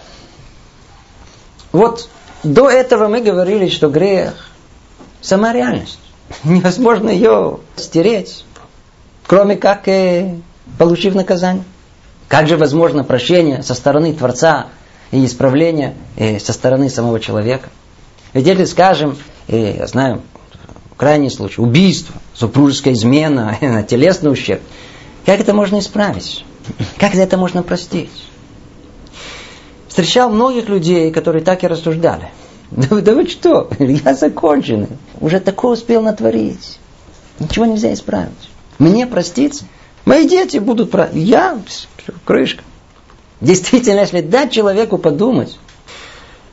Вот 1.72 2.10
до 2.44 2.70
этого 2.70 3.08
мы 3.08 3.22
говорили, 3.22 3.70
что 3.70 3.90
грех– 3.90 4.50
сама 5.22 5.54
реальность. 5.54 6.00
Невозможно 6.44 7.10
ее 7.10 7.60
стереть, 7.76 8.46
кроме 9.26 9.56
как 9.56 9.88
э, 9.88 10.36
получив 10.78 11.16
наказание. 11.16 11.64
Как 12.28 12.48
же 12.48 12.58
возможно 12.58 13.04
прощение 13.04 13.64
со 13.64 13.74
стороны 13.74 14.14
Творца 14.14 14.68
и 15.12 15.26
исправление 15.26 15.96
э, 16.16 16.40
со 16.40 16.54
стороны 16.54 16.90
самого 16.90 17.20
человека? 17.20 17.70
Ведь 18.34 18.46
если 18.46 18.66
скажем, 18.66 19.18
э, 19.48 19.76
я 19.80 19.88
знаю, 19.88 20.22
крайний 20.98 21.32
случай, 21.32 21.62
убийство, 21.62 22.16
супружеская 22.34 22.94
измена, 22.94 23.58
телесный 23.88 24.32
ущерб. 24.32 24.62
Как 25.26 25.40
это 25.40 25.54
можно 25.54 25.80
исправить? 25.80 26.46
Как 26.98 27.16
это 27.16 27.38
можно 27.38 27.64
простить? 27.64 28.12
Встречал 29.88 30.30
многих 30.30 30.70
людей, 30.70 31.12
которые 31.12 31.44
так 31.44 31.64
и 31.64 31.68
рассуждали. 31.68 32.30
Да, 32.70 33.00
да 33.00 33.14
вы 33.14 33.26
что? 33.28 33.70
Я 33.80 34.14
закончен. 34.14 34.88
Уже 35.22 35.40
такое 35.40 35.72
успел 35.72 36.02
натворить. 36.02 36.80
Ничего 37.40 37.66
нельзя 37.66 37.94
исправить. 37.94 38.50
Мне 38.78 39.08
проститься? 39.08 39.64
Мои 40.04 40.28
дети 40.28 40.58
будут 40.58 40.92
про... 40.92 41.10
Я? 41.14 41.60
Крышка. 42.26 42.64
Действительно, 43.42 44.00
если 44.02 44.22
дать 44.22 44.52
человеку 44.52 44.98
подумать, 44.98 45.58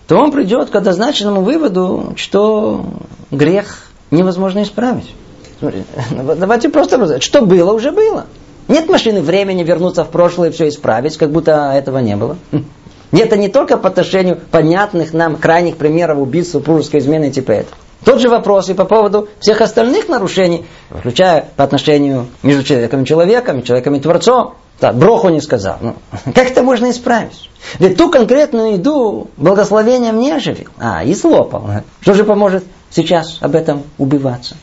то 0.06 0.16
он 0.16 0.32
придет 0.32 0.70
к 0.70 0.76
однозначному 0.76 1.40
выводу, 1.40 2.12
что 2.16 2.84
грех 3.30 3.86
невозможно 4.10 4.62
исправить. 4.62 5.14
Давайте 6.10 6.68
просто. 6.68 7.20
Что 7.20 7.42
было, 7.42 7.72
уже 7.72 7.90
было. 7.90 8.26
Нет 8.68 8.88
машины 8.88 9.20
времени 9.20 9.62
вернуться 9.62 10.04
в 10.04 10.10
прошлое 10.10 10.50
и 10.50 10.52
все 10.52 10.68
исправить, 10.68 11.16
как 11.16 11.30
будто 11.30 11.72
этого 11.74 11.98
не 11.98 12.16
было. 12.16 12.36
Нет, 13.12 13.28
это 13.28 13.36
не 13.36 13.48
только 13.48 13.76
по 13.76 13.88
отношению 13.88 14.40
понятных 14.50 15.12
нам 15.12 15.36
крайних 15.36 15.76
примеров 15.76 16.18
убийств, 16.18 16.52
супружеской 16.52 17.00
измены 17.00 17.30
типа 17.30 17.52
этого. 17.52 17.76
Тот 18.04 18.20
же 18.20 18.28
вопрос 18.28 18.68
и 18.68 18.74
по 18.74 18.84
поводу 18.84 19.28
всех 19.40 19.60
остальных 19.60 20.08
нарушений, 20.08 20.66
включая 20.90 21.48
по 21.56 21.64
отношению 21.64 22.26
между 22.42 22.64
человеком 22.64 23.02
и 23.02 23.06
человеком, 23.06 23.62
человеком 23.62 23.94
и 23.94 24.00
Творцом. 24.00 24.54
Да, 24.80 24.92
броху 24.92 25.28
не 25.28 25.40
сказал. 25.40 25.76
Ну, 25.80 25.94
как 26.34 26.50
это 26.50 26.62
можно 26.62 26.90
исправить? 26.90 27.50
Ведь 27.78 27.96
ту 27.96 28.10
конкретную 28.10 28.74
еду 28.74 29.28
благословением 29.36 30.18
не 30.18 30.32
оживил, 30.32 30.68
а 30.78 31.04
и 31.04 31.14
слопал. 31.14 31.64
Что 32.00 32.14
же 32.14 32.24
поможет 32.24 32.64
сейчас 32.90 33.38
об 33.40 33.54
этом 33.54 33.84
убиваться? 33.98 34.56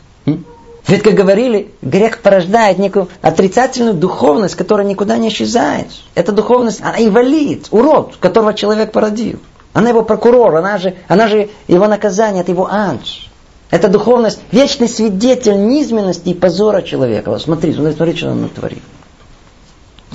Ведь, 0.86 1.02
как 1.02 1.14
говорили, 1.14 1.70
грех 1.80 2.18
порождает 2.18 2.78
некую 2.78 3.08
отрицательную 3.20 3.94
духовность, 3.94 4.56
которая 4.56 4.86
никуда 4.86 5.16
не 5.16 5.28
исчезает. 5.28 5.86
Эта 6.14 6.32
духовность, 6.32 6.80
она 6.80 6.96
инвалид, 6.98 7.68
урод, 7.70 8.16
которого 8.18 8.52
человек 8.52 8.90
породил. 8.90 9.38
Она 9.72 9.90
его 9.90 10.02
прокурор, 10.02 10.54
она 10.56 10.78
же, 10.78 10.96
она 11.08 11.28
же 11.28 11.50
его 11.68 11.86
наказание, 11.86 12.42
это 12.42 12.50
его 12.50 12.68
ад. 12.70 13.00
Это 13.70 13.88
духовность, 13.88 14.40
вечный 14.50 14.88
свидетель 14.88 15.56
низменности 15.56 16.28
и 16.28 16.34
позора 16.34 16.82
человека. 16.82 17.30
Вот 17.30 17.40
смотри, 17.40 17.72
смотри, 17.72 18.14
что 18.14 18.30
он 18.30 18.42
натворил. 18.42 18.82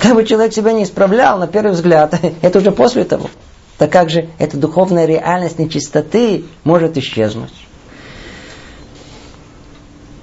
Как 0.00 0.14
бы 0.14 0.24
человек 0.24 0.52
себя 0.52 0.72
не 0.72 0.84
исправлял, 0.84 1.38
на 1.38 1.46
первый 1.46 1.72
взгляд, 1.72 2.18
это 2.42 2.58
уже 2.58 2.72
после 2.72 3.04
того. 3.04 3.30
Так 3.78 3.92
как 3.92 4.10
же 4.10 4.28
эта 4.38 4.56
духовная 4.56 5.06
реальность 5.06 5.58
нечистоты 5.58 6.44
может 6.64 6.96
исчезнуть? 6.96 7.54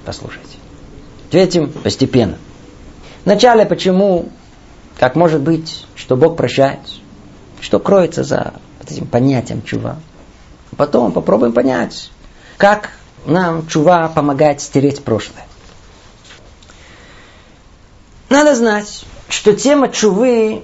Послушайте. 0.04 0.58
Ответим 1.28 1.70
постепенно. 1.70 2.38
Вначале 3.24 3.66
почему, 3.66 4.28
как 4.98 5.16
может 5.16 5.40
быть, 5.40 5.84
что 5.94 6.16
Бог 6.16 6.36
прощает, 6.36 6.80
что 7.60 7.80
кроется 7.80 8.22
за 8.22 8.54
этим 8.88 9.06
понятием 9.06 9.62
чува. 9.62 9.96
Потом 10.76 11.12
попробуем 11.12 11.52
понять, 11.52 12.10
как 12.56 12.90
нам 13.24 13.66
чува 13.66 14.08
помогает 14.08 14.60
стереть 14.60 15.02
прошлое. 15.02 15.44
Надо 18.28 18.54
знать, 18.54 19.04
что 19.28 19.54
тема 19.54 19.88
чувы, 19.88 20.62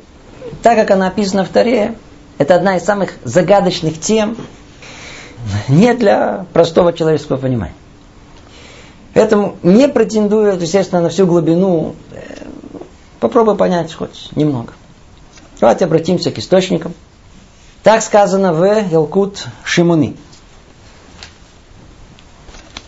так 0.62 0.76
как 0.76 0.90
она 0.90 1.08
описана 1.08 1.44
в 1.44 1.48
Таре, 1.48 1.96
это 2.38 2.54
одна 2.54 2.76
из 2.76 2.84
самых 2.84 3.12
загадочных 3.24 4.00
тем 4.00 4.36
не 5.68 5.94
для 5.94 6.46
простого 6.52 6.92
человеческого 6.92 7.36
понимания. 7.36 7.74
Поэтому 9.14 9.56
не 9.62 9.88
претендует, 9.88 10.62
естественно, 10.62 11.02
на 11.02 11.08
всю 11.08 11.26
глубину. 11.26 11.94
Попробуй 13.20 13.56
понять 13.56 13.92
хоть 13.92 14.30
немного. 14.34 14.72
Давайте 15.60 15.84
обратимся 15.84 16.30
к 16.30 16.38
источникам. 16.38 16.94
Так 17.82 18.02
сказано 18.02 18.52
в 18.52 18.64
Елкут 18.90 19.46
Шимуни. 19.64 20.16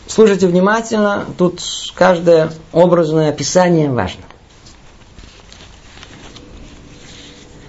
Слушайте 0.06 0.46
внимательно, 0.46 1.24
тут 1.36 1.60
каждое 1.94 2.52
образное 2.72 3.30
описание 3.30 3.90
важно. 3.90 4.22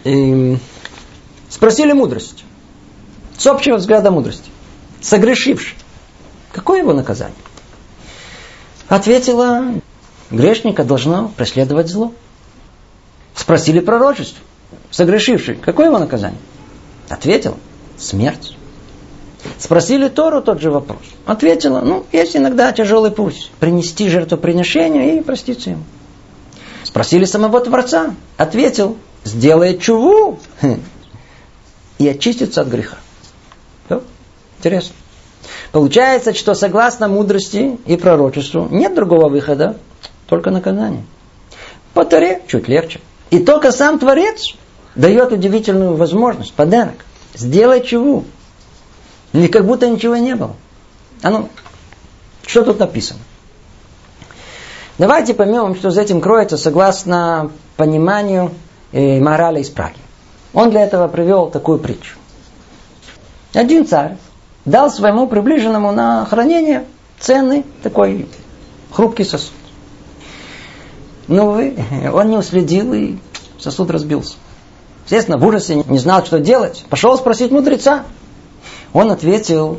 И 0.05 0.57
спросили 1.49 1.91
мудрость. 1.91 2.45
С 3.37 3.45
общего 3.47 3.75
взгляда 3.77 4.11
мудрости. 4.11 4.49
Согрешивший. 5.01 5.75
Какое 6.53 6.79
его 6.79 6.93
наказание? 6.93 7.35
Ответила, 8.87 9.73
грешника 10.29 10.83
должно 10.83 11.27
преследовать 11.35 11.89
зло. 11.89 12.13
Спросили 13.35 13.79
пророчество. 13.79 14.41
Согрешивший, 14.91 15.55
какое 15.55 15.87
его 15.87 15.99
наказание? 15.99 16.39
Ответил, 17.09 17.57
смерть. 17.97 18.55
Спросили 19.59 20.07
Тору 20.07 20.41
тот 20.41 20.61
же 20.61 20.71
вопрос. 20.71 21.01
Ответила, 21.25 21.81
ну, 21.81 22.05
есть 22.11 22.35
иногда 22.35 22.71
тяжелый 22.71 23.11
путь. 23.11 23.51
Принести 23.59 24.07
жертвоприношение 24.09 25.17
и 25.17 25.21
проститься 25.21 25.71
ему. 25.71 25.83
Спросили 26.83 27.25
самого 27.25 27.59
Творца. 27.59 28.15
Ответил, 28.37 28.97
сделает 29.25 29.81
чуву 29.81 30.39
и 31.97 32.07
очистится 32.07 32.61
от 32.61 32.69
греха. 32.69 32.97
Все? 33.85 34.01
Интересно. 34.59 34.95
Получается, 35.71 36.33
что 36.33 36.53
согласно 36.53 37.09
мудрости 37.09 37.77
и 37.85 37.97
пророчеству 37.97 38.67
нет 38.71 38.95
другого 38.95 39.27
выхода, 39.27 39.77
только 40.27 40.51
наказание. 40.51 41.03
По 41.93 42.05
Торе 42.05 42.41
чуть 42.47 42.67
легче. 42.67 43.01
И 43.31 43.39
только 43.39 43.71
сам 43.71 43.99
Творец 43.99 44.55
дает 44.95 45.31
удивительную 45.31 45.95
возможность, 45.95 46.53
подарок. 46.53 47.05
Сделай 47.33 47.83
чего? 47.83 48.23
Не 49.33 49.47
как 49.49 49.65
будто 49.65 49.89
ничего 49.89 50.15
не 50.15 50.35
было. 50.35 50.55
А 51.21 51.29
ну, 51.29 51.49
что 52.45 52.63
тут 52.63 52.79
написано? 52.79 53.19
Давайте 54.97 55.33
поймем, 55.33 55.75
что 55.75 55.89
за 55.89 56.01
этим 56.01 56.21
кроется 56.21 56.57
согласно 56.57 57.51
пониманию 57.75 58.51
э, 58.91 59.19
морали 59.19 59.61
из 59.61 59.69
Праги. 59.69 59.97
Он 60.53 60.69
для 60.69 60.83
этого 60.83 61.07
привел 61.07 61.49
такую 61.49 61.79
притчу. 61.79 62.17
Один 63.53 63.85
царь 63.85 64.17
дал 64.65 64.89
своему 64.89 65.27
приближенному 65.27 65.91
на 65.91 66.25
хранение 66.25 66.85
ценный 67.19 67.65
такой 67.83 68.27
хрупкий 68.91 69.25
сосуд. 69.25 69.53
Но 71.27 71.51
вы, 71.51 71.75
он 72.13 72.29
не 72.29 72.37
уследил, 72.37 72.93
и 72.93 73.17
сосуд 73.59 73.91
разбился. 73.91 74.35
Естественно, 75.05 75.37
в 75.37 75.45
ужасе 75.45 75.83
не 75.87 75.99
знал, 75.99 76.25
что 76.25 76.39
делать. 76.39 76.83
Пошел 76.89 77.17
спросить 77.17 77.51
мудреца. 77.51 78.05
Он 78.93 79.11
ответил, 79.11 79.77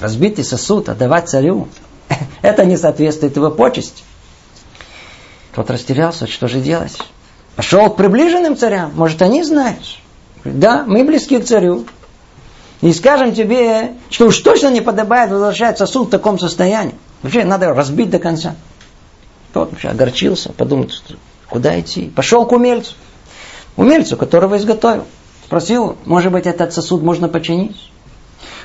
разбитый 0.00 0.44
сосуд 0.44 0.88
отдавать 0.88 1.28
царю, 1.28 1.68
это 2.42 2.64
не 2.64 2.76
соответствует 2.76 3.36
его 3.36 3.50
почести. 3.50 4.02
Тот 5.54 5.70
растерялся, 5.70 6.26
что 6.26 6.48
же 6.48 6.60
делать? 6.60 6.96
Пошел 7.56 7.90
к 7.90 7.96
приближенным 7.96 8.56
царям, 8.56 8.92
может, 8.94 9.20
они 9.22 9.42
знают. 9.42 9.98
Да, 10.44 10.84
мы 10.86 11.04
близки 11.04 11.38
к 11.38 11.44
царю. 11.44 11.86
И 12.80 12.92
скажем 12.92 13.32
тебе, 13.34 13.92
что 14.10 14.26
уж 14.26 14.38
точно 14.38 14.68
не 14.68 14.80
подобает 14.80 15.30
возвращать 15.30 15.78
сосуд 15.78 16.08
в 16.08 16.10
таком 16.10 16.38
состоянии. 16.38 16.94
Вообще 17.22 17.44
надо 17.44 17.72
разбить 17.72 18.10
до 18.10 18.18
конца. 18.18 18.56
Тот 19.52 19.70
вообще 19.70 19.88
огорчился, 19.88 20.52
подумал, 20.52 20.90
куда 21.48 21.78
идти. 21.78 22.10
Пошел 22.14 22.44
к 22.46 22.52
умельцу. 22.52 22.94
Умельцу, 23.76 24.16
которого 24.16 24.56
изготовил. 24.56 25.04
Спросил, 25.44 25.96
может 26.06 26.32
быть, 26.32 26.46
этот 26.46 26.72
сосуд 26.72 27.02
можно 27.02 27.28
починить? 27.28 27.92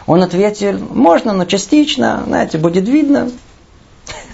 Он 0.05 0.23
ответил, 0.23 0.79
можно, 0.79 1.33
но 1.33 1.45
частично, 1.45 2.23
знаете, 2.25 2.57
будет 2.57 2.87
видно. 2.87 3.29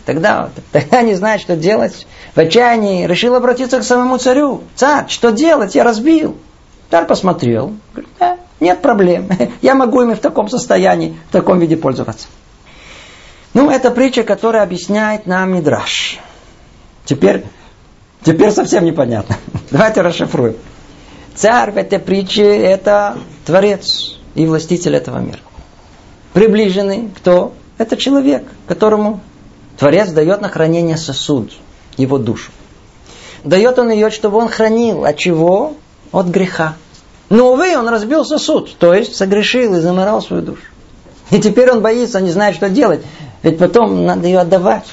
Тогда, 0.06 0.50
тогда 0.72 1.02
не 1.02 1.16
знает, 1.16 1.42
что 1.42 1.56
делать. 1.56 2.06
В 2.36 2.40
отчаянии 2.40 3.06
решил 3.06 3.36
обратиться 3.36 3.80
к 3.80 3.84
самому 3.84 4.18
царю. 4.18 4.64
Царь, 4.76 5.06
что 5.08 5.32
делать? 5.32 5.76
Я 5.76 5.84
разбил. 5.84 6.38
Царь 6.90 7.06
посмотрел. 7.06 7.74
Говорит, 7.94 8.12
да, 8.20 8.38
нет 8.60 8.82
проблем. 8.82 9.30
Я 9.62 9.76
могу 9.76 10.02
ими 10.02 10.14
в 10.14 10.20
таком 10.20 10.50
состоянии, 10.50 11.18
в 11.30 11.32
таком 11.32 11.60
виде 11.60 11.78
пользоваться. 11.78 12.28
Ну, 13.54 13.70
это 13.70 13.92
притча, 13.92 14.24
которая 14.24 14.64
объясняет 14.64 15.26
нам 15.26 15.54
Мидраш. 15.54 16.20
Теперь, 17.06 17.46
теперь 18.24 18.52
совсем 18.52 18.84
непонятно. 18.84 19.38
Давайте 19.72 20.02
расшифруем. 20.02 20.56
Царь 21.36 21.72
в 21.72 21.78
этой 21.78 22.00
притче– 22.00 22.44
это 22.44 23.18
Творец 23.46 24.18
и 24.36 24.46
властитель 24.46 24.96
этого 24.96 25.20
мира. 25.20 25.40
Приближенный 26.34 27.10
кто? 27.16 27.54
Это 27.78 27.98
человек, 27.98 28.44
которому 28.68 29.22
Творец 29.78 30.10
дает 30.12 30.42
на 30.42 30.50
хранение 30.50 30.98
сосуд, 30.98 31.52
его 31.98 32.18
душу. 32.18 32.52
Дает 33.44 33.78
он 33.80 33.92
ее, 33.92 34.10
чтобы 34.10 34.38
он 34.38 34.48
хранил. 34.50 35.06
От 35.06 35.18
чего? 35.18 35.74
От 36.12 36.28
греха. 36.28 36.76
Но, 37.30 37.54
увы, 37.54 37.76
он 37.78 37.88
разбил 37.88 38.26
сосуд, 38.26 38.76
то 38.78 38.94
есть 38.94 39.16
согрешил 39.16 39.76
и 39.76 39.80
заморал 39.80 40.22
свою 40.22 40.44
душу. 40.44 40.62
И 41.32 41.40
теперь 41.40 41.72
он 41.72 41.82
боится, 41.82 42.22
не 42.22 42.30
знает, 42.30 42.56
что 42.56 42.70
делать. 42.70 43.02
Ведь 43.42 43.58
потом 43.58 44.06
надо 44.06 44.28
ее 44.28 44.40
отдавать. 44.40 44.86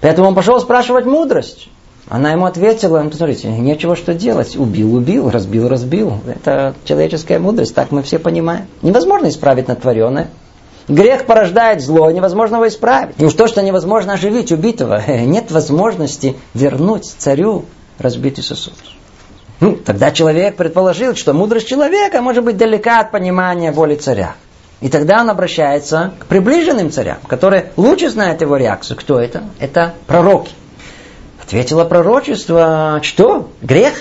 Поэтому 0.00 0.28
он 0.28 0.34
пошел 0.34 0.58
спрашивать 0.60 1.04
мудрость. 1.04 1.68
Она 2.08 2.32
ему 2.32 2.46
ответила, 2.46 3.02
посмотрите, 3.08 3.48
нечего 3.48 3.96
что 3.96 4.14
делать. 4.14 4.56
Убил, 4.56 4.94
убил, 4.94 5.30
разбил, 5.30 5.68
разбил. 5.68 6.14
Это 6.26 6.74
человеческая 6.84 7.38
мудрость, 7.38 7.74
так 7.74 7.90
мы 7.90 8.02
все 8.02 8.18
понимаем. 8.18 8.66
Невозможно 8.82 9.28
исправить 9.28 9.68
натворенное. 9.68 10.28
Грех 10.92 11.24
порождает 11.24 11.80
зло, 11.80 12.10
невозможно 12.10 12.56
его 12.56 12.68
исправить. 12.68 13.14
И 13.18 13.24
уж 13.24 13.32
то, 13.32 13.46
что 13.46 13.62
невозможно 13.62 14.12
оживить 14.12 14.52
убитого, 14.52 15.02
нет 15.08 15.50
возможности 15.50 16.36
вернуть 16.52 17.06
царю 17.06 17.64
разбитый 17.98 18.44
сосуд. 18.44 18.74
Ну, 19.60 19.76
тогда 19.76 20.10
человек 20.10 20.56
предположил, 20.56 21.14
что 21.14 21.32
мудрость 21.32 21.66
человека 21.66 22.20
может 22.20 22.44
быть 22.44 22.58
далека 22.58 23.00
от 23.00 23.10
понимания 23.10 23.72
воли 23.72 23.94
царя. 23.94 24.34
И 24.82 24.90
тогда 24.90 25.22
он 25.22 25.30
обращается 25.30 26.12
к 26.18 26.26
приближенным 26.26 26.90
царям, 26.90 27.18
которые 27.26 27.72
лучше 27.78 28.10
знают 28.10 28.42
его 28.42 28.56
реакцию. 28.56 28.98
Кто 28.98 29.18
это? 29.18 29.44
Это 29.60 29.94
пророки. 30.06 30.52
Ответило 31.42 31.84
пророчество, 31.84 32.98
что? 33.02 33.48
Грех? 33.62 33.94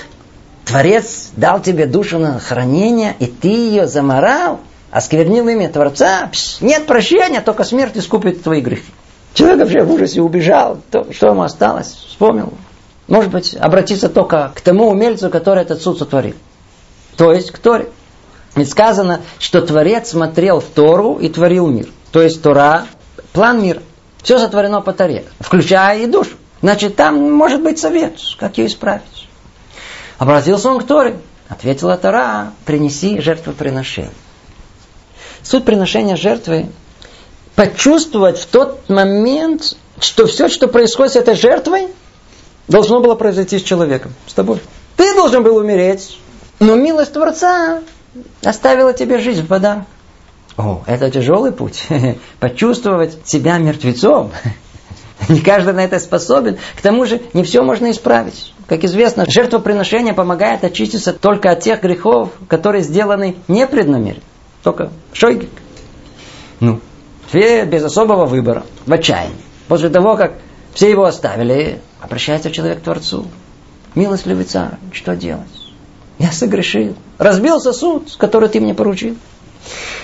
Творец 0.66 1.30
дал 1.38 1.62
тебе 1.62 1.86
душу 1.86 2.20
на 2.20 2.40
хранение, 2.40 3.16
и 3.20 3.28
ты 3.28 3.48
ее 3.48 3.88
заморал, 3.88 4.60
осквернил 4.92 5.48
имя 5.48 5.70
Творца. 5.70 6.30
Пш, 6.32 6.62
нет 6.62 6.86
прощения, 6.86 7.42
только 7.42 7.64
смерть 7.64 7.98
искупит 7.98 8.44
твои 8.44 8.62
грехи. 8.62 8.92
Человек 9.34 9.60
вообще 9.60 9.84
в 9.84 9.92
ужасе 9.92 10.22
убежал. 10.22 10.80
То, 10.92 11.12
что 11.12 11.28
ему 11.28 11.44
осталось? 11.44 11.88
Вспомнил. 12.10 12.54
Может 13.08 13.32
быть, 13.32 13.56
обратиться 13.56 14.10
только 14.10 14.52
к 14.54 14.62
тому 14.62 14.90
умельцу, 14.90 15.30
который 15.30 15.64
этот 15.64 15.82
суд 15.82 15.98
сотворил. 15.98 16.36
То 17.18 17.34
есть 17.34 17.52
к 17.52 17.58
Торе. 17.58 17.88
Ведь 18.56 18.70
сказано, 18.70 19.22
что 19.40 19.62
Творец 19.62 20.10
смотрел 20.10 20.60
в 20.60 20.66
Тору 20.66 21.16
и 21.16 21.30
творил 21.30 21.68
мир. 21.68 21.88
То 22.12 22.22
есть 22.22 22.42
Тора– 22.42 22.86
план 23.34 23.64
мира. 23.64 23.82
Все 24.22 24.38
сотворено 24.38 24.82
по 24.82 24.94
Торе, 24.94 25.26
включая 25.40 26.00
и 26.00 26.06
душу. 26.06 26.32
Значит, 26.62 26.96
там 26.96 27.34
может 27.34 27.64
быть 27.64 27.80
совет, 27.80 28.18
как 28.38 28.58
ее 28.58 28.68
исправить. 28.68 29.28
Обратился 30.18 30.70
он 30.70 30.80
к 30.80 30.84
Торе. 30.86 31.18
Ответила 31.48 31.98
Тора, 31.98 32.52
принеси 32.66 33.20
жертвоприношение. 33.20 34.12
Суть 35.44 35.66
приношения 35.66 36.16
жертвы– 36.16 36.68
почувствовать 37.56 38.40
в 38.40 38.46
тот 38.48 38.90
момент, 38.90 39.76
что 40.00 40.26
все, 40.26 40.48
что 40.48 40.68
происходит 40.68 41.14
с 41.14 41.16
этой 41.16 41.36
жертвой, 41.36 41.88
должно 42.68 43.02
было 43.02 43.16
произойти 43.16 43.60
с 43.60 43.64
человеком, 43.64 44.14
с 44.28 44.34
тобой. 44.34 44.60
Ты 44.98 45.14
должен 45.14 45.44
был 45.44 45.58
умереть, 45.58 46.18
но 46.60 46.76
милость 46.76 47.14
Творца 47.14 47.82
оставила 48.44 48.94
тебе 48.94 49.20
жизнь 49.20 49.44
в 49.44 49.48
подарок. 49.48 49.84
О, 50.58 50.84
это 50.86 51.10
тяжелый 51.10 51.52
путь. 51.52 51.88
Почувствовать 52.40 53.18
себя 53.26 53.58
мертвецом. 53.58 54.32
Не 55.30 55.40
каждый 55.40 55.74
на 55.74 55.84
это 55.84 56.00
способен. 56.00 56.58
К 56.76 56.82
тому 56.82 57.06
же 57.06 57.22
не 57.34 57.44
все 57.44 57.62
можно 57.62 57.92
исправить. 57.92 58.54
Как 58.68 58.84
известно, 58.84 59.26
жертвоприношение 59.30 60.14
помогает 60.14 60.64
очиститься 60.64 61.14
только 61.14 61.52
от 61.52 61.60
тех 61.60 61.82
грехов, 61.84 62.32
которые 62.48 62.82
сделаны 62.82 63.36
непреднамеренно. 63.48 64.24
Только 64.64 64.92
шойгик. 65.14 65.50
Ну, 66.60 66.80
все 67.28 67.66
без 67.66 67.84
особого 67.84 68.26
выбора, 68.26 68.64
в 68.86 68.94
отчаянии. 68.94 69.36
После 69.68 69.90
того, 69.90 70.16
как 70.16 70.34
все 70.74 70.90
его 70.90 71.06
оставили, 71.06 71.82
обращается 72.00 72.52
человек 72.52 72.80
к 72.80 72.84
Творцу. 72.84 73.26
Милостливый 73.96 74.46
царь, 74.46 74.78
что 74.92 75.16
делать? 75.16 75.48
Я 76.20 76.32
согрешил. 76.32 76.96
Разбил 77.18 77.60
сосуд, 77.60 78.16
который 78.18 78.48
ты 78.50 78.60
мне 78.60 78.74
поручил. 78.74 79.18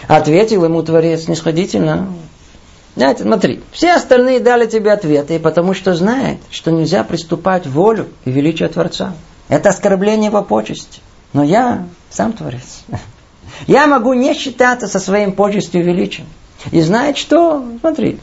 Ответил 0.07 0.63
ему 0.63 0.81
Творец 0.83 1.25
снисходительно. 1.25 2.07
Знаете, 2.95 3.23
смотри, 3.23 3.61
все 3.71 3.93
остальные 3.93 4.39
дали 4.39 4.65
тебе 4.65 4.91
ответы, 4.91 5.37
потому 5.39 5.75
что 5.75 5.93
знают, 5.93 6.39
что 6.49 6.71
нельзя 6.71 7.03
приступать 7.03 7.67
волю 7.67 8.07
и 8.25 8.31
величие 8.31 8.69
Творца. 8.69 9.13
Это 9.49 9.69
оскорбление 9.69 10.29
его 10.29 10.41
почести. 10.41 11.01
Но 11.33 11.43
я 11.43 11.87
сам 12.09 12.33
Творец. 12.33 12.83
Я 13.65 13.87
могу 13.87 14.13
не 14.13 14.33
считаться 14.33 14.87
со 14.87 14.99
своим 14.99 15.33
почестью 15.33 15.81
и 15.81 15.83
величием. 15.83 16.27
И 16.71 16.81
знать, 16.81 17.17
что, 17.17 17.65
смотри, 17.79 18.19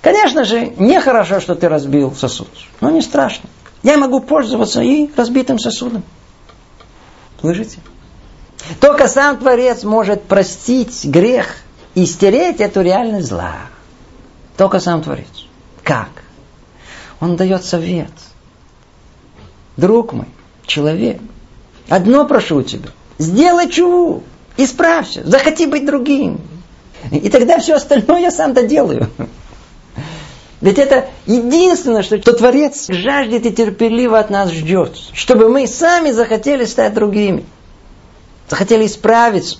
конечно 0.00 0.44
же, 0.44 0.72
нехорошо, 0.76 1.40
что 1.40 1.54
ты 1.54 1.68
разбил 1.68 2.14
сосуд, 2.14 2.48
но 2.80 2.90
не 2.90 3.02
страшно. 3.02 3.48
Я 3.82 3.96
могу 3.96 4.20
пользоваться 4.20 4.82
и 4.82 5.10
разбитым 5.16 5.58
сосудом. 5.58 6.02
Слышите? 7.40 7.78
Только 8.80 9.08
сам 9.08 9.38
Творец 9.38 9.84
может 9.84 10.24
простить 10.24 11.04
грех 11.04 11.56
и 11.94 12.04
стереть 12.06 12.60
эту 12.60 12.82
реальность 12.82 13.28
зла. 13.28 13.54
Только 14.56 14.80
сам 14.80 15.02
Творец. 15.02 15.46
Как? 15.82 16.10
Он 17.20 17.36
дает 17.36 17.64
совет. 17.64 18.10
Друг 19.76 20.12
мой, 20.12 20.26
человек, 20.66 21.20
одно 21.88 22.26
прошу 22.26 22.62
тебя. 22.62 22.90
Сделай 23.18 23.70
чуву, 23.70 24.24
исправься, 24.58 25.22
захоти 25.24 25.66
быть 25.66 25.86
другим. 25.86 26.40
И 27.10 27.30
тогда 27.30 27.58
все 27.58 27.74
остальное 27.74 28.20
я 28.20 28.30
сам 28.30 28.52
доделаю. 28.52 29.08
Ведь 30.60 30.78
это 30.78 31.06
единственное, 31.26 32.02
что, 32.02 32.20
что 32.20 32.32
Творец 32.32 32.86
жаждет 32.88 33.46
и 33.46 33.52
терпеливо 33.52 34.18
от 34.18 34.28
нас 34.30 34.50
ждет. 34.50 34.96
Чтобы 35.12 35.48
мы 35.48 35.66
сами 35.68 36.10
захотели 36.10 36.64
стать 36.64 36.94
другими. 36.94 37.44
Захотели 38.48 38.86
исправиться. 38.86 39.58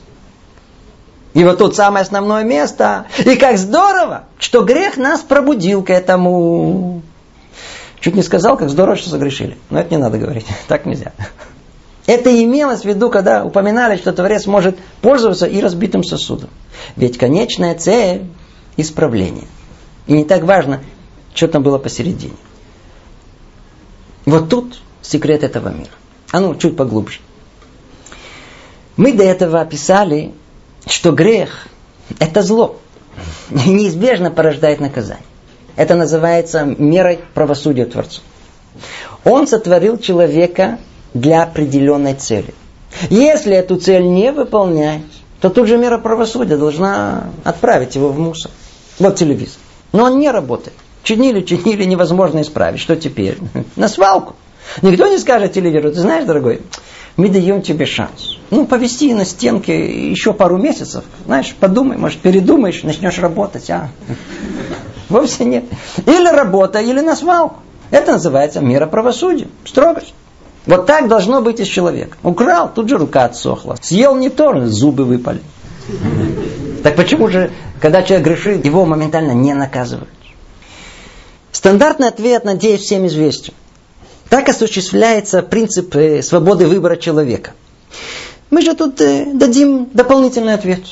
И 1.34 1.44
вот 1.44 1.59
тут 1.59 1.76
самое 1.76 2.03
основное 2.03 2.42
место. 2.42 3.07
И 3.18 3.36
как 3.36 3.59
здорово, 3.59 4.24
что 4.40 4.62
грех 4.62 4.96
нас 4.96 5.20
пробудил 5.20 5.84
к 5.84 5.90
этому. 5.90 7.03
Чуть 8.01 8.16
не 8.16 8.22
сказал, 8.22 8.57
как 8.57 8.68
здорово, 8.68 8.96
что 8.96 9.11
согрешили. 9.11 9.57
Но 9.70 9.80
это 9.80 9.94
не 9.94 9.99
надо 9.99 10.18
говорить. 10.18 10.46
Так 10.66 10.84
нельзя. 10.84 11.12
Это 12.09 12.42
имелось 12.42 12.80
в 12.80 12.84
виду, 12.86 13.11
когда 13.11 13.44
упоминали, 13.44 13.98
что 13.98 14.14
Творец 14.14 14.46
может 14.46 14.78
пользоваться 15.02 15.44
и 15.44 15.61
разбитым 15.61 16.02
сосудом. 16.02 16.48
Ведь 16.96 17.18
конечная 17.18 17.74
цель– 17.74 18.24
исправление. 18.78 19.44
И 20.06 20.14
не 20.14 20.24
так 20.24 20.44
важно, 20.44 20.80
что 21.34 21.48
там 21.48 21.62
было 21.62 21.76
посередине. 21.76 22.32
Вот 24.24 24.48
тут 24.48 24.80
секрет 25.02 25.44
этого 25.44 25.68
мира. 25.68 25.90
А 26.32 26.40
ну, 26.40 26.54
чуть 26.54 26.78
поглубже. 26.78 27.18
Мы 28.96 29.12
до 29.12 29.24
этого 29.24 29.61
описали, 29.61 30.32
что 30.86 31.12
грех– 31.12 31.68
это 32.18 32.40
зло. 32.40 32.78
неизбежно 33.50 34.30
порождает 34.30 34.80
наказание. 34.80 35.26
Это 35.76 35.94
называется 35.94 36.64
мерой 36.64 37.18
правосудия 37.34 37.84
Творца. 37.84 38.22
Он 39.24 39.46
сотворил 39.46 39.98
человека 39.98 40.78
для 41.14 41.42
определенной 41.42 42.14
цели. 42.14 42.54
Если 43.11 43.54
эту 43.54 43.76
цель 43.76 44.04
не 44.04 44.32
выполняет, 44.32 45.02
то 45.40 45.50
тут 45.50 45.68
же 45.68 45.78
мера 45.78 45.98
правосудия 45.98 46.56
должна 46.56 47.30
отправить 47.44 47.94
его 47.94 48.09
в 48.09 48.18
мусор. 48.18 48.50
Вот 48.98 49.16
телевизор. 49.16 49.61
Но 49.92 50.04
он 50.04 50.18
не 50.18 50.30
работает. 50.30 50.76
Чинили, 51.02 51.42
чинили, 51.42 51.84
невозможно 51.84 52.40
исправить. 52.40 52.80
Что 52.80 52.96
теперь? 52.96 53.38
На 53.76 53.88
свалку. 53.88 54.34
Никто 54.82 55.06
не 55.06 55.18
скажет 55.18 55.52
телевизору, 55.52 55.92
ты 55.92 56.00
знаешь, 56.00 56.26
дорогой, 56.26 56.61
мы 57.16 57.28
даем 57.30 57.62
тебе 57.62 57.86
шанс. 57.86 58.36
Ну, 58.50 58.66
повести 58.66 59.12
на 59.14 59.24
стенке 59.24 60.11
еще 60.11 60.32
пару 60.32 60.59
месяцев. 60.59 61.04
Знаешь, 61.24 61.54
подумай, 61.59 61.96
может, 61.96 62.20
передумаешь, 62.20 62.82
начнешь 62.82 63.18
работать, 63.18 63.70
а? 63.70 63.88
Вовсе 65.09 65.44
нет. 65.44 65.64
Или 66.06 66.28
работа, 66.28 66.80
или 66.80 67.00
на 67.00 67.16
свалку. 67.16 67.61
Это 67.90 68.12
называется 68.12 68.61
мера 68.61 68.86
правосудия. 68.86 69.48
Строгость. 69.64 70.12
Вот 70.68 70.84
так 70.84 71.08
должно 71.08 71.40
быть 71.40 71.60
и 71.60 71.64
с 71.64 71.68
человеком. 71.68 72.18
Украл, 72.22 72.70
тут 72.72 72.90
же 72.90 72.98
рука 72.98 73.24
отсохла. 73.24 73.76
Съел 73.80 74.14
не 74.16 74.28
то, 74.28 74.66
зубы 74.66 75.06
выпали. 75.06 75.40
Так 76.82 76.94
почему 76.94 77.28
же, 77.28 77.50
когда 77.80 78.02
человек 78.02 78.26
грешит, 78.26 78.66
его 78.66 78.84
моментально 78.84 79.32
не 79.32 79.54
наказывают? 79.54 80.10
Стандартный 81.52 82.08
ответ, 82.08 82.44
надеюсь, 82.44 82.82
всем 82.82 83.06
известен. 83.06 83.54
Так 84.28 84.50
осуществляется 84.50 85.40
принцип 85.40 85.96
э, 85.96 86.22
свободы 86.22 86.66
выбора 86.66 86.96
человека. 86.96 87.52
Мы 88.50 88.60
же 88.60 88.74
тут 88.74 89.00
э, 89.00 89.24
дадим 89.32 89.88
дополнительный 89.94 90.52
ответ. 90.52 90.82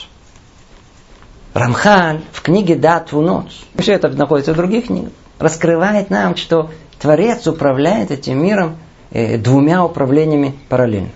Рамхан 1.52 2.22
в 2.32 2.40
книге 2.40 2.76
«Да, 2.76 3.00
Твунот», 3.00 3.48
все 3.78 3.92
это 3.92 4.08
находится 4.08 4.54
в 4.54 4.56
других 4.56 4.86
книгах, 4.86 5.12
раскрывает 5.38 6.08
нам, 6.08 6.34
что 6.36 6.70
Творец 6.98 7.46
управляет 7.46 8.10
этим 8.10 8.42
миром 8.42 8.78
двумя 9.38 9.84
управлениями 9.84 10.54
параллельно. 10.68 11.10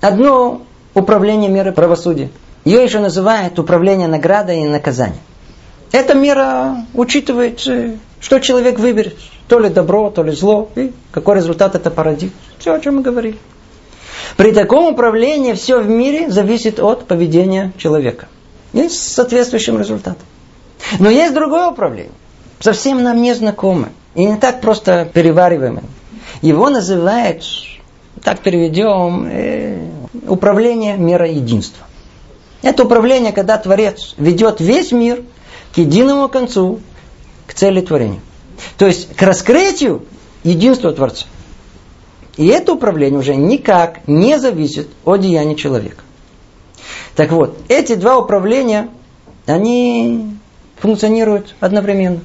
Одно 0.00 0.62
управление 0.94 1.50
меры 1.50 1.72
правосудия. 1.72 2.30
Ее 2.64 2.82
еще 2.82 2.98
называют 2.98 3.58
управление 3.58 4.08
наградой 4.08 4.60
и 4.62 4.64
наказанием. 4.64 5.20
Эта 5.92 6.14
мера 6.14 6.84
учитывает, 6.94 7.60
что 7.60 8.40
человек 8.40 8.78
выберет. 8.78 9.16
То 9.48 9.60
ли 9.60 9.68
добро, 9.68 10.10
то 10.10 10.22
ли 10.24 10.32
зло. 10.32 10.68
И 10.74 10.92
какой 11.12 11.36
результат 11.36 11.74
это 11.76 11.90
породит. 11.90 12.32
Все, 12.58 12.74
о 12.74 12.80
чем 12.80 12.96
мы 12.96 13.02
говорили. 13.02 13.38
При 14.36 14.52
таком 14.52 14.92
управлении 14.92 15.52
все 15.52 15.78
в 15.80 15.88
мире 15.88 16.30
зависит 16.30 16.80
от 16.80 17.06
поведения 17.06 17.72
человека. 17.78 18.26
И 18.72 18.88
с 18.88 18.98
соответствующим 18.98 19.78
результатом. 19.78 20.26
Но 20.98 21.08
есть 21.08 21.32
другое 21.32 21.68
управление. 21.68 22.12
Совсем 22.58 23.02
нам 23.02 23.22
не 23.22 23.34
знакомое. 23.34 23.92
И 24.14 24.24
не 24.24 24.36
так 24.36 24.60
просто 24.60 25.08
перевариваемое. 25.12 25.84
Его 26.42 26.70
называют, 26.70 27.44
так 28.22 28.40
переведем, 28.40 29.26
э, 29.30 29.88
управление 30.28 30.96
мира 30.96 31.28
единства. 31.28 31.86
Это 32.62 32.84
управление, 32.84 33.32
когда 33.32 33.58
Творец 33.58 34.14
ведет 34.16 34.60
весь 34.60 34.92
мир 34.92 35.22
к 35.74 35.78
единому 35.78 36.28
концу, 36.28 36.80
к 37.46 37.54
цели 37.54 37.80
творения. 37.80 38.20
То 38.78 38.86
есть 38.86 39.14
к 39.14 39.22
раскрытию 39.22 40.04
единства 40.42 40.92
Творца. 40.92 41.26
И 42.36 42.46
это 42.46 42.72
управление 42.72 43.18
уже 43.18 43.34
никак 43.34 44.06
не 44.06 44.38
зависит 44.38 44.88
от 45.04 45.20
деяния 45.20 45.54
человека. 45.54 46.02
Так 47.14 47.32
вот, 47.32 47.58
эти 47.68 47.94
два 47.94 48.18
управления, 48.18 48.88
они 49.46 50.36
функционируют 50.78 51.54
одновременно. 51.60 52.20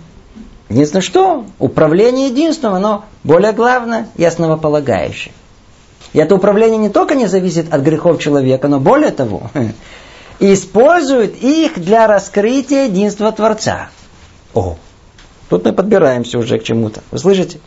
Единственное 0.72 1.02
что, 1.02 1.46
управление 1.60 2.30
единством, 2.30 2.74
оно 2.74 3.04
более 3.26 3.52
главное 3.52 4.08
и 4.16 4.24
основополагающее. 4.24 5.34
И 6.14 6.20
это 6.20 6.34
управление 6.36 6.78
не 6.78 6.90
только 6.90 7.14
не 7.14 7.28
зависит 7.28 7.74
от 7.74 7.82
грехов 7.82 8.22
человека, 8.22 8.70
но 8.70 8.80
более 8.80 9.12
того, 9.12 9.52
использует 10.40 11.44
их 11.44 11.78
для 11.78 12.08
раскрытия 12.08 12.86
единства 12.86 13.34
Творца. 13.34 13.90
О, 14.54 14.78
тут 15.50 15.66
мы 15.66 15.74
подбираемся 15.74 16.40
уже 16.40 16.58
к 16.58 16.64
чему-то. 16.64 17.02
Вы 17.12 17.18
слышите? 17.18 17.60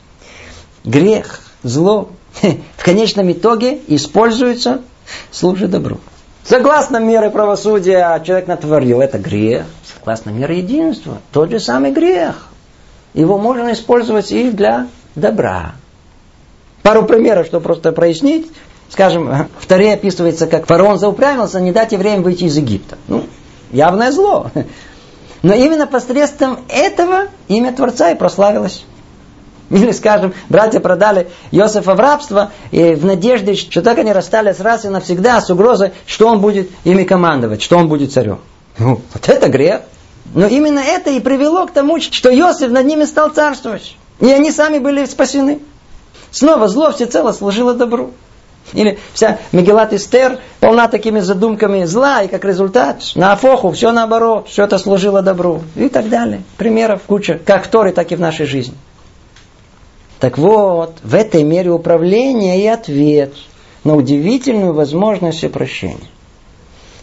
Грех, 0.85 1.41
зло 1.63 2.09
в 2.77 2.85
конечном 2.85 3.31
итоге 3.31 3.81
используется 3.87 4.81
служит 5.31 5.71
добру. 5.71 6.01
Согласно 6.43 6.97
мере 6.99 7.29
правосудия 7.29 8.19
человек 8.25 8.47
натворил, 8.47 9.03
это 9.03 9.19
грех. 9.19 9.67
Согласно 9.95 10.31
мере 10.31 10.59
единства, 10.59 11.19
тот 11.33 11.51
же 11.51 11.61
самый 11.61 11.93
грех. 11.93 12.49
Его 13.15 13.39
можно 13.39 13.73
использовать 13.73 14.31
и 14.33 14.51
для 14.51 14.89
добра. 15.15 15.75
Пару 16.83 17.05
примеров, 17.05 17.47
чтобы 17.47 17.63
просто 17.63 17.93
прояснить. 17.93 18.51
Скажем, 18.91 19.49
в 19.59 19.67
Таре 19.67 19.95
описывается, 19.95 20.47
как 20.47 20.67
фараон 20.67 20.99
заупрямился, 20.99 21.61
не 21.61 21.73
дать 21.73 21.93
евреям 21.93 22.23
выйти 22.23 22.45
из 22.45 22.57
Египта. 22.57 22.99
Ну, 23.09 23.25
явное 23.71 24.13
зло. 24.13 24.51
Но 25.43 25.55
именно 25.55 25.87
посредством 25.87 26.59
этого 26.69 27.29
имя 27.49 27.73
Творца 27.73 28.11
и 28.11 28.17
прославилось. 28.17 28.85
Или, 29.71 29.93
скажем, 29.93 30.35
братья 30.49 30.81
продали 30.81 31.29
Иосифа 31.51 31.95
в 31.95 32.01
рабство 32.01 32.51
и 32.71 32.95
в 32.95 33.05
надежде, 33.05 33.55
что 33.55 33.83
так 33.83 33.99
они 33.99 34.13
расстались 34.13 34.61
раз 34.61 34.85
и 34.85 34.89
навсегда 34.89 35.41
с 35.41 35.51
угрозой, 35.51 35.93
что 36.07 36.29
он 36.29 36.41
будет 36.41 36.71
ими 36.85 37.05
командовать, 37.05 37.63
что 37.63 37.79
он 37.79 37.89
будет 37.89 38.13
царем. 38.13 38.41
Ну, 38.79 39.01
вот 39.13 39.29
это 39.29 39.49
грех. 39.49 39.83
Но 40.33 40.47
именно 40.47 40.81
это 40.81 41.11
и 41.11 41.21
привело 41.21 41.67
к 41.67 41.73
тому, 41.73 42.01
что 42.01 42.35
Иосиф 42.35 42.71
над 42.71 42.87
ними 42.87 43.05
стал 43.05 43.31
царствовать. 43.31 43.97
И 44.21 44.31
они 44.31 44.51
сами 44.51 44.79
были 44.79 45.05
спасены. 45.05 45.61
Снова 46.31 46.69
зло 46.69 46.93
всецело 46.93 47.33
служило 47.33 47.75
добру. 47.75 48.13
Или 48.73 48.99
вся 49.13 49.39
Мегелат 49.53 49.93
Эстер 49.93 50.41
полна 50.59 50.89
такими 50.89 51.21
задумками 51.21 51.85
зла, 51.85 52.23
и 52.23 52.29
как 52.29 52.45
результат 52.45 53.03
на 53.15 53.33
Афоху 53.33 53.71
все 53.73 53.93
наоборот, 53.93 54.49
все 54.49 54.65
это 54.65 54.79
служило 54.79 55.23
добру. 55.23 55.63
И 55.77 55.89
так 55.89 56.09
далее. 56.09 56.43
Примеров 56.57 57.03
куча, 57.03 57.39
как 57.45 57.67
в 57.67 57.69
Торе, 57.69 57.93
так 57.93 58.11
и 58.11 58.17
в 58.17 58.21
нашей 58.21 58.47
жизни. 58.47 58.75
Так 60.19 60.39
вот, 60.39 60.95
в 61.03 61.15
этой 61.15 61.43
мере 61.43 61.71
управления 61.71 62.63
и 62.63 62.67
ответ 62.67 63.35
на 63.85 63.95
удивительную 63.95 64.73
возможность 64.73 65.53
прощения. 65.53 66.09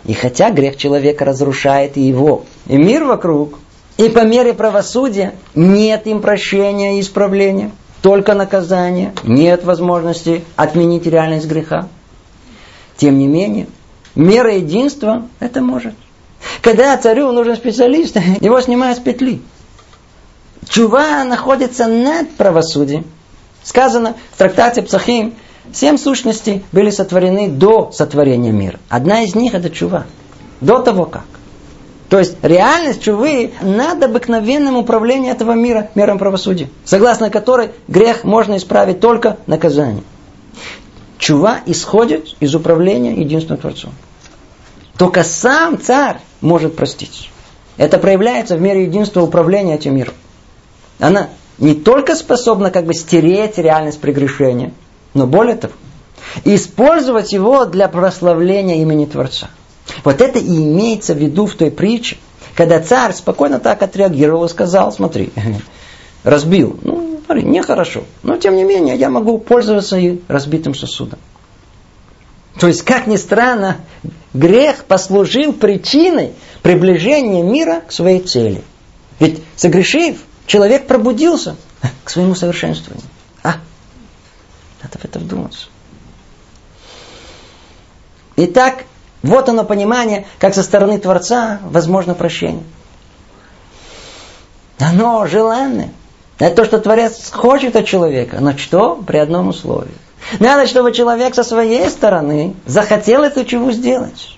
И 0.06 0.14
хотя 0.14 0.50
грех 0.50 0.78
человека 0.78 1.26
разрушает 1.26 1.98
и 1.98 2.02
его, 2.02 2.46
и 2.68 2.78
мир 2.78 3.04
вокруг, 3.04 3.60
и 3.98 4.10
по 4.10 4.26
мере 4.26 4.54
правосудия 4.54 5.36
нет 5.54 6.08
им 6.08 6.22
прощения 6.22 6.98
и 6.98 7.02
исправления– 7.02 7.72
только 8.02 8.34
наказание, 8.34 9.14
нет 9.24 9.64
возможности 9.64 10.44
отменить 10.56 11.06
реальность 11.06 11.48
греха. 11.48 11.88
Тем 12.98 13.18
не 13.18 13.28
менее, 13.28 13.68
мера 14.16 14.56
единства 14.56 15.28
это 15.40 15.62
может. 15.62 15.94
Когда 16.62 16.98
царю 16.98 17.32
нужен 17.32 17.56
специалист, 17.56 18.16
его 18.42 18.60
снимают 18.62 18.98
с 18.98 19.02
петли. 19.02 19.42
Чува 20.68 21.24
находится 21.24 21.88
над 21.88 22.32
правосудием. 22.32 23.06
Сказано 23.64 24.16
в 24.34 24.38
трактате 24.38 24.82
Псахим, 24.82 25.36
семь 25.74 25.98
сущностей 25.98 26.64
были 26.72 26.90
сотворены 26.90 27.50
до 27.50 27.92
сотворения 27.92 28.52
мира. 28.52 28.80
Одна 28.90 29.24
из 29.24 29.36
них 29.36 29.54
это 29.54 29.70
чува. 29.70 30.06
До 30.60 30.80
того 30.80 31.06
как. 31.06 31.26
То 32.10 32.20
есть 32.20 32.36
реальность 32.42 33.02
чувы 33.02 33.52
над 33.62 34.04
обыкновенным 34.04 34.76
управлением 34.76 35.32
этого 35.32 35.54
мира, 35.54 35.90
мером 35.96 36.20
правосудия, 36.20 36.70
согласно 36.84 37.30
которой 37.30 37.72
грех 37.88 38.26
можно 38.26 38.58
исправить 38.58 39.00
только 39.00 39.38
наказанием. 39.48 40.04
Чува 41.18 41.60
исходит 41.66 42.36
из 42.42 42.54
управления 42.54 43.14
единственным 43.14 43.62
Творцом. 43.62 43.94
Только 44.98 45.24
сам 45.24 45.80
царь 45.80 46.18
может 46.42 46.76
простить. 46.76 47.32
Это 47.78 47.98
проявляется 47.98 48.58
в 48.58 48.62
мере 48.62 48.84
единства 48.84 49.22
управления 49.22 49.76
этим 49.76 49.96
миром. 49.96 50.14
Она 51.00 51.30
не 51.58 51.76
только 51.76 52.16
способна 52.16 52.72
как 52.72 52.86
бы 52.86 52.94
стереть 52.94 53.58
реальность 53.58 54.02
прегрешения, 54.02 54.74
но 55.14 55.28
более 55.28 55.56
того, 55.56 55.74
использовать 56.46 57.34
его 57.34 57.66
для 57.66 57.88
прославления 57.88 58.82
имени 58.82 59.06
Творца. 59.06 59.50
Вот 60.04 60.22
это 60.22 60.40
и 60.40 60.56
имеется 60.58 61.14
в 61.14 61.18
виду 61.18 61.46
в 61.46 61.56
той 61.56 61.72
притче, 61.72 62.18
когда 62.56 62.80
царь 62.80 63.14
спокойно 63.14 63.60
так 63.60 63.82
отреагировал 63.82 64.46
и 64.46 64.50
сказал, 64.50 64.92
смотри, 64.92 65.32
разбил, 66.24 66.80
ну, 66.82 67.20
смотри, 67.26 67.44
нехорошо, 67.44 68.04
но 68.24 68.38
тем 68.38 68.56
не 68.56 68.64
менее 68.64 68.96
я 68.96 69.10
могу 69.10 69.38
пользоваться 69.38 69.98
и 69.98 70.20
разбитым 70.28 70.76
сосудом. 70.76 71.20
То 72.60 72.68
есть, 72.68 72.84
как 72.84 73.08
ни 73.08 73.16
странно, 73.16 73.78
грех 74.34 74.86
послужил 74.86 75.54
причиной 75.54 76.34
приближения 76.62 77.44
мира 77.44 77.82
к 77.88 77.92
своей 77.92 78.20
цели. 78.20 78.62
Ведь 79.20 79.42
согрешив, 79.56 80.22
человек 80.46 80.88
пробудился 80.88 81.56
к 82.04 82.10
своему 82.10 82.36
совершенствованию. 82.36 83.08
Надо 84.92 85.00
в 85.00 85.06
это 85.06 85.20
вдуматься. 85.20 85.68
Итак, 88.36 88.84
вот 89.24 89.48
оно 89.50 89.64
понимание, 89.64 90.26
как 90.40 90.54
со 90.54 90.64
стороны 90.64 91.00
Творца 91.00 91.60
возможно 91.64 92.14
прощение. 92.14 92.64
Оно 94.80 95.26
желанное. 95.28 95.92
Это 96.40 96.56
то, 96.56 96.66
что 96.66 96.80
Творец 96.80 97.30
хочет 97.32 97.76
от 97.76 97.86
человека. 97.86 98.38
Но 98.40 98.58
что? 98.58 98.96
При 98.96 99.18
одном 99.18 99.50
условии. 99.50 99.94
Надо, 100.40 100.66
чтобы 100.66 100.92
человек 100.92 101.36
со 101.36 101.44
своей 101.44 101.90
стороны 101.90 102.56
захотел 102.66 103.24
эту 103.24 103.46
чуву 103.46 103.72
сделать. 103.72 104.38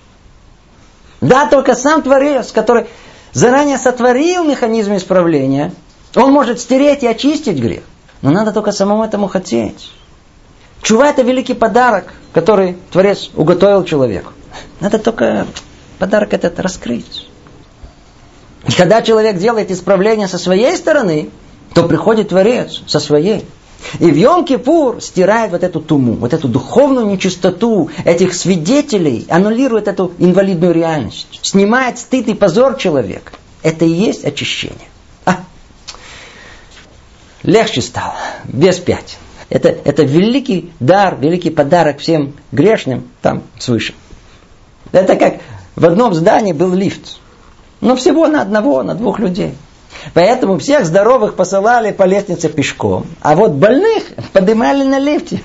Да, 1.20 1.46
только 1.46 1.74
сам 1.74 2.02
Творец, 2.02 2.52
который 2.52 2.86
заранее 3.32 3.78
сотворил 3.78 4.44
механизм 4.44 4.96
исправления, 4.96 5.72
он 6.14 6.30
может 6.30 6.60
стереть 6.60 7.02
и 7.02 7.06
очистить 7.06 7.58
грех. 7.58 7.84
Но 8.20 8.30
надо 8.30 8.52
только 8.52 8.72
самому 8.72 9.04
этому 9.04 9.28
хотеть. 9.28 9.90
Чува 10.84 11.08
это 11.08 11.22
великий 11.22 11.54
подарок, 11.54 12.12
который 12.34 12.76
Творец 12.92 13.30
уготовил 13.34 13.84
человеку. 13.84 14.32
Надо 14.80 14.98
только 14.98 15.46
подарок 15.98 16.34
этот 16.34 16.60
раскрыть. 16.60 17.26
И 18.68 18.72
когда 18.72 19.00
человек 19.00 19.38
делает 19.38 19.70
исправление 19.70 20.28
со 20.28 20.36
своей 20.36 20.76
стороны, 20.76 21.30
то 21.72 21.84
приходит 21.84 22.28
Творец 22.28 22.82
со 22.86 23.00
своей. 23.00 23.46
И 23.98 24.10
в 24.10 24.14
Йом-Кипур 24.14 25.00
стирает 25.00 25.52
вот 25.52 25.62
эту 25.62 25.80
туму, 25.80 26.16
вот 26.16 26.34
эту 26.34 26.48
духовную 26.48 27.06
нечистоту 27.06 27.88
этих 28.04 28.34
свидетелей, 28.34 29.26
аннулирует 29.30 29.88
эту 29.88 30.12
инвалидную 30.18 30.74
реальность, 30.74 31.40
снимает 31.40 31.98
стыд 31.98 32.28
и 32.28 32.34
позор 32.34 32.76
человека. 32.76 33.32
Это 33.62 33.86
и 33.86 33.90
есть 33.90 34.22
очищение. 34.26 34.88
А? 35.24 35.44
Легче 37.42 37.80
стало, 37.80 38.16
без 38.44 38.78
пять. 38.78 39.16
Это, 39.50 39.68
это 39.68 40.02
великий 40.02 40.72
дар, 40.80 41.16
великий 41.20 41.50
подарок 41.50 41.98
всем 41.98 42.34
грешным 42.52 43.08
там 43.22 43.42
свыше. 43.58 43.94
Это 44.92 45.16
как 45.16 45.34
в 45.76 45.84
одном 45.84 46.14
здании 46.14 46.52
был 46.52 46.72
лифт. 46.72 47.18
Но 47.80 47.96
всего 47.96 48.26
на 48.26 48.42
одного, 48.42 48.82
на 48.82 48.94
двух 48.94 49.18
людей. 49.18 49.54
Поэтому 50.12 50.58
всех 50.58 50.86
здоровых 50.86 51.34
посылали 51.34 51.92
по 51.92 52.04
лестнице 52.04 52.48
пешком, 52.48 53.06
а 53.20 53.34
вот 53.36 53.52
больных 53.52 54.04
поднимали 54.32 54.82
на 54.84 54.98
лифте. 54.98 55.40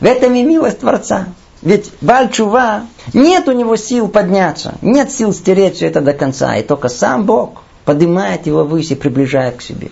В 0.00 0.04
этом 0.04 0.34
и 0.34 0.42
милость 0.42 0.80
Творца. 0.80 1.26
Ведь 1.60 1.92
Бальчува, 2.00 2.82
нет 3.12 3.48
у 3.48 3.52
него 3.52 3.76
сил 3.76 4.08
подняться, 4.08 4.74
нет 4.82 5.12
сил 5.12 5.32
стереть 5.32 5.76
все 5.76 5.86
это 5.86 6.00
до 6.00 6.12
конца, 6.12 6.56
и 6.56 6.62
только 6.62 6.88
сам 6.88 7.24
Бог 7.24 7.62
поднимает 7.84 8.46
его 8.46 8.76
и 8.76 8.94
приближает 8.94 9.56
к 9.56 9.62
себе. 9.62 9.90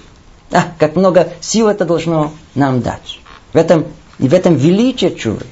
А, 0.50 0.64
как 0.78 0.96
много 0.96 1.28
сил 1.40 1.68
это 1.68 1.84
должно 1.84 2.32
нам 2.56 2.80
дать. 2.80 3.20
В 3.52 3.56
этом, 3.56 3.86
и 4.18 4.28
в 4.28 4.34
этом 4.34 4.54
величие 4.54 5.14
чувы. 5.14 5.46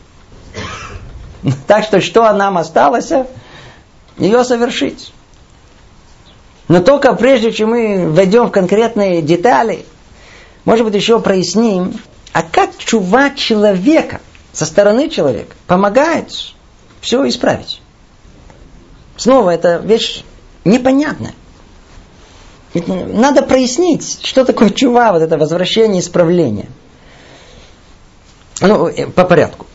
Так 1.66 1.84
что, 1.84 2.01
что 2.01 2.32
нам 2.32 2.59
осталось? 2.59 3.12
Ее 4.18 4.44
совершить. 4.44 5.12
Но 6.66 6.80
только 6.80 7.14
прежде, 7.14 7.53
чем 7.53 7.70
мы 7.70 8.11
войдем 8.11 8.46
в 8.46 8.51
конкретные 8.51 9.22
детали, 9.22 9.86
может 10.64 10.84
быть, 10.84 10.94
еще 10.94 11.18
проясним, 11.20 11.94
а 12.32 12.42
как 12.42 12.76
чува 12.76 13.30
человека, 13.30 14.20
со 14.53 14.66
стороны 14.66 15.09
человека, 15.09 15.57
помогает 15.66 16.30
все 17.01 17.26
исправить. 17.26 17.80
Снова, 19.16 19.51
это 19.51 19.78
вещь 19.78 20.24
непонятная. 20.64 21.34
Надо 22.74 23.42
прояснить, 23.42 24.20
что 24.24 24.44
такое 24.44 24.70
чува, 24.70 25.12
вот 25.12 25.22
это 25.22 25.38
возвращение, 25.38 26.03
исправление. 26.03 26.68
Ну, 28.61 28.89
э, 28.89 29.07
по 29.07 29.25
порядку. 29.25 29.67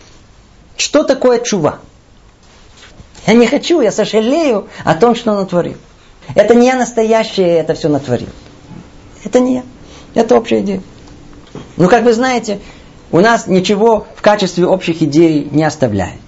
Что 0.77 1.03
такое 1.03 1.39
чува? 1.39 1.79
Я 3.25 3.33
не 3.33 3.47
хочу, 3.47 3.81
я 3.81 3.91
сожалею 3.91 4.67
о 4.83 4.95
том, 4.95 5.15
что 5.15 5.33
натворил. 5.33 5.77
Это 6.35 6.55
не 6.55 6.67
я 6.67 6.75
настоящее 6.75 7.57
это 7.57 7.73
все 7.73 7.89
натворил. 7.89 8.29
Это 9.23 9.39
не 9.39 9.55
я. 9.55 9.63
Это 10.13 10.35
общая 10.35 10.59
идея. 10.59 10.81
Ну, 11.77 11.87
как 11.87 12.03
вы 12.03 12.13
знаете, 12.13 12.59
у 13.11 13.19
нас 13.19 13.47
ничего 13.47 14.07
в 14.15 14.21
качестве 14.21 14.65
общих 14.65 15.01
идей 15.01 15.47
не 15.51 15.63
оставляет. 15.63 16.19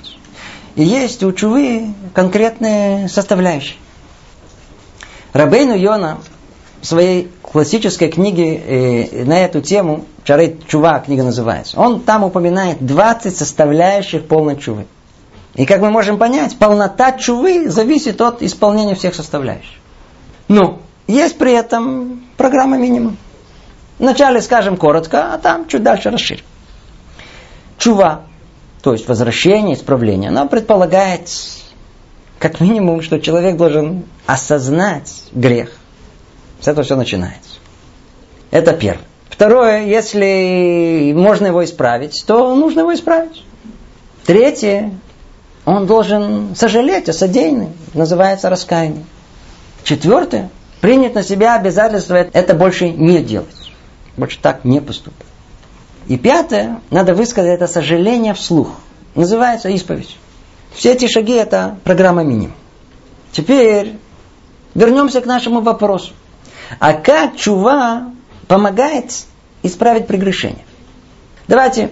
И 0.75 0.83
есть 0.83 1.23
у 1.23 1.31
Чувы 1.31 1.93
конкретные 2.13 3.09
составляющие. 3.09 3.77
Рабейну 5.33 5.75
Йона 5.75 6.19
в 6.81 6.85
своей 6.85 7.31
классической 7.55 8.09
книге 8.09 8.57
э, 8.57 9.23
на 9.23 9.39
эту 9.39 9.61
тему, 9.61 10.03
Чарей 10.25 10.59
Чува 10.67 10.99
книга 10.99 11.23
называется, 11.23 11.79
он 11.79 12.01
там 12.01 12.25
упоминает 12.25 12.85
20 12.85 13.33
составляющих 13.33 14.27
полной 14.27 14.57
чувы. 14.57 14.87
И 15.53 15.65
как 15.65 15.79
мы 15.79 15.89
можем 15.89 16.17
понять, 16.17 16.57
полнота 16.57 17.13
чувы 17.13 17.69
зависит 17.69 18.19
от 18.19 18.41
исполнения 18.41 18.93
всех 18.93 19.15
составляющих. 19.15 19.71
Ну, 20.49 20.79
есть 21.07 21.37
при 21.37 21.53
этом 21.53 22.25
программа 22.35 22.75
минимум. 22.77 23.15
Вначале 23.99 24.41
скажем 24.41 24.75
коротко, 24.75 25.33
а 25.33 25.37
там 25.37 25.65
чуть 25.69 25.81
дальше 25.81 26.09
расширим. 26.09 26.43
Чува, 27.77 28.23
то 28.81 28.91
есть 28.91 29.07
возвращение, 29.07 29.77
исправление, 29.77 30.27
оно 30.27 30.45
предполагает 30.49 31.29
как 32.37 32.59
минимум, 32.59 33.01
что 33.01 33.17
человек 33.17 33.55
должен 33.55 34.03
осознать 34.25 35.23
грех. 35.31 35.71
С 36.59 36.67
этого 36.67 36.83
все 36.83 36.97
начинается. 36.97 37.44
Это 38.51 38.73
первое. 38.73 39.05
Второе, 39.29 39.85
если 39.85 41.11
можно 41.13 41.47
его 41.47 41.63
исправить, 41.65 42.23
то 42.25 42.55
нужно 42.55 42.81
его 42.81 42.93
исправить. 42.93 43.43
Третье, 44.25 44.91
он 45.65 45.87
должен 45.87 46.55
сожалеть 46.55 47.09
о 47.09 47.13
содеянном. 47.13 47.73
Называется 47.93 48.49
раскаяние. 48.49 49.03
Четвертое, 49.83 50.49
принять 50.79 51.15
на 51.15 51.23
себя 51.23 51.55
обязательство 51.55 52.15
это 52.15 52.53
больше 52.53 52.89
не 52.89 53.21
делать. 53.21 53.55
Больше 54.15 54.39
так 54.41 54.63
не 54.63 54.79
поступать. 54.79 55.27
И 56.07 56.17
пятое, 56.17 56.79
надо 56.89 57.13
высказать 57.13 57.55
это 57.55 57.67
сожаление 57.67 58.33
вслух. 58.33 58.69
Называется 59.15 59.69
исповедь. 59.69 60.17
Все 60.73 60.93
эти 60.93 61.07
шаги 61.07 61.33
это 61.33 61.77
программа 61.83 62.23
минимум. 62.23 62.55
Теперь 63.31 63.97
вернемся 64.75 65.21
к 65.21 65.25
нашему 65.25 65.61
вопросу. 65.61 66.13
А 66.79 66.93
как 66.93 67.35
чува 67.35 68.11
помогает 68.47 69.11
исправить 69.63 70.07
прегрешение? 70.07 70.65
Давайте 71.47 71.91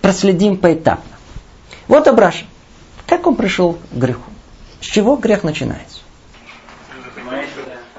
проследим 0.00 0.56
поэтапно. 0.56 1.16
Вот 1.86 2.06
Абраша. 2.06 2.44
Как 3.06 3.26
он 3.26 3.36
пришел 3.36 3.78
к 3.90 3.94
греху? 3.94 4.30
С 4.80 4.84
чего 4.86 5.16
грех 5.16 5.42
начинается? 5.42 6.00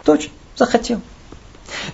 Точно, 0.04 0.32
захотел. 0.56 1.02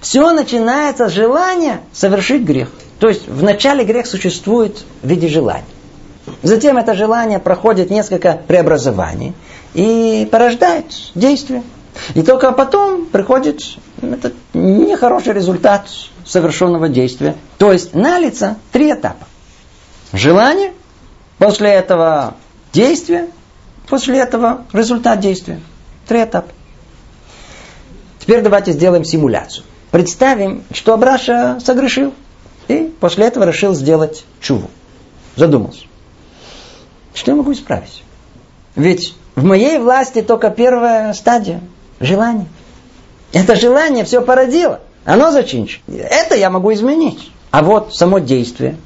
Все 0.02 0.32
начинается 0.32 1.10
с 1.10 1.12
желания 1.12 1.82
совершить 1.92 2.44
грех. 2.44 2.70
То 3.00 3.10
есть 3.10 3.28
вначале 3.28 3.84
грех 3.84 4.06
существует 4.06 4.84
в 5.02 5.08
виде 5.08 5.28
желания. 5.28 5.66
Затем 6.44 6.78
это 6.78 6.94
желание 6.94 7.40
проходит 7.40 7.90
несколько 7.90 8.42
преобразований 8.48 9.34
и 9.74 10.28
порождает 10.32 10.86
действие. 11.14 11.64
И 12.14 12.22
только 12.22 12.52
потом 12.52 13.06
приходит 13.06 13.62
этот 14.14 14.34
нехороший 14.54 15.34
результат 15.34 15.88
совершенного 16.26 16.90
действия. 16.90 17.36
То 17.58 17.72
есть 17.72 17.94
на 17.94 18.20
лица 18.20 18.58
три 18.72 18.92
этапа. 18.92 19.28
Желание, 20.14 20.74
после 21.38 21.70
этого 21.70 22.36
действие, 22.74 23.30
после 23.88 24.20
этого 24.20 24.66
результат 24.74 25.20
действия. 25.20 25.60
Три 26.08 26.24
этапа. 26.24 26.50
Теперь 28.20 28.42
давайте 28.42 28.72
сделаем 28.72 29.04
симуляцию. 29.04 29.66
Представим, 29.92 30.64
что 30.72 30.94
Абраша 30.94 31.60
согрешил. 31.64 32.14
И 32.68 32.94
после 33.00 33.28
этого 33.28 33.44
решил 33.44 33.74
сделать 33.76 34.26
чуву. 34.42 34.70
Задумался. 35.36 35.86
Что 37.14 37.32
я 37.32 37.38
могу 37.38 37.54
исправить? 37.54 38.04
Ведь 38.76 39.16
в 39.36 39.44
моей 39.44 39.78
власти 39.78 40.22
только 40.22 40.50
первая 40.50 41.14
стадия. 41.14 41.62
Желание. 42.00 42.48
Это 43.36 43.58
желание 43.58 44.06
все 44.06 44.22
породило. 44.22 44.80
Оно 45.04 45.30
зачинчено. 45.30 45.84
Это 45.94 46.36
я 46.36 46.50
могу 46.50 46.72
изменить. 46.74 47.34
А 47.52 47.64
вот 47.64 47.94
само 47.94 48.20
действие, 48.20 48.78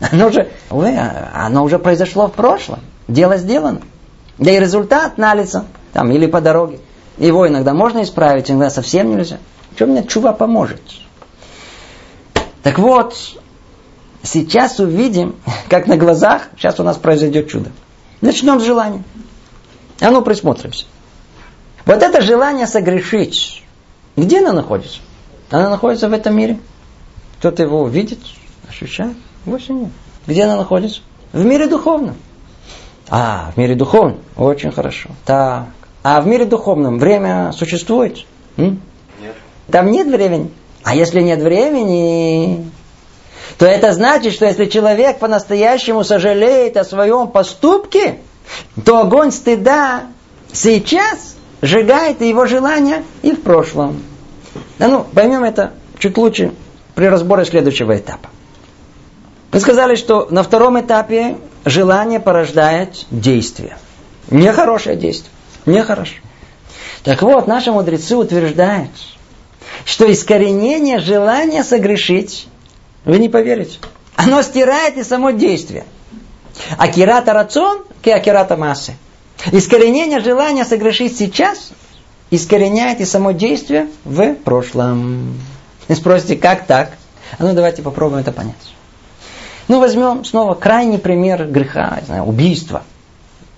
оно 0.00 0.28
уже, 0.28 0.48
ой, 0.70 0.96
оно 1.34 1.62
уже 1.62 1.78
произошло 1.78 2.28
в 2.28 2.32
прошлом. 2.32 2.80
Дело 3.08 3.36
сделано. 3.36 3.82
Да 4.38 4.50
и 4.50 4.58
результат 4.58 5.18
на 5.18 5.34
лицо. 5.34 5.66
Там, 5.92 6.10
или 6.12 6.24
по 6.24 6.40
дороге. 6.40 6.80
Его 7.18 7.46
иногда 7.46 7.74
можно 7.74 8.02
исправить, 8.02 8.50
иногда 8.50 8.70
совсем 8.70 9.14
нельзя. 9.14 9.36
Что 9.76 9.84
мне 9.84 10.02
чува 10.06 10.32
поможет? 10.32 10.80
Так 12.62 12.78
вот, 12.78 13.14
сейчас 14.22 14.78
увидим, 14.78 15.36
как 15.68 15.86
на 15.86 15.98
глазах, 15.98 16.48
сейчас 16.56 16.80
у 16.80 16.84
нас 16.84 16.96
произойдет 16.96 17.50
чудо. 17.50 17.70
Начнем 18.22 18.60
с 18.60 18.64
желания. 18.64 19.02
А 20.00 20.10
ну, 20.10 20.22
присмотримся. 20.22 20.86
Вот 21.84 22.02
это 22.02 22.22
желание 22.22 22.66
согрешить, 22.66 23.62
где 24.16 24.40
оно 24.40 24.52
находится? 24.52 25.00
Оно 25.50 25.70
находится 25.70 26.08
в 26.08 26.12
этом 26.12 26.36
мире. 26.36 26.58
Кто-то 27.38 27.62
его 27.62 27.86
видит, 27.88 28.18
ощущает? 28.68 29.16
Вовсе 29.44 29.72
нет. 29.72 29.90
Где 30.26 30.44
оно 30.44 30.56
находится? 30.56 31.00
В 31.32 31.44
мире 31.44 31.66
духовном. 31.66 32.16
А, 33.08 33.50
в 33.54 33.58
мире 33.58 33.74
духовном. 33.74 34.20
Очень 34.36 34.72
хорошо. 34.72 35.10
Так. 35.24 35.66
А 36.02 36.20
в 36.20 36.26
мире 36.26 36.44
духовном 36.44 36.98
время 36.98 37.52
существует? 37.52 38.24
М? 38.56 38.80
Нет. 39.20 39.34
Там 39.70 39.90
нет 39.90 40.06
времени. 40.06 40.50
А 40.82 40.94
если 40.94 41.20
нет 41.20 41.40
времени, 41.40 42.70
то 43.58 43.66
это 43.66 43.92
значит, 43.92 44.32
что 44.32 44.46
если 44.46 44.64
человек 44.66 45.18
по-настоящему 45.18 46.04
сожалеет 46.04 46.76
о 46.76 46.84
своем 46.84 47.28
поступке, 47.28 48.18
то 48.84 49.00
огонь 49.00 49.30
стыда 49.30 50.04
сейчас 50.52 51.29
сжигает 51.62 52.20
его 52.20 52.46
желания 52.46 53.04
и 53.22 53.32
в 53.32 53.42
прошлом. 53.42 54.02
Да 54.78 54.88
ну, 54.88 55.04
поймем 55.04 55.44
это 55.44 55.72
чуть 55.98 56.16
лучше 56.16 56.52
при 56.94 57.06
разборе 57.06 57.44
следующего 57.44 57.96
этапа. 57.96 58.28
Мы 59.52 59.60
сказали, 59.60 59.96
что 59.96 60.28
на 60.30 60.42
втором 60.42 60.80
этапе 60.80 61.36
желание 61.64 62.20
порождает 62.20 63.06
действие. 63.10 63.76
Нехорошее 64.30 64.96
действие. 64.96 65.32
Нехорошее. 65.66 66.22
Так 67.02 67.22
вот, 67.22 67.46
наши 67.46 67.72
мудрецы 67.72 68.16
утверждают, 68.16 68.90
что 69.84 70.10
искоренение 70.10 70.98
желания 70.98 71.64
согрешить, 71.64 72.46
вы 73.04 73.18
не 73.18 73.28
поверите, 73.28 73.78
оно 74.16 74.42
стирает 74.42 74.96
и 74.96 75.02
само 75.02 75.30
действие. 75.30 75.84
Акирата 76.76 77.32
рацион, 77.32 77.84
ки 78.02 78.10
акирата 78.10 78.56
массы. 78.56 78.94
Искоренение 79.52 80.20
желания 80.20 80.64
согрешить 80.64 81.16
сейчас 81.16 81.72
искореняет 82.30 83.00
и 83.00 83.04
само 83.04 83.32
действие 83.32 83.88
в 84.04 84.34
прошлом. 84.34 85.34
И 85.88 85.94
спросите, 85.94 86.36
как 86.36 86.66
так? 86.66 86.92
А 87.38 87.44
ну 87.44 87.52
давайте 87.52 87.82
попробуем 87.82 88.20
это 88.20 88.32
понять. 88.32 88.54
Ну 89.68 89.80
возьмем 89.80 90.24
снова 90.24 90.54
крайний 90.54 90.98
пример 90.98 91.46
греха, 91.46 91.98
не 92.00 92.06
знаю, 92.06 92.24
убийства. 92.24 92.82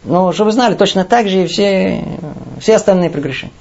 Но 0.05 0.33
чтобы 0.33 0.51
вы 0.51 0.53
знали, 0.53 0.75
точно 0.75 1.05
так 1.05 1.29
же 1.29 1.45
и 1.45 1.47
все, 1.47 2.05
все 2.61 2.77
остальные 2.77 3.11
прегрешения. 3.11 3.55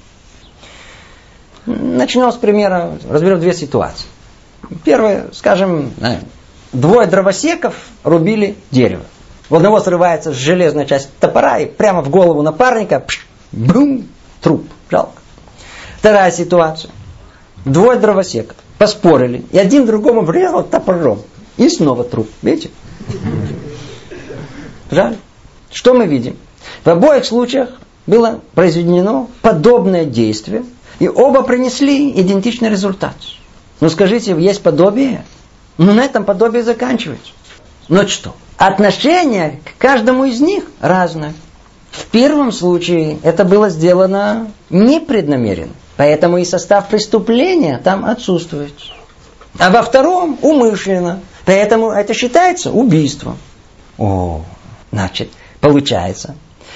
Начнем 1.66 2.32
с 2.32 2.36
примера, 2.36 2.98
разберем 3.10 3.40
две 3.40 3.54
ситуации. 3.54 4.08
Первое, 4.84 5.28
скажем, 5.34 5.94
двое 6.74 7.08
дровосеков 7.08 7.76
рубили 8.04 8.56
дерево. 8.72 9.04
У 9.52 9.56
одного 9.58 9.82
срывается 9.82 10.32
железная 10.32 10.86
часть 10.86 11.10
топора 11.20 11.60
и 11.60 11.66
прямо 11.66 12.02
в 12.02 12.10
голову 12.10 12.42
напарника, 12.42 13.02
пш, 13.02 13.28
бум, 13.52 14.08
труп. 14.42 14.66
Жалко. 14.90 15.12
Вторая 15.98 16.32
ситуация. 16.32 16.90
Двое 17.66 18.00
дровосеков 18.00 18.56
поспорили, 18.78 19.44
и 19.52 19.60
один 19.60 19.86
другому 19.86 20.22
врезал 20.22 20.64
топором. 20.64 21.22
И 21.58 21.68
снова 21.68 22.06
труп. 22.06 22.30
Видите? 22.42 22.72
Жаль. 24.90 25.18
Что 25.70 25.94
мы 25.94 26.08
видим? 26.08 26.38
В 26.86 26.90
обоих 26.90 27.26
случаях 27.26 27.72
было 28.08 28.40
произведено 28.56 29.30
подобное 29.42 30.06
действие, 30.06 30.64
и 31.00 31.10
оба 31.10 31.44
принесли 31.44 32.10
идентичный 32.22 32.70
результат. 32.70 33.16
Но 33.82 33.90
скажите, 33.90 34.34
есть 34.40 34.64
подобие? 34.64 35.26
Ну, 35.78 35.94
на 35.94 36.06
этом 36.06 36.24
подобие 36.24 36.64
заканчивается. 36.64 37.34
Но 37.90 38.08
что? 38.08 38.34
Отношение 38.62 39.60
к 39.66 39.82
каждому 39.82 40.26
из 40.26 40.40
них 40.40 40.66
разное. 40.82 41.34
В 41.90 42.06
первом 42.06 42.52
случае 42.52 43.18
это 43.24 43.44
было 43.44 43.70
сделано 43.70 44.52
непреднамеренно. 44.70 45.72
Поэтому 45.98 46.38
и 46.38 46.46
состав 46.46 46.88
преступления 46.88 47.82
там 47.84 48.06
отсутствует. 48.06 48.72
А 49.58 49.72
во 49.72 49.82
втором 49.82 50.38
умышленно. 50.44 51.22
Поэтому 51.44 51.90
это 51.90 52.14
считается 52.14 52.70
убийством. 52.70 53.40
О, 53.98 54.44
значит, 54.92 55.32
получается, 55.60 56.36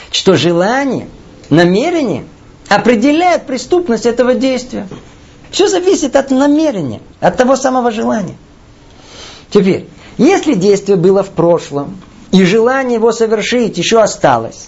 что 0.10 0.36
желание, 0.36 1.08
намерение 1.52 2.26
определяет 2.68 3.46
преступность 3.46 4.08
этого 4.08 4.34
действия. 4.34 4.88
Все 5.52 5.68
зависит 5.68 6.16
от 6.16 6.32
намерения, 6.32 7.02
от 7.20 7.38
того 7.38 7.56
самого 7.56 7.92
желания. 7.92 8.38
Теперь, 9.52 9.88
если 10.18 10.54
действие 10.54 10.98
было 10.98 11.24
в 11.24 11.30
прошлом, 11.30 11.98
и 12.32 12.44
желание 12.44 12.96
его 12.96 13.12
совершить 13.12 13.78
еще 13.78 14.02
осталось, 14.02 14.68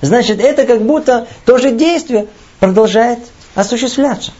значит, 0.00 0.40
это 0.40 0.64
как 0.64 0.82
будто 0.82 1.26
то 1.44 1.58
же 1.58 1.72
действие 1.72 2.26
продолжает 2.60 3.18
осуществляться. 3.54 4.32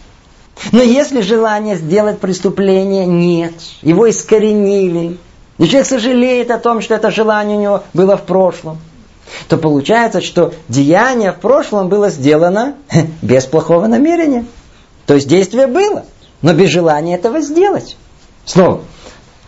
Но 0.73 0.83
если 0.83 1.21
желания 1.21 1.77
сделать 1.77 2.19
преступление 2.19 3.07
нет, 3.07 3.55
его 3.83 4.09
искоренили, 4.09 5.19
и 5.59 5.67
человек 5.67 5.87
сожалеет 5.87 6.51
о 6.51 6.59
том, 6.59 6.81
что 6.81 6.95
это 6.95 7.11
желание 7.11 7.59
у 7.59 7.61
него 7.61 7.83
было 7.95 8.17
в 8.17 8.23
прошлом, 8.23 8.79
то 9.49 9.59
получается, 9.59 10.21
что 10.21 10.55
деяние 10.69 11.33
в 11.33 11.41
прошлом 11.41 11.89
было 11.89 12.11
сделано 12.11 12.77
без 13.23 13.45
плохого 13.47 13.87
намерения. 13.87 14.45
То 15.07 15.15
есть 15.15 15.29
действие 15.29 15.67
было, 15.67 16.05
но 16.43 16.53
без 16.53 16.71
желания 16.71 17.15
этого 17.15 17.41
сделать. 17.41 17.97
Снова, 18.45 18.83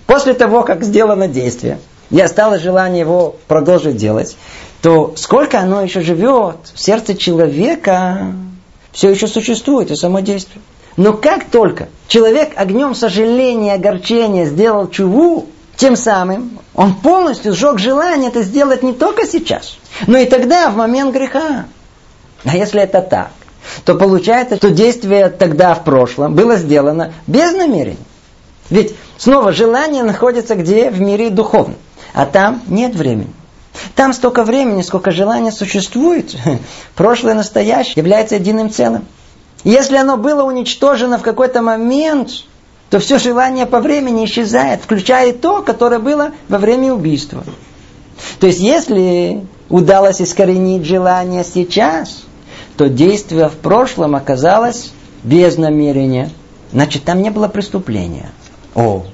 после 0.08 0.32
того, 0.32 0.62
как 0.62 0.82
сделано 0.82 1.28
действие, 1.28 1.78
и 2.10 2.18
осталось 2.18 2.62
желание 2.62 3.00
его 3.00 3.36
продолжить 3.46 3.98
делать, 3.98 4.36
то 4.80 5.12
сколько 5.16 5.60
оно 5.60 5.82
еще 5.82 6.00
живет 6.00 6.56
в 6.74 6.80
сердце 6.80 7.14
человека, 7.14 8.32
все 8.90 9.10
еще 9.10 9.28
существует, 9.28 9.90
и 9.90 9.96
само 9.96 10.20
действие. 10.20 10.62
Но 10.96 11.12
как 11.12 11.44
только 11.44 11.88
человек 12.08 12.52
огнем 12.56 12.94
сожаления, 12.94 13.74
огорчения 13.74 14.46
сделал 14.46 14.88
чуву, 14.88 15.46
тем 15.76 15.94
самым 15.94 16.58
он 16.74 16.94
полностью 16.94 17.52
сжег 17.52 17.78
желание 17.78 18.30
это 18.30 18.42
сделать 18.42 18.82
не 18.82 18.94
только 18.94 19.26
сейчас, 19.26 19.76
но 20.06 20.16
и 20.16 20.24
тогда, 20.24 20.70
в 20.70 20.76
момент 20.76 21.14
греха. 21.14 21.66
А 22.44 22.56
если 22.56 22.80
это 22.80 23.02
так, 23.02 23.30
то 23.84 23.94
получается, 23.94 24.56
что 24.56 24.70
действие 24.70 25.28
тогда 25.28 25.74
в 25.74 25.84
прошлом 25.84 26.34
было 26.34 26.56
сделано 26.56 27.12
без 27.26 27.52
намерения. 27.52 28.07
Ведь 28.70 28.94
снова 29.16 29.52
желание 29.52 30.02
находится 30.02 30.54
где? 30.54 30.90
В 30.90 31.00
мире 31.00 31.30
духовном. 31.30 31.76
А 32.12 32.26
там 32.26 32.62
нет 32.68 32.94
времени. 32.94 33.32
Там 33.94 34.12
столько 34.12 34.44
времени, 34.44 34.82
сколько 34.82 35.10
желания 35.10 35.52
существует. 35.52 36.34
Прошлое 36.94 37.34
и 37.34 37.36
настоящее 37.36 37.94
является 37.96 38.34
единым 38.34 38.70
целым. 38.70 39.06
Если 39.64 39.96
оно 39.96 40.16
было 40.16 40.42
уничтожено 40.44 41.18
в 41.18 41.22
какой-то 41.22 41.62
момент, 41.62 42.30
то 42.90 42.98
все 42.98 43.18
желание 43.18 43.66
по 43.66 43.80
времени 43.80 44.24
исчезает, 44.24 44.82
включая 44.82 45.32
то, 45.32 45.62
которое 45.62 45.98
было 45.98 46.32
во 46.48 46.58
время 46.58 46.92
убийства. 46.92 47.44
То 48.40 48.46
есть, 48.46 48.60
если 48.60 49.44
удалось 49.68 50.20
искоренить 50.20 50.84
желание 50.84 51.44
сейчас, 51.44 52.24
то 52.76 52.88
действие 52.88 53.48
в 53.48 53.56
прошлом 53.56 54.14
оказалось 54.14 54.92
без 55.22 55.56
намерения. 55.56 56.30
Значит, 56.72 57.04
там 57.04 57.22
не 57.22 57.30
было 57.30 57.48
преступления. 57.48 58.30
О, 58.78 59.04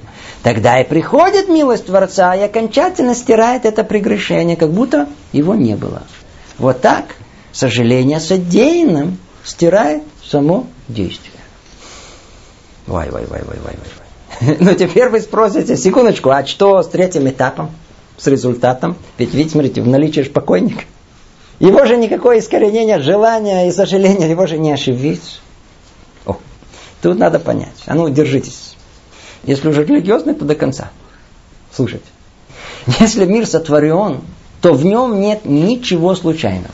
тогда 0.43 0.79
и 0.79 0.87
приходит 0.87 1.49
милость 1.49 1.87
Творца 1.87 2.35
и 2.35 2.41
окончательно 2.41 3.15
стирает 3.15 3.65
это 3.65 3.83
прегрешение, 3.83 4.55
как 4.55 4.71
будто 4.71 5.09
его 5.33 5.55
не 5.55 5.75
было. 5.75 6.03
Вот 6.59 6.81
так 6.81 7.15
сожаление 7.51 8.19
содеянным 8.19 9.17
стирает 9.43 10.03
само 10.23 10.67
действие. 10.87 11.33
Вай, 12.85 13.09
вай, 13.09 13.25
вай, 13.25 13.41
вай, 13.43 13.57
вай, 13.57 13.73
вай. 13.73 14.57
Ну 14.59 14.75
теперь 14.75 15.09
вы 15.09 15.19
спросите, 15.19 15.75
секундочку, 15.77 16.29
а 16.29 16.45
что 16.45 16.83
с 16.83 16.87
третьим 16.87 17.27
этапом, 17.27 17.71
с 18.19 18.27
результатом? 18.27 18.95
Ведь, 19.17 19.33
видите, 19.33 19.53
смотрите, 19.53 19.81
в 19.81 19.87
наличии 19.87 20.21
же 20.21 20.29
покойник. 20.29 20.85
Его 21.57 21.85
же 21.85 21.97
никакое 21.97 22.37
искоренение 22.37 22.99
желания 22.99 23.67
и 23.67 23.71
сожаления 23.71 24.29
его 24.29 24.45
же 24.45 24.59
не 24.59 24.71
ошибить. 24.71 25.41
О, 26.27 26.37
тут 27.01 27.17
надо 27.17 27.39
понять. 27.39 27.81
А 27.87 27.95
ну, 27.95 28.09
держитесь. 28.09 28.74
Если 29.45 29.67
уже 29.67 29.83
религиозный, 29.83 30.33
то 30.33 30.45
до 30.45 30.55
конца. 30.55 30.89
Слушайте. 31.73 32.05
Если 32.99 33.25
мир 33.25 33.45
сотворен, 33.45 34.21
то 34.61 34.73
в 34.73 34.85
нем 34.85 35.19
нет 35.19 35.45
ничего 35.45 36.15
случайного. 36.15 36.73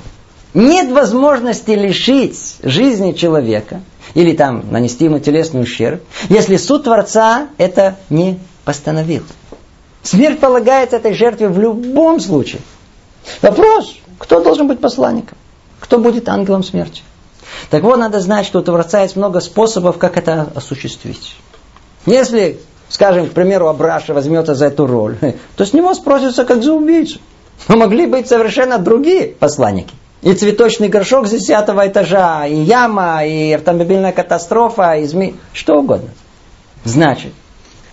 Нет 0.53 0.91
возможности 0.91 1.71
лишить 1.71 2.57
жизни 2.61 3.13
человека 3.13 3.81
или 4.13 4.33
там 4.35 4.69
нанести 4.71 5.05
ему 5.05 5.19
телесный 5.19 5.61
ущерб, 5.61 6.03
если 6.29 6.57
суд 6.57 6.83
Творца 6.83 7.47
это 7.57 7.97
не 8.09 8.39
постановил. 8.65 9.23
Смерть 10.03 10.39
полагается 10.39 10.97
этой 10.97 11.13
жертве 11.13 11.47
в 11.47 11.59
любом 11.59 12.19
случае. 12.19 12.61
Вопрос, 13.41 13.95
кто 14.17 14.41
должен 14.41 14.67
быть 14.67 14.79
посланником? 14.79 15.37
Кто 15.79 15.99
будет 15.99 16.27
ангелом 16.27 16.63
смерти? 16.63 17.03
Так 17.69 17.83
вот, 17.83 17.97
надо 17.97 18.19
знать, 18.19 18.45
что 18.45 18.59
у 18.59 18.63
Творца 18.63 19.03
есть 19.03 19.15
много 19.15 19.39
способов, 19.39 19.97
как 19.97 20.17
это 20.17 20.51
осуществить. 20.55 21.35
Если, 22.05 22.59
скажем, 22.89 23.27
к 23.27 23.31
примеру, 23.31 23.67
Абраша 23.67 24.13
возьмется 24.13 24.55
за 24.55 24.67
эту 24.67 24.87
роль, 24.87 25.17
то 25.55 25.65
с 25.65 25.73
него 25.73 25.93
спросится 25.93 26.45
как 26.45 26.63
за 26.63 26.73
убийцу. 26.73 27.19
Но 27.67 27.77
могли 27.77 28.07
быть 28.07 28.27
совершенно 28.27 28.79
другие 28.79 29.27
посланники. 29.27 29.93
И 30.21 30.33
цветочный 30.33 30.87
горшок 30.87 31.27
с 31.27 31.31
десятого 31.31 31.87
этажа, 31.87 32.45
и 32.45 32.55
яма, 32.55 33.25
и 33.25 33.53
автомобильная 33.53 34.11
катастрофа, 34.11 34.97
и 34.97 35.05
змеи, 35.05 35.35
что 35.51 35.79
угодно. 35.79 36.09
Значит, 36.83 37.33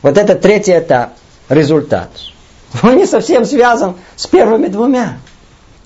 вот 0.02 0.18
это 0.18 0.34
третий 0.34 0.78
этап, 0.78 1.12
результат. 1.48 2.11
Он 2.82 2.96
не 2.96 3.06
совсем 3.06 3.44
связан 3.44 3.94
с 4.16 4.26
первыми 4.26 4.66
двумя. 4.66 5.18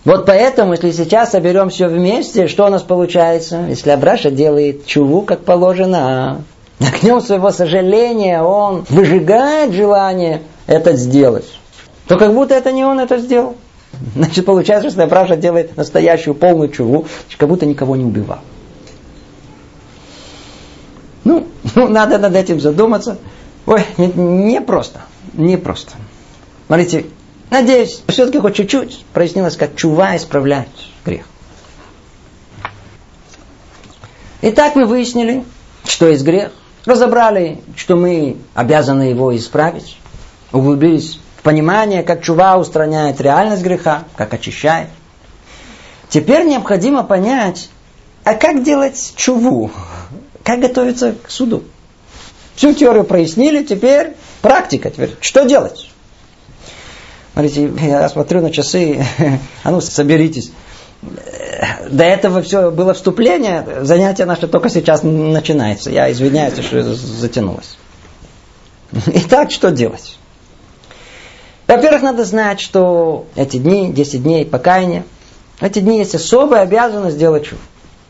Вот 0.05 0.27
поэтому, 0.27 0.73
если 0.73 0.91
сейчас 0.91 1.31
соберем 1.31 1.71
все 1.71 1.87
вместе, 1.87 2.49
что 2.49 2.67
у 2.67 2.69
нас 2.69 2.83
получается? 2.83 3.67
Если 3.69 3.91
Абраша 3.91 4.33
делает 4.33 4.85
чуву, 4.85 5.23
как 5.23 5.45
положено, 5.45 6.43
огнем 6.87 7.21
своего 7.21 7.51
сожаления 7.51 8.43
он 8.43 8.85
выжигает 8.89 9.73
желание 9.73 10.43
это 10.67 10.97
сделать, 10.97 11.59
то 12.07 12.17
как 12.17 12.35
будто 12.35 12.55
это 12.55 12.73
не 12.73 12.85
он 12.85 13.01
это 13.01 13.19
сделал. 13.19 13.57
Значит, 14.15 14.47
получается, 14.47 14.91
что 14.91 15.03
Абраша 15.03 15.37
делает 15.37 15.77
настоящую 15.77 16.35
полную 16.35 16.71
чуву, 16.71 17.07
как 17.37 17.49
будто 17.49 17.67
никого 17.67 17.95
не 17.97 18.05
убивал. 18.05 18.41
Ну, 21.25 21.47
ну, 21.75 21.89
надо 21.89 22.19
над 22.19 22.35
этим 22.35 22.61
задуматься. 22.61 23.19
Ой, 23.67 23.85
не, 23.97 24.07
не 24.09 24.61
просто. 24.61 25.03
Не 25.35 25.57
просто. 25.57 25.93
Смотрите, 26.67 27.07
надеюсь, 27.51 28.03
все-таки 28.09 28.39
хоть 28.39 28.57
чуть-чуть 28.57 29.05
прояснилось, 29.13 29.57
как 29.57 29.77
чува 29.77 30.17
исправляет 30.17 30.69
грех. 31.05 31.27
Итак, 34.43 34.75
мы 34.75 34.87
выяснили, 34.87 35.45
что 35.85 36.09
есть 36.09 36.25
грех. 36.25 36.51
Разобрали, 36.85 37.61
что 37.77 37.97
мы 37.97 38.37
обязаны 38.55 39.03
его 39.03 39.35
исправить. 39.37 39.99
Углубились 40.53 41.21
в 41.39 41.43
понимание, 41.43 42.03
как 42.03 42.23
чува 42.23 42.57
устраняет 42.57 43.21
реальность 43.21 43.63
греха, 43.63 44.05
как 44.17 44.35
очищает. 44.35 44.89
Теперь 46.09 46.45
необходимо 46.45 47.05
понять, 47.05 47.71
а 48.25 48.35
как 48.35 48.63
делать 48.65 49.15
чуву? 49.17 49.71
Как 50.43 50.61
готовиться 50.61 51.15
к 51.15 51.31
суду? 51.31 51.65
Всю 52.57 52.75
теорию 52.75 53.05
прояснили, 53.05 53.65
теперь 53.65 54.15
практика. 54.43 54.91
Теперь 54.91 55.17
что 55.21 55.45
делать? 55.45 55.91
Смотрите, 57.33 57.73
я 57.81 58.09
смотрю 58.09 58.43
на 58.43 58.51
часы, 58.51 59.05
а 59.63 59.71
ну 59.71 59.81
соберитесь. 59.81 60.53
До 61.91 62.03
этого 62.03 62.43
все 62.43 62.71
было 62.71 62.93
вступление, 62.93 63.65
занятие 63.83 64.25
наше 64.25 64.49
только 64.49 64.69
сейчас 64.69 65.03
начинается. 65.03 65.91
Я 65.91 66.11
извиняюсь, 66.11 66.59
что 66.59 66.83
затянулось. 66.95 67.77
Итак, 69.07 69.51
что 69.51 69.71
делать? 69.71 70.17
Во-первых, 71.69 72.03
надо 72.03 72.25
знать, 72.25 72.61
что 72.61 73.27
эти 73.37 73.59
дни, 73.59 73.93
10 73.93 74.23
дней 74.23 74.45
покаяния, 74.45 75.05
эти 75.61 75.79
дни 75.79 75.99
есть 75.99 76.15
особая 76.15 76.63
обязанность 76.63 77.19
делать 77.19 77.45
чув. 77.45 77.59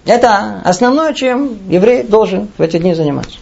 Это 0.07 0.63
основное, 0.65 1.13
чем 1.13 1.59
еврей 1.69 2.03
должен 2.03 2.49
в 2.57 2.63
эти 2.63 2.79
дни 2.79 2.95
заниматься. 2.95 3.39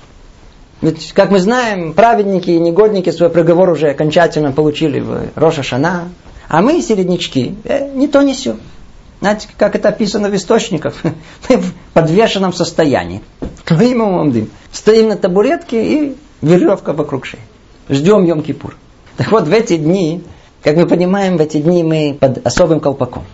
Ведь, 0.83 1.13
как 1.13 1.31
мы 1.31 1.39
знаем, 1.39 1.93
праведники 1.93 2.51
и 2.51 2.59
негодники 2.59 3.11
свой 3.11 3.31
приговор 3.31 3.71
уже 3.71 3.91
окончательно 3.91 4.51
получили 4.51 5.01
в 5.01 5.29
Роша 5.37 5.63
Шана, 5.63 6.09
а 6.49 6.63
мы, 6.63 6.83
середнячки, 6.83 7.55
э, 7.65 7.91
не 7.95 8.09
то 8.09 8.23
не 8.23 8.35
все. 8.35 8.57
Знаете, 9.21 9.49
как 9.57 9.77
это 9.77 9.91
описано 9.91 10.31
в 10.31 10.35
источниках? 10.35 10.95
Мы 11.49 11.57
в 11.59 11.75
подвешенном 11.93 12.53
состоянии. 12.53 13.23
Стоим 14.73 15.09
на 15.09 15.17
табуретке 15.17 15.85
и 15.85 16.17
веревка 16.41 16.93
вокруг 16.93 17.27
шеи. 17.27 17.41
Ждем 17.89 18.25
Йом-Кипур. 18.25 18.75
Так 19.17 19.31
вот, 19.31 19.47
в 19.47 19.53
эти 19.53 19.77
дни, 19.77 20.25
как 20.63 20.77
мы 20.77 20.87
понимаем, 20.87 21.37
в 21.37 21.41
эти 21.41 21.59
дни 21.59 21.83
мы 21.83 22.17
под 22.19 22.47
особым 22.47 22.81
колпаком. 22.81 23.25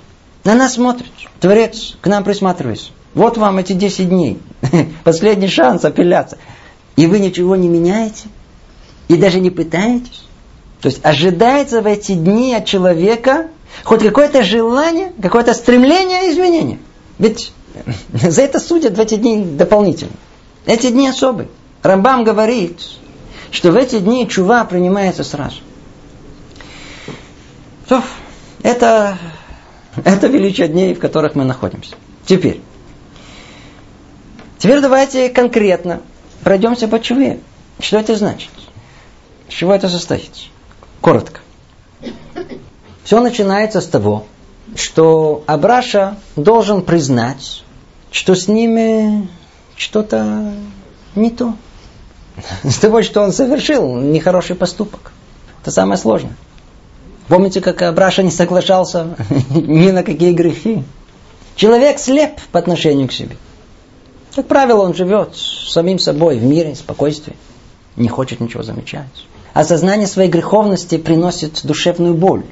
На 0.45 0.55
нас 0.55 0.75
смотрит. 0.75 1.13
Творец 1.41 1.97
к 2.01 2.07
нам 2.09 2.25
присматривается. 2.25 2.91
Вот 3.15 3.37
вам 3.37 3.59
эти 3.59 3.73
10 3.73 4.09
дней. 4.09 4.39
Последний 5.05 5.49
шанс 5.49 5.85
апелляция. 5.85 6.39
И 6.97 7.07
вы 7.07 7.19
ничего 7.19 7.55
не 7.57 7.69
меняете. 7.69 8.29
И 9.09 9.17
даже 9.17 9.41
не 9.41 9.51
пытаетесь. 9.51 10.25
То 10.81 10.89
есть 10.89 11.05
ожидается 11.05 11.83
в 11.83 11.87
эти 11.87 12.13
дни 12.13 12.55
от 12.55 12.65
человека 12.65 13.49
хоть 13.85 14.03
какое-то 14.03 14.43
желание, 14.43 15.13
какое-то 15.21 15.55
стремление 15.55 16.31
изменения. 16.33 16.79
Ведь 17.19 17.53
за 18.13 18.43
это 18.43 18.61
судят 18.61 18.97
в 18.97 19.01
эти 19.01 19.17
дни 19.17 19.45
дополнительно. 19.45 20.13
Эти 20.67 20.91
дни 20.91 21.09
особые. 21.09 21.49
Рамбам 21.83 22.25
говорит, 22.25 22.81
что 23.51 23.71
в 23.71 23.77
эти 23.77 23.99
дни 23.99 24.29
чува 24.29 24.65
принимается 24.65 25.25
сразу. 25.25 25.59
Все, 27.87 28.03
это, 28.63 29.17
это 30.05 30.27
величие 30.27 30.69
дней, 30.69 30.95
в 30.95 30.99
которых 30.99 31.35
мы 31.35 31.45
находимся. 31.45 31.95
Теперь, 32.25 32.61
Теперь 34.59 34.81
давайте 34.81 35.29
конкретно 35.29 36.01
пройдемся 36.43 36.89
по 36.89 36.99
чуве. 36.99 37.41
Что 37.79 37.99
это 37.99 38.17
значит? 38.17 38.51
С 39.49 39.53
чего 39.53 39.75
это 39.75 39.89
состоит? 39.89 40.31
Коротко. 41.01 41.41
Все 43.07 43.21
начинается 43.21 43.81
с 43.81 43.87
того, 43.87 44.25
что 44.75 45.45
Абраша 45.47 46.17
должен 46.35 46.83
признать, 46.83 47.63
что 48.11 48.35
с 48.35 48.49
ними 48.49 49.29
что-то 49.77 50.53
не 51.15 51.31
то. 51.31 51.55
С 52.65 52.79
того, 52.79 53.03
что 53.03 53.23
он 53.23 53.33
совершил 53.33 53.95
нехороший 53.95 54.57
поступок. 54.57 55.13
Это 55.63 55.71
самое 55.71 55.99
сложное. 55.99 56.37
Помните, 57.29 57.61
как 57.61 57.81
Абраша 57.83 58.25
не 58.25 58.33
соглашался 58.33 59.17
ни 59.51 59.93
на 59.93 60.03
какие 60.03 60.33
грехи? 60.33 60.83
Человек 61.55 62.01
слеп 62.01 62.41
по 62.51 62.59
отношению 62.59 63.07
к 63.07 63.13
себе. 63.13 63.37
Как 64.35 64.49
правило, 64.49 64.83
он 64.83 64.95
живет 64.95 65.37
самим 65.37 66.01
собой 66.01 66.39
в 66.39 66.43
мире, 66.43 66.75
в 66.75 66.79
спокойствии. 66.79 67.37
Не 67.95 68.09
хочет 68.09 68.41
ничего 68.41 68.65
замечать. 68.65 69.27
Осознание 69.55 70.09
своей 70.09 70.29
греховности 70.29 70.99
приносит 70.99 71.65
душевную 71.65 72.15
боль. 72.15 72.43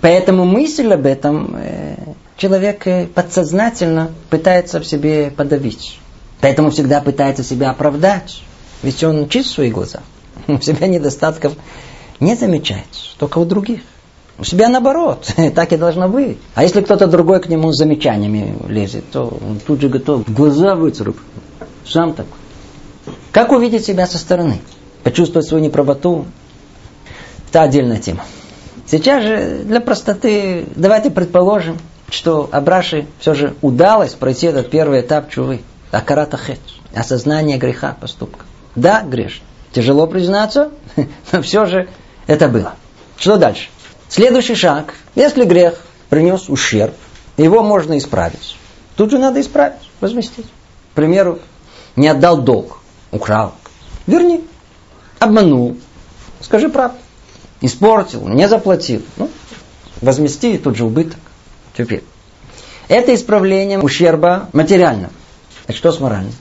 Поэтому 0.00 0.44
мысль 0.44 0.92
об 0.92 1.06
этом 1.06 1.56
э, 1.56 1.96
человек 2.36 2.86
э, 2.86 3.06
подсознательно 3.06 4.10
пытается 4.30 4.80
в 4.80 4.86
себе 4.86 5.30
подавить. 5.30 5.98
Поэтому 6.40 6.70
всегда 6.70 7.00
пытается 7.00 7.42
себя 7.42 7.70
оправдать. 7.70 8.42
Ведь 8.82 9.02
он 9.02 9.28
чист 9.28 9.50
в 9.50 9.54
своих 9.54 9.74
глазах. 9.74 10.02
У 10.46 10.60
себя 10.60 10.86
недостатков 10.86 11.54
не 12.20 12.34
замечает, 12.34 12.86
только 13.18 13.38
у 13.38 13.44
других. 13.44 13.80
У 14.38 14.44
себя 14.44 14.68
наоборот, 14.68 15.32
так 15.54 15.72
и 15.72 15.76
должно 15.76 16.08
быть. 16.08 16.38
А 16.54 16.62
если 16.62 16.80
кто-то 16.80 17.06
другой 17.06 17.40
к 17.40 17.48
нему 17.48 17.72
с 17.72 17.76
замечаниями 17.76 18.56
лезет, 18.68 19.10
то 19.10 19.24
он 19.24 19.60
тут 19.64 19.80
же 19.80 19.88
готов 19.88 20.30
глаза 20.32 20.74
выцарап. 20.74 21.16
Сам 21.86 22.12
так. 22.14 22.26
Как 23.32 23.50
увидеть 23.52 23.84
себя 23.84 24.06
со 24.06 24.18
стороны? 24.18 24.60
Почувствовать 25.02 25.48
свою 25.48 25.64
неправоту? 25.64 26.26
Это 27.48 27.62
отдельная 27.62 27.98
тема. 27.98 28.24
Сейчас 28.90 29.22
же 29.22 29.60
для 29.64 29.80
простоты 29.80 30.66
давайте 30.74 31.10
предположим, 31.10 31.76
что 32.08 32.48
Абраши 32.52 33.06
все 33.20 33.34
же 33.34 33.54
удалось 33.60 34.14
пройти 34.14 34.46
этот 34.46 34.70
первый 34.70 35.02
этап 35.02 35.28
чувы. 35.28 35.60
Акарата 35.90 36.38
хет. 36.38 36.60
Осознание 36.94 37.58
греха 37.58 37.96
поступка. 38.00 38.46
Да, 38.74 39.02
грешно. 39.02 39.44
Тяжело 39.72 40.06
признаться, 40.06 40.70
но 41.32 41.42
все 41.42 41.66
же 41.66 41.88
это 42.26 42.48
было. 42.48 42.74
Что 43.18 43.36
дальше? 43.36 43.68
Следующий 44.08 44.54
шаг. 44.54 44.94
Если 45.14 45.44
грех 45.44 45.78
принес 46.08 46.48
ущерб, 46.48 46.94
его 47.36 47.62
можно 47.62 47.98
исправить. 47.98 48.56
Тут 48.96 49.10
же 49.10 49.18
надо 49.18 49.40
исправить, 49.40 49.90
возместить. 50.00 50.46
К 50.92 50.94
примеру, 50.94 51.40
не 51.94 52.08
отдал 52.08 52.38
долг, 52.38 52.78
украл. 53.10 53.52
Верни. 54.06 54.44
Обманул. 55.18 55.76
Скажи 56.40 56.70
правду. 56.70 56.96
Испортил, 57.60 58.28
не 58.28 58.48
заплатил. 58.48 59.02
Ну, 59.16 59.30
возмести 60.00 60.58
тут 60.58 60.76
же 60.76 60.84
убыток. 60.84 61.18
Теперь. 61.76 62.04
Это 62.88 63.14
исправление 63.14 63.78
ущерба 63.78 64.48
материального. 64.52 65.12
А 65.66 65.72
что 65.72 65.92
с 65.92 66.00
моральным? 66.00 66.32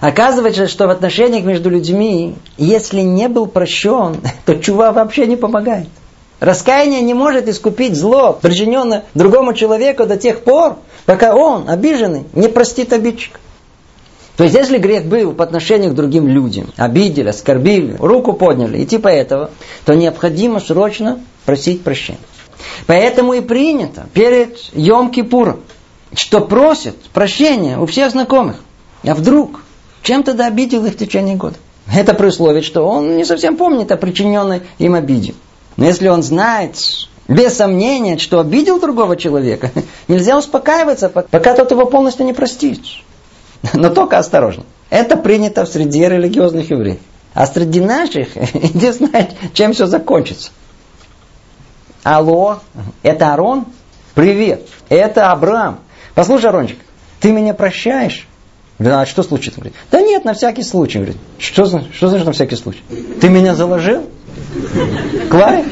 Оказывается, 0.00 0.68
что 0.68 0.86
в 0.86 0.90
отношениях 0.90 1.44
между 1.44 1.70
людьми, 1.70 2.36
если 2.56 3.00
не 3.00 3.28
был 3.28 3.46
прощен, 3.46 4.20
то 4.44 4.54
чува 4.56 4.92
вообще 4.92 5.26
не 5.26 5.36
помогает. 5.36 5.88
Раскаяние 6.40 7.00
не 7.00 7.14
может 7.14 7.48
искупить 7.48 7.96
зло, 7.96 8.38
причиненное 8.40 9.04
другому 9.14 9.54
человеку 9.54 10.04
до 10.04 10.16
тех 10.16 10.42
пор, 10.42 10.76
пока 11.06 11.34
он, 11.34 11.68
обиженный, 11.68 12.24
не 12.34 12.48
простит 12.48 12.92
обидчика. 12.92 13.40
То 14.36 14.44
есть, 14.44 14.56
если 14.56 14.78
грех 14.78 15.04
был 15.04 15.32
по 15.32 15.44
отношению 15.44 15.92
к 15.92 15.94
другим 15.94 16.26
людям, 16.26 16.72
обидели, 16.76 17.28
оскорбили, 17.28 17.96
руку 17.98 18.32
подняли 18.32 18.78
и 18.78 18.86
типа 18.86 19.08
этого, 19.08 19.50
то 19.84 19.94
необходимо 19.94 20.58
срочно 20.58 21.20
просить 21.44 21.82
прощения. 21.82 22.18
Поэтому 22.86 23.34
и 23.34 23.40
принято 23.40 24.06
перед 24.12 24.56
Йом-Кипуром, 24.72 25.60
что 26.14 26.40
просит 26.40 26.96
прощения 27.12 27.78
у 27.78 27.86
всех 27.86 28.10
знакомых. 28.10 28.56
А 29.04 29.14
вдруг 29.14 29.60
чем-то 30.02 30.34
да 30.34 30.46
обидел 30.46 30.84
их 30.84 30.94
в 30.94 30.98
течение 30.98 31.36
года. 31.36 31.56
Это 31.92 32.14
при 32.14 32.26
условии, 32.26 32.62
что 32.62 32.86
он 32.86 33.16
не 33.16 33.24
совсем 33.24 33.56
помнит 33.56 33.92
о 33.92 33.96
причиненной 33.96 34.62
им 34.78 34.94
обиде. 34.94 35.34
Но 35.76 35.84
если 35.84 36.08
он 36.08 36.22
знает, 36.22 36.76
без 37.28 37.54
сомнения, 37.54 38.18
что 38.18 38.40
обидел 38.40 38.80
другого 38.80 39.16
человека, 39.16 39.70
нельзя 40.08 40.38
успокаиваться, 40.38 41.08
пока 41.08 41.54
тот 41.54 41.70
его 41.70 41.86
полностью 41.86 42.26
не 42.26 42.32
простит. 42.32 42.80
Но 43.74 43.90
только 43.90 44.18
осторожно. 44.18 44.64
Это 44.90 45.16
принято 45.16 45.64
в 45.64 45.68
среде 45.68 46.08
религиозных 46.08 46.70
евреев. 46.70 46.98
А 47.32 47.46
среди 47.46 47.80
наших, 47.80 48.36
иди 48.36 48.90
знает, 48.90 49.30
чем 49.54 49.72
все 49.72 49.86
закончится. 49.86 50.50
Алло, 52.02 52.60
это 53.02 53.32
Арон? 53.32 53.66
Привет, 54.14 54.68
это 54.88 55.32
Абрам. 55.32 55.80
Послушай, 56.14 56.46
Арончик, 56.46 56.78
ты 57.20 57.32
меня 57.32 57.54
прощаешь? 57.54 58.28
Говорит, 58.78 58.98
а 58.98 59.06
что 59.06 59.22
случится? 59.22 59.60
Говорит, 59.60 59.76
да 59.90 60.00
нет, 60.02 60.24
на 60.24 60.34
всякий 60.34 60.62
случай. 60.62 60.98
Говорит, 60.98 61.16
что, 61.38 61.64
что 61.64 62.08
значит 62.08 62.26
на 62.26 62.32
всякий 62.32 62.56
случай? 62.56 62.82
Ты 63.20 63.28
меня 63.28 63.54
заложил? 63.54 64.08
Кларь? 65.30 65.64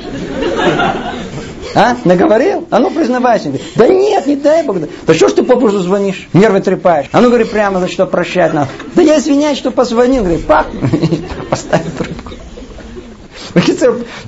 А? 1.75 1.97
Наговорил? 2.05 2.67
А 2.71 2.79
ну 2.79 2.91
признавайся. 2.91 3.53
Да 3.77 3.89
нет, 3.89 4.27
не 4.27 4.37
дай 4.37 4.63
Бог. 4.63 4.79
Да 5.07 5.15
что 5.15 5.29
ж 5.29 5.33
ты 5.33 5.43
попозже 5.43 5.79
звонишь? 5.81 6.29
Нервы 6.33 6.61
трепаешь. 6.61 7.09
А 7.13 7.21
ну 7.21 7.29
говори 7.29 7.45
прямо, 7.45 7.81
за 7.81 7.89
что 7.89 8.07
прощать 8.07 8.53
надо. 8.53 8.69
Да 8.95 9.03
я 9.03 9.19
извиняюсь, 9.19 9.59
что 9.59 9.71
позвонил. 9.71 10.23
Говорит, 10.23 10.47
пап, 10.47 10.67
поставил 11.51 11.91
трубку. 11.97 12.33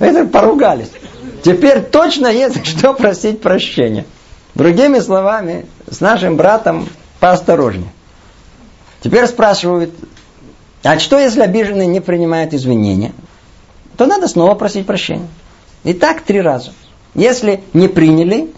Это 0.00 0.24
поругались. 0.26 0.90
Теперь 1.42 1.82
точно 1.82 2.28
есть 2.28 2.66
что 2.66 2.94
просить 2.94 3.40
прощения. 3.40 4.06
Другими 4.54 5.00
словами, 5.00 5.66
с 5.90 6.00
нашим 6.00 6.36
братом 6.36 6.88
поосторожнее. 7.20 7.92
Теперь 9.02 9.26
спрашивают, 9.26 9.90
а 10.82 10.98
что 10.98 11.18
если 11.18 11.42
обиженный 11.42 11.86
не 11.86 12.00
принимает 12.00 12.54
извинения? 12.54 13.12
То 13.96 14.06
надо 14.06 14.28
снова 14.28 14.54
просить 14.54 14.86
прощения. 14.86 15.28
И 15.82 15.92
так 15.92 16.22
три 16.22 16.40
раза. 16.40 16.72
Если 17.14 17.62
не 17.72 17.88
приняли, 17.88 18.52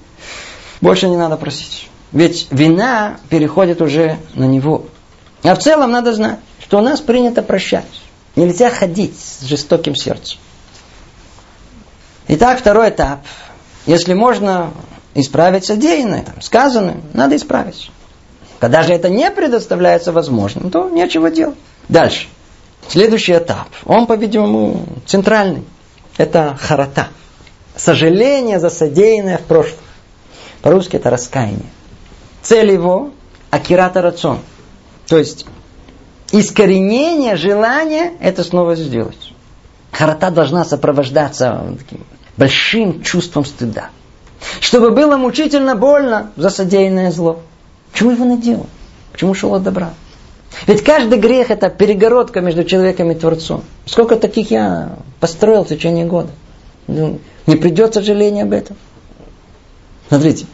больше 0.80 1.09
не 1.09 1.16
надо 1.16 1.36
просить. 1.36 1.88
Ведь 2.12 2.48
вина 2.50 3.18
переходит 3.28 3.82
уже 3.82 4.18
на 4.34 4.44
него. 4.44 4.86
А 5.42 5.54
в 5.54 5.59
целом 5.59 5.90
надо 5.90 6.14
знать, 6.14 6.38
что 6.61 6.78
у 6.78 6.80
нас 6.80 7.00
принято 7.00 7.42
прощать. 7.42 7.84
Нельзя 8.34 8.70
ходить 8.70 9.18
с 9.18 9.42
жестоким 9.44 9.94
сердцем. 9.94 10.38
Итак, 12.28 12.59
второй 12.59 12.90
этап. 12.90 13.20
Если 13.86 14.14
можно 14.14 14.72
исправить 15.14 15.64
содеянное, 15.64 16.22
там, 16.22 16.40
сказанное, 16.40 17.00
надо 17.12 17.36
исправить. 17.36 17.90
Когда 18.59 18.82
же 18.82 18.92
это 18.92 19.09
не 19.09 19.30
предоставляется 19.30 20.12
возможным, 20.12 20.70
то 20.70 20.88
нечего 20.88 21.30
делать. 21.30 21.57
Дальше. 21.88 22.28
Следующий 22.88 23.36
этап. 23.36 23.68
Он, 23.84 24.07
по-видимому, 24.07 24.86
центральный. 25.07 25.64
Это 26.16 26.57
харата 26.59 27.09
сожаление 27.77 28.59
за 28.59 28.70
содеянное 28.70 29.39
в 29.39 29.43
прошлом. 29.43 29.79
По-русски 30.62 30.97
это 30.97 31.11
раскаяние. 31.11 31.70
Цель 32.43 32.72
его– 32.72 33.11
акирата 33.51 34.03
рацион. 34.03 34.41
То 35.07 35.18
есть, 35.18 35.47
искоренение 36.33 37.37
желания 37.37 38.12
это 38.20 38.43
снова 38.43 38.74
сделать. 38.74 39.33
Харата 39.93 40.31
должна 40.31 40.64
сопровождаться 40.64 41.77
таким 41.79 42.05
большим 42.37 43.03
чувством 43.03 43.45
стыда. 43.45 43.91
Чтобы 44.61 44.91
было 44.91 45.16
мучительно 45.16 45.74
больно 45.74 46.33
за 46.37 46.51
содеянное 46.51 47.11
зло. 47.11 47.41
Почему 47.93 48.11
его 48.11 48.24
наделал? 48.24 48.66
Почему 49.12 49.35
шел 49.35 49.55
от 49.55 49.62
добра? 49.62 49.95
Ведь 50.66 50.83
каждый 50.83 51.18
грех 51.18 51.51
это 51.51 51.70
перегородка 51.70 52.41
между 52.41 52.64
человеком 52.64 53.11
и 53.11 53.14
Творцом. 53.14 53.64
Сколько 53.85 54.16
таких 54.16 54.51
я 54.51 54.97
построил 55.20 55.64
в 55.64 55.68
течение 55.68 56.07
года. 56.07 56.31
Не 57.47 57.57
придет 57.57 57.94
сожаление 57.94 58.44
об 58.44 58.53
этом. 58.53 58.76
Смотрите, 60.09 60.47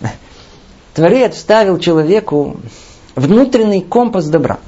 Творец 0.95 1.37
вставил 1.37 1.79
человеку 1.79 2.57
внутренний 3.15 3.81
компас 3.81 4.27
добра. 4.27 4.59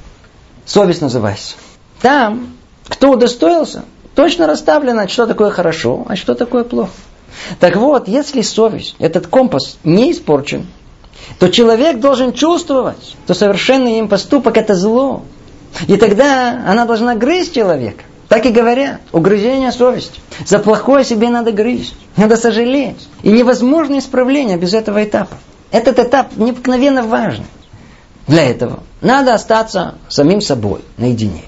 Совесть 0.65 1.03
называется. 1.03 1.57
Там, 2.01 2.55
кто 2.89 3.13
удостоился, 3.13 3.85
точно 4.15 4.47
расставлено, 4.47 5.07
что 5.09 5.27
такое 5.27 5.51
хорошо, 5.51 6.07
а 6.09 6.17
что 6.17 6.35
такое 6.35 6.65
плохо. 6.65 6.93
Так 7.61 7.77
вот, 7.77 8.09
если 8.09 8.43
совесть, 8.43 8.95
этот 8.99 9.27
компас 9.27 9.79
не 9.85 10.13
испорчен, 10.13 10.67
то 11.39 11.49
человек 11.49 12.01
должен 12.01 12.33
чувствовать, 12.33 13.17
что 13.25 13.35
совершенный 13.35 13.99
им 13.99 14.09
поступок 14.09 14.57
это 14.57 14.75
зло. 14.75 15.23
И 15.89 15.97
тогда 15.97 16.63
она 16.67 16.87
должна 16.87 17.15
грызть 17.17 17.55
человека. 17.55 18.05
Так 18.29 18.47
и 18.47 18.51
говорят, 18.51 19.01
угрызение 19.13 19.71
совести. 19.71 20.21
За 20.47 20.59
плохое 20.59 21.05
себе 21.05 21.29
надо 21.29 21.53
грызть, 21.53 21.95
надо 22.17 22.37
сожалеть. 22.37 23.09
И 23.23 23.31
невозможно 23.31 23.99
исправление 23.99 24.57
без 24.57 24.75
этого 24.75 25.05
этапа. 25.05 25.37
Этот 25.71 25.99
этап 25.99 26.37
необыкновенно 26.37 27.03
важен. 27.03 27.45
Для 28.27 28.45
этого 28.45 28.83
надо 29.01 29.35
остаться 29.35 29.97
самим 30.09 30.41
собой 30.41 30.81
наедине. 30.97 31.43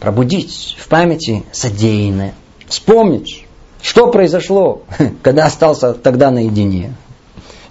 Пробудить 0.00 0.76
в 0.78 0.88
памяти 0.88 1.44
содеянное. 1.52 2.34
Вспомнить, 2.66 3.44
что 3.82 4.10
произошло, 4.10 4.82
когда 5.22 5.44
остался 5.44 5.92
тогда 5.92 6.30
наедине. 6.30 6.94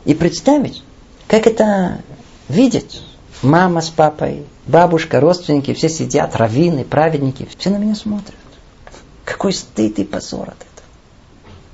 И 0.05 0.13
представить, 0.13 0.83
как 1.27 1.47
это 1.47 2.01
видеть. 2.47 3.01
Мама 3.41 3.81
с 3.81 3.89
папой, 3.89 4.45
бабушка, 4.67 5.19
родственники, 5.19 5.73
все 5.73 5.89
сидят, 5.89 6.35
раввины, 6.35 6.83
праведники, 6.83 7.47
все 7.57 7.69
на 7.69 7.77
меня 7.77 7.95
смотрят. 7.95 8.35
Какой 9.23 9.53
стыд 9.53 9.99
и 9.99 10.03
позор 10.03 10.49
от 10.49 10.55
этого. 10.55 10.87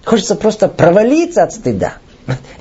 Хочется 0.06 0.36
просто 0.36 0.68
провалиться 0.68 1.44
от 1.44 1.54
стыда. 1.54 1.96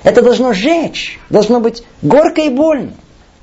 Это 0.02 0.22
должно 0.22 0.52
жечь, 0.52 1.18
должно 1.30 1.60
быть 1.60 1.82
горько 2.02 2.42
и 2.42 2.48
больно. 2.48 2.92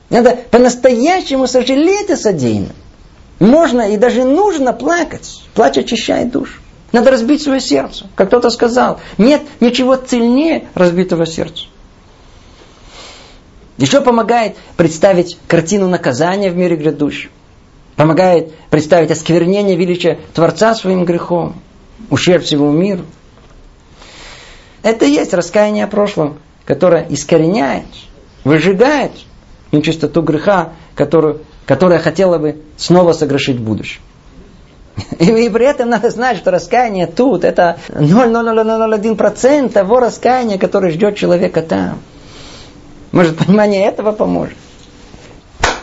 Надо 0.09 0.37
по-настоящему 0.51 1.47
сожалеть 1.47 2.09
о 2.09 2.17
содеянном. 2.17 2.75
Можно 3.39 3.91
и 3.91 3.97
даже 3.97 4.23
нужно 4.23 4.73
плакать. 4.73 5.43
Плач 5.53 5.77
очищает 5.77 6.31
душу. 6.31 6.59
Надо 6.91 7.11
разбить 7.11 7.43
свое 7.43 7.59
сердце. 7.59 8.07
Как 8.15 8.27
кто-то 8.27 8.49
сказал, 8.49 8.99
нет 9.17 9.41
ничего 9.59 9.97
сильнее 9.97 10.67
разбитого 10.73 11.25
сердца. 11.25 11.65
Еще 13.77 14.01
помогает 14.01 14.55
представить 14.75 15.37
картину 15.47 15.87
наказания 15.87 16.49
в 16.49 16.57
мире 16.57 16.75
грядущем. 16.75 17.29
Помогает 17.95 18.53
представить 18.69 19.11
осквернение 19.11 19.75
величия 19.75 20.19
Творца 20.33 20.75
своим 20.75 21.05
грехом, 21.05 21.55
ущерб 22.09 22.43
всему 22.43 22.71
миру. 22.71 23.03
Это 24.83 25.05
и 25.05 25.11
есть 25.11 25.33
раскаяние 25.33 25.85
о 25.85 25.87
прошлом, 25.87 26.39
которое 26.65 27.05
искореняет, 27.09 27.85
выжигает 28.43 29.11
нечистоту 29.71 30.21
греха, 30.21 30.73
которую, 30.95 31.41
которая 31.65 31.99
хотела 31.99 32.37
бы 32.37 32.57
снова 32.77 33.13
согрешить 33.13 33.57
в 33.57 33.63
будущем. 33.63 34.01
И, 35.19 35.49
при 35.49 35.65
этом 35.65 35.89
надо 35.89 36.09
знать, 36.09 36.37
что 36.37 36.51
раскаяние 36.51 37.07
тут 37.07 37.43
это 37.43 37.77
0,0001% 37.89 39.69
того 39.69 39.99
раскаяния, 39.99 40.57
которое 40.57 40.91
ждет 40.91 41.15
человека 41.15 41.61
там. 41.61 41.99
Может, 43.11 43.37
понимание 43.37 43.85
этого 43.85 44.11
поможет. 44.11 44.57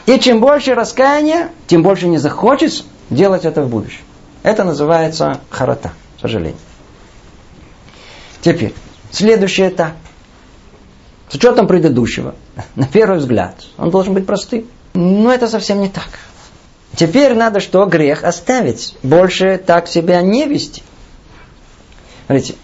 И 0.06 0.18
чем 0.18 0.40
больше 0.40 0.74
раскаяния, 0.74 1.50
тем 1.66 1.82
больше 1.82 2.08
не 2.08 2.18
захочется 2.18 2.84
делать 3.08 3.44
это 3.44 3.62
в 3.62 3.68
будущем. 3.68 4.02
Это 4.42 4.64
называется 4.64 5.40
харата, 5.48 5.92
сожаление. 6.20 6.60
Теперь, 8.42 8.74
следующий 9.10 9.68
этап. 9.68 9.92
С 11.30 11.34
учетом 11.34 11.66
предыдущего, 11.66 12.34
на 12.76 12.86
первый 12.86 13.18
взгляд, 13.18 13.64
он 13.78 13.90
должен 13.90 14.12
быть 14.12 14.26
простым. 14.26 14.66
Но 14.92 15.32
это 15.32 15.48
совсем 15.48 15.80
не 15.80 15.88
так. 15.88 16.08
Теперь 16.94 17.34
надо 17.34 17.60
что? 17.60 17.84
Грех 17.86 18.22
оставить. 18.22 18.94
Больше 19.02 19.56
так 19.56 19.88
себя 19.88 20.20
не 20.20 20.46
вести. 20.46 20.82
Смотрите, 22.26 22.54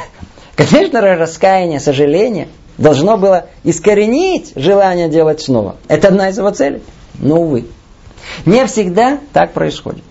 конечно, 0.56 1.00
раскаяние, 1.02 1.78
сожаление– 1.78 2.48
должно 2.78 3.16
было 3.16 3.46
искоренить 3.64 4.52
желание 4.56 5.08
делать 5.08 5.40
снова. 5.40 5.76
Это 5.88 6.08
одна 6.08 6.28
из 6.28 6.38
его 6.38 6.50
целей. 6.50 6.82
Но, 7.18 7.40
увы, 7.40 7.66
не 8.44 8.66
всегда 8.66 9.18
так 9.32 9.52
происходит. 9.52 10.04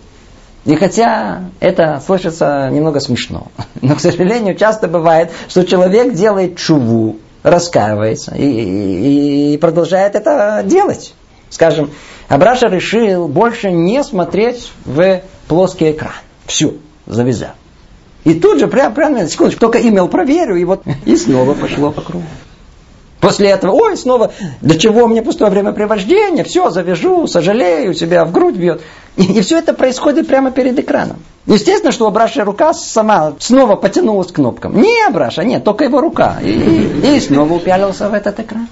И 0.66 0.76
хотя 0.76 1.44
это 1.60 2.02
слышится 2.06 2.70
немного 2.72 3.00
смешно, 3.00 3.48
но, 3.82 3.96
к 3.96 4.00
сожалению, 4.00 4.56
часто 4.56 4.88
бывает, 4.88 5.32
что 5.48 5.64
человек 5.64 6.14
делает 6.14 6.58
чуву, 6.58 7.18
раскаивается 7.44 8.34
и, 8.36 8.44
и, 8.44 9.54
и 9.54 9.58
продолжает 9.58 10.16
это 10.16 10.64
делать. 10.66 11.14
Скажем, 11.52 11.92
Абраша 12.28 12.68
решил 12.68 13.28
больше 13.28 13.72
не 13.72 14.04
смотреть 14.04 14.72
в 14.84 15.22
плоский 15.48 15.92
экран. 15.92 16.14
Все, 16.48 16.74
завязал. 17.06 17.52
И 18.24 18.34
тут 18.34 18.60
же, 18.60 18.68
прямо, 18.68 18.94
прямо, 18.96 19.28
секундочку, 19.28 19.60
только 19.62 19.80
имейл 19.88 20.08
проверю, 20.08 20.56
и 20.56 20.66
вот, 20.66 20.82
и 21.06 21.16
снова 21.16 21.54
пошло 21.54 21.92
по 21.92 22.02
кругу. 22.02 22.26
После 23.26 23.50
этого, 23.50 23.72
ой, 23.72 23.98
снова, 23.98 24.34
для 24.62 24.78
чего 24.78 25.08
мне 25.08 25.24
пустое 25.24 25.50
времяпрепровождение, 25.50 26.44
все, 26.44 26.70
завяжу, 26.70 27.26
сожалею, 27.26 27.96
себя 27.96 28.24
в 28.24 28.32
грудь 28.32 28.56
бьет. 28.56 28.84
И, 29.16 29.24
и 29.24 29.42
все 29.42 29.58
это 29.58 29.74
происходит 29.74 30.28
прямо 30.28 30.52
перед 30.52 30.78
экраном. 30.78 31.18
Естественно, 31.48 31.92
что 31.92 32.06
Абраша 32.06 32.44
рука 32.44 32.76
сама 32.76 33.34
снова 33.40 33.78
потянулась 33.78 34.32
к 34.32 34.36
кнопкам. 34.36 34.80
Не 34.80 35.08
Абраша, 35.08 35.44
нет, 35.44 35.64
только 35.64 35.86
его 35.86 36.02
рука. 36.02 36.36
И, 36.44 36.52
и, 36.52 37.18
и 37.18 37.20
снова 37.20 37.52
упялился 37.52 38.10
в 38.10 38.14
этот 38.14 38.40
экран. 38.40 38.68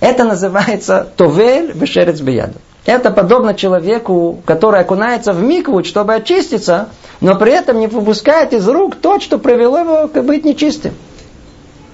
Это 0.00 0.24
называется 0.24 1.08
товель 1.16 1.72
вешерец 1.72 2.20
бияду. 2.20 2.58
Это 2.84 3.10
подобно 3.10 3.54
человеку, 3.54 4.42
который 4.44 4.80
окунается 4.80 5.32
в 5.32 5.42
микву, 5.42 5.82
чтобы 5.82 6.12
очиститься, 6.12 6.90
но 7.22 7.36
при 7.36 7.52
этом 7.52 7.78
не 7.78 7.86
выпускает 7.86 8.52
из 8.52 8.68
рук 8.68 8.96
то, 8.96 9.18
что 9.18 9.38
привело 9.38 9.78
его 9.78 10.08
к 10.08 10.20
быть 10.20 10.44
нечистым. 10.44 10.92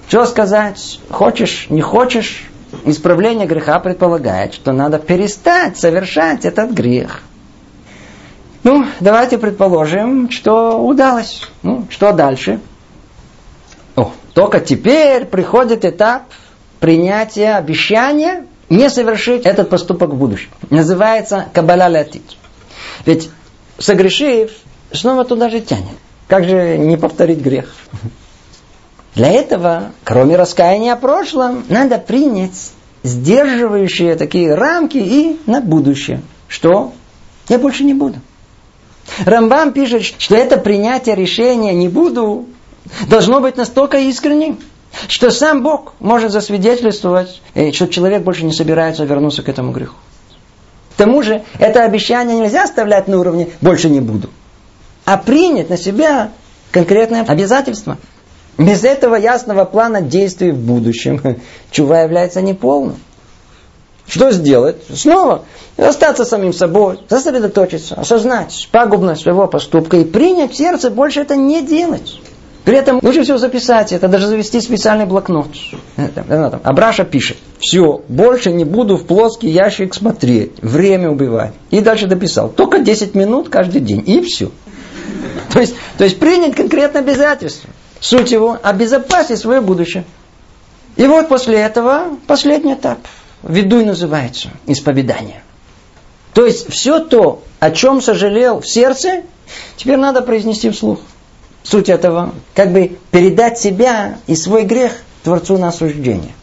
Что 0.07 0.25
сказать? 0.25 0.99
Хочешь, 1.09 1.67
не 1.69 1.81
хочешь, 1.81 2.45
исправление 2.85 3.47
греха 3.47 3.79
предполагает, 3.79 4.53
что 4.53 4.71
надо 4.71 4.99
перестать 4.99 5.77
совершать 5.77 6.45
этот 6.45 6.71
грех. 6.71 7.23
Ну, 8.63 8.85
давайте 8.99 9.37
предположим, 9.37 10.29
что 10.31 10.79
удалось. 10.79 11.41
Ну, 11.61 11.85
что 11.89 12.11
дальше? 12.13 12.59
О, 13.95 14.11
только 14.33 14.59
теперь 14.59 15.25
приходит 15.25 15.85
этап 15.85 16.23
принятия 16.79 17.55
обещания 17.55 18.45
не 18.69 18.89
совершить 18.89 19.45
этот 19.45 19.69
поступок 19.69 20.11
в 20.11 20.15
будущем. 20.15 20.49
Называется 20.69 21.45
кабаля 21.53 21.89
латит. 21.89 22.23
Ведь 23.05 23.29
согрешив, 23.77 24.51
снова 24.91 25.25
туда 25.25 25.49
же 25.49 25.61
тянет. 25.61 25.97
Как 26.27 26.45
же 26.45 26.77
не 26.77 26.97
повторить 26.97 27.39
грех? 27.39 27.73
Для 29.15 29.31
этого, 29.31 29.91
кроме 30.03 30.35
раскаяния 30.35 30.93
о 30.93 30.97
прошлом, 30.97 31.63
надо 31.69 31.97
принять 31.97 32.71
сдерживающие 33.03 34.15
такие 34.15 34.53
рамки 34.53 34.97
и 34.97 35.39
на 35.45 35.61
будущее. 35.61 36.21
Что? 36.47 36.93
Я 37.47 37.59
больше 37.59 37.83
не 37.83 37.93
буду. 37.93 38.19
Рамбам 39.25 39.71
пишет, 39.71 40.03
что 40.17 40.35
это 40.35 40.57
принятие 40.57 41.15
решения 41.15 41.73
«не 41.73 41.87
буду» 41.87 42.45
должно 43.07 43.39
быть 43.39 43.55
настолько 43.55 43.97
искренним, 43.97 44.59
что 45.07 45.29
сам 45.31 45.63
Бог 45.63 45.93
может 45.99 46.31
засвидетельствовать, 46.31 47.41
э, 47.53 47.71
что 47.71 47.87
человек 47.87 48.23
больше 48.23 48.43
не 48.43 48.51
собирается 48.51 49.05
вернуться 49.05 49.43
к 49.43 49.49
этому 49.49 49.71
греху. 49.71 49.95
К 50.93 50.97
тому 50.97 51.21
же, 51.21 51.43
это 51.59 51.83
обещание 51.83 52.39
нельзя 52.39 52.63
оставлять 52.63 53.07
на 53.07 53.19
уровне 53.19 53.49
«больше 53.61 53.89
не 53.89 54.01
буду», 54.01 54.29
а 55.05 55.17
принять 55.17 55.69
на 55.69 55.77
себя 55.77 56.31
конкретное 56.71 57.23
обязательство. 57.23 57.97
Без 58.57 58.83
этого 58.83 59.15
ясного 59.15 59.65
плана 59.65 60.01
действий 60.01 60.51
в 60.51 60.57
будущем 60.57 61.21
чува 61.71 62.01
является 62.01 62.41
неполным. 62.41 62.97
Что 64.07 64.31
сделать? 64.31 64.77
Снова 64.93 65.43
остаться 65.77 66.25
самим 66.25 66.53
собой, 66.53 66.99
сосредоточиться, 67.09 67.95
осознать 67.95 68.69
пагубность 68.71 69.23
своего 69.23 69.47
поступка 69.47 69.97
и 69.97 70.05
принять 70.05 70.53
в 70.53 70.57
сердце 70.57 70.89
больше 70.89 71.21
это 71.21 71.35
не 71.35 71.61
делать. 71.61 72.19
При 72.65 72.77
этом 72.77 72.99
лучше 73.01 73.23
всего 73.23 73.37
записать 73.37 73.91
это, 73.91 74.07
даже 74.07 74.27
завести 74.27 74.59
специальный 74.59 75.05
блокнот. 75.05 75.47
Абраша 76.63 77.03
пишет, 77.03 77.37
все, 77.59 78.01
больше 78.07 78.51
не 78.51 78.65
буду 78.65 78.97
в 78.97 79.05
плоский 79.05 79.49
ящик 79.49 79.93
смотреть, 79.93 80.53
время 80.61 81.11
убивать. 81.11 81.53
И 81.69 81.79
дальше 81.81 82.07
дописал, 82.07 82.49
только 82.49 82.79
10 82.79 83.13
минут 83.13 83.49
каждый 83.49 83.81
день, 83.81 84.03
и 84.05 84.21
все. 84.21 84.49
То 85.53 85.59
есть, 85.59 85.75
то 85.97 86.03
есть 86.03 86.19
принять 86.19 86.55
конкретное 86.55 87.01
обязательство. 87.01 87.69
Суть 88.05 88.31
его– 88.31 88.59
обезопасить 88.61 89.39
свое 89.39 89.61
будущее. 89.61 90.03
И 90.95 91.07
вот 91.07 91.27
после 91.27 91.57
этого 91.57 92.09
последний 92.27 92.75
этап. 92.75 92.99
Ведуй 93.41 93.83
называется, 93.83 94.49
исповедание. 94.67 95.41
То 96.35 96.45
есть 96.45 96.71
все 96.71 96.99
то, 96.99 97.41
о 97.59 97.71
чем 97.71 98.03
сожалел 98.03 98.61
в 98.61 98.67
сердце, 98.67 99.23
теперь 99.75 99.97
надо 99.97 100.21
произнести 100.21 100.69
вслух 100.69 100.99
суть 101.63 101.89
этого, 101.89 102.35
как 102.53 102.71
бы 102.71 102.95
передать 103.09 103.57
себя 103.57 104.19
и 104.27 104.35
свой 104.35 104.65
грех 104.65 104.91
Творцу 105.23 105.57
на 105.57 105.69
осуждение. 105.69 106.33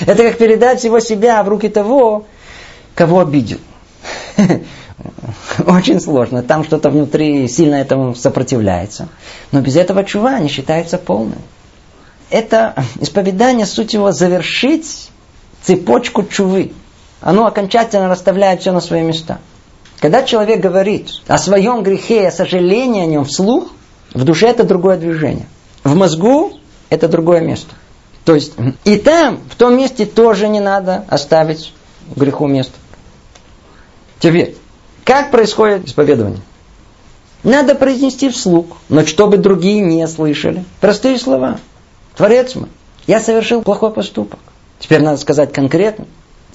Это 0.00 0.22
как 0.22 0.36
передать 0.36 0.80
всего 0.80 1.00
себя 1.00 1.42
в 1.42 1.48
руки 1.48 1.70
того, 1.70 2.26
кого 2.94 3.20
обидел. 3.20 3.58
Очень 5.66 6.00
сложно. 6.00 6.42
Там 6.42 6.64
что-то 6.64 6.90
внутри 6.90 7.48
сильно 7.48 7.76
этому 7.76 8.14
сопротивляется. 8.14 9.08
Но 9.52 9.60
без 9.60 9.76
этого 9.76 10.04
чува 10.04 10.38
не 10.38 10.48
считается 10.48 10.98
полным. 10.98 11.38
Это 12.30 12.74
исповедание, 13.00 13.66
суть 13.66 13.94
его, 13.94 14.12
завершить 14.12 15.10
цепочку 15.62 16.24
чувы. 16.24 16.72
Оно 17.20 17.46
окончательно 17.46 18.08
расставляет 18.08 18.60
все 18.60 18.72
на 18.72 18.80
свои 18.80 19.02
места. 19.02 19.38
Когда 20.00 20.22
человек 20.22 20.60
говорит 20.60 21.10
о 21.26 21.38
своем 21.38 21.82
грехе 21.82 22.22
и 22.22 22.26
о 22.26 22.30
сожалении 22.30 23.02
о 23.02 23.06
нем 23.06 23.24
вслух, 23.24 23.70
в 24.12 24.24
душе 24.24 24.48
это 24.48 24.64
другое 24.64 24.96
движение. 24.96 25.46
В 25.84 25.94
мозгу 25.94 26.58
это 26.90 27.08
другое 27.08 27.40
место. 27.40 27.74
То 28.24 28.34
есть 28.34 28.54
и 28.84 28.96
там, 28.96 29.40
в 29.48 29.54
том 29.54 29.76
месте 29.76 30.04
тоже 30.04 30.48
не 30.48 30.60
надо 30.60 31.04
оставить 31.08 31.72
греху 32.14 32.46
место. 32.46 32.74
Теперь, 34.18 34.56
как 35.06 35.30
происходит 35.30 35.86
исповедование? 35.86 36.40
Надо 37.44 37.76
произнести 37.76 38.28
вслух, 38.28 38.66
но 38.88 39.06
чтобы 39.06 39.36
другие 39.36 39.80
не 39.80 40.04
слышали. 40.08 40.64
Простые 40.80 41.16
слова. 41.16 41.60
Творец 42.16 42.56
мой, 42.56 42.68
я 43.06 43.20
совершил 43.20 43.62
плохой 43.62 43.92
поступок. 43.92 44.40
Теперь 44.80 45.02
надо 45.02 45.18
сказать 45.18 45.52
конкретно. 45.52 46.06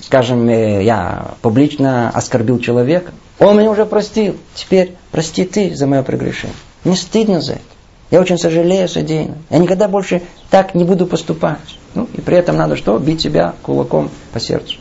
Скажем, 0.01 0.49
э, 0.49 0.83
я 0.83 1.31
публично 1.41 2.09
оскорбил 2.09 2.59
человека. 2.59 3.13
Он 3.39 3.57
меня 3.57 3.71
уже 3.71 3.85
простил. 3.85 4.35
Теперь 4.53 4.95
прости 5.11 5.45
ты 5.45 5.73
за 5.73 5.87
мое 5.87 6.03
прегрешение. 6.03 6.57
Мне 6.83 6.97
стыдно 6.97 7.39
за 7.39 7.53
это. 7.53 7.61
Я 8.09 8.19
очень 8.19 8.37
сожалею 8.37 8.89
содеянно. 8.89 9.37
Я 9.49 9.59
никогда 9.59 9.87
больше 9.87 10.23
так 10.49 10.75
не 10.75 10.83
буду 10.83 11.07
поступать. 11.07 11.77
Ну, 11.95 12.09
и 12.13 12.19
при 12.19 12.35
этом 12.35 12.57
надо 12.57 12.75
что? 12.75 12.97
Бить 12.97 13.21
себя 13.21 13.55
кулаком 13.61 14.09
по 14.33 14.41
сердцу. 14.41 14.77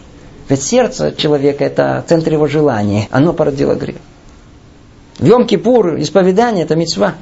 Ведь 0.50 0.64
сердце 0.64 1.12
человека– 1.12 1.64
это 1.64 2.04
центр 2.08 2.32
его 2.32 2.48
желания. 2.48 3.06
Оно 3.12 3.32
породило 3.32 3.76
грех. 3.76 3.98
В 5.18 5.24
Йом-Кипур 5.24 6.02
исповедание– 6.02 6.64
это 6.64 6.74
мецва. 6.74 7.14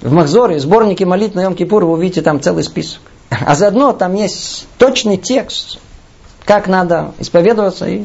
В 0.00 0.12
Махзоре, 0.12 0.60
сборнике 0.60 1.04
молитв 1.04 1.34
на 1.34 1.40
Йом-Кипур, 1.40 1.84
вы 1.84 1.94
увидите 1.94 2.22
там 2.22 2.40
целый 2.40 2.62
список. 2.62 3.00
А 3.30 3.56
заодно 3.56 3.92
там 3.92 4.14
есть 4.14 4.68
точный 4.78 5.16
текст, 5.16 5.80
как 6.44 6.68
надо 6.68 7.14
исповедоваться, 7.18 7.88
и 7.88 8.04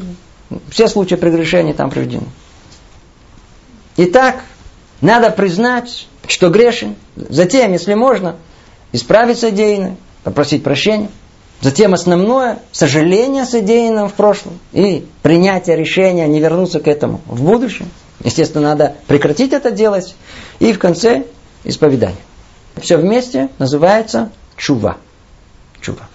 все 0.70 0.88
случаи 0.88 1.14
прегрешения 1.14 1.72
там 1.72 1.88
приведены. 1.88 2.26
Итак, 3.96 4.42
надо 5.00 5.30
признать, 5.30 6.08
что 6.26 6.50
грешен. 6.50 6.96
Затем, 7.14 7.70
если 7.70 7.94
можно, 7.94 8.34
исправить 8.90 9.38
содеянное, 9.38 9.96
попросить 10.24 10.64
прощения. 10.64 11.10
Затем 11.60 11.94
основное– 11.94 12.58
сожаление 12.72 13.44
о 13.44 13.46
содеянном 13.46 14.08
в 14.08 14.14
прошлом 14.14 14.58
и 14.72 15.06
принятие 15.22 15.76
решения 15.76 16.26
не 16.26 16.40
вернуться 16.40 16.80
к 16.80 16.88
этому 16.88 17.20
в 17.26 17.42
будущем. 17.42 17.88
Естественно, 18.22 18.68
надо 18.68 18.96
прекратить 19.06 19.52
это 19.52 19.70
делать. 19.70 20.14
И 20.58 20.72
в 20.72 20.78
конце– 20.78 21.24
исповедание. 21.64 22.18
Все 22.76 22.96
вместе 22.96 23.48
называется 23.58 24.30
чува. 24.56 24.98
Чува. 25.80 26.08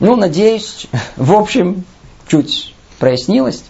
Ну, 0.00 0.16
надеюсь, 0.16 0.86
в 1.16 1.34
общем, 1.34 1.84
чуть 2.26 2.74
прояснилось. 2.98 3.62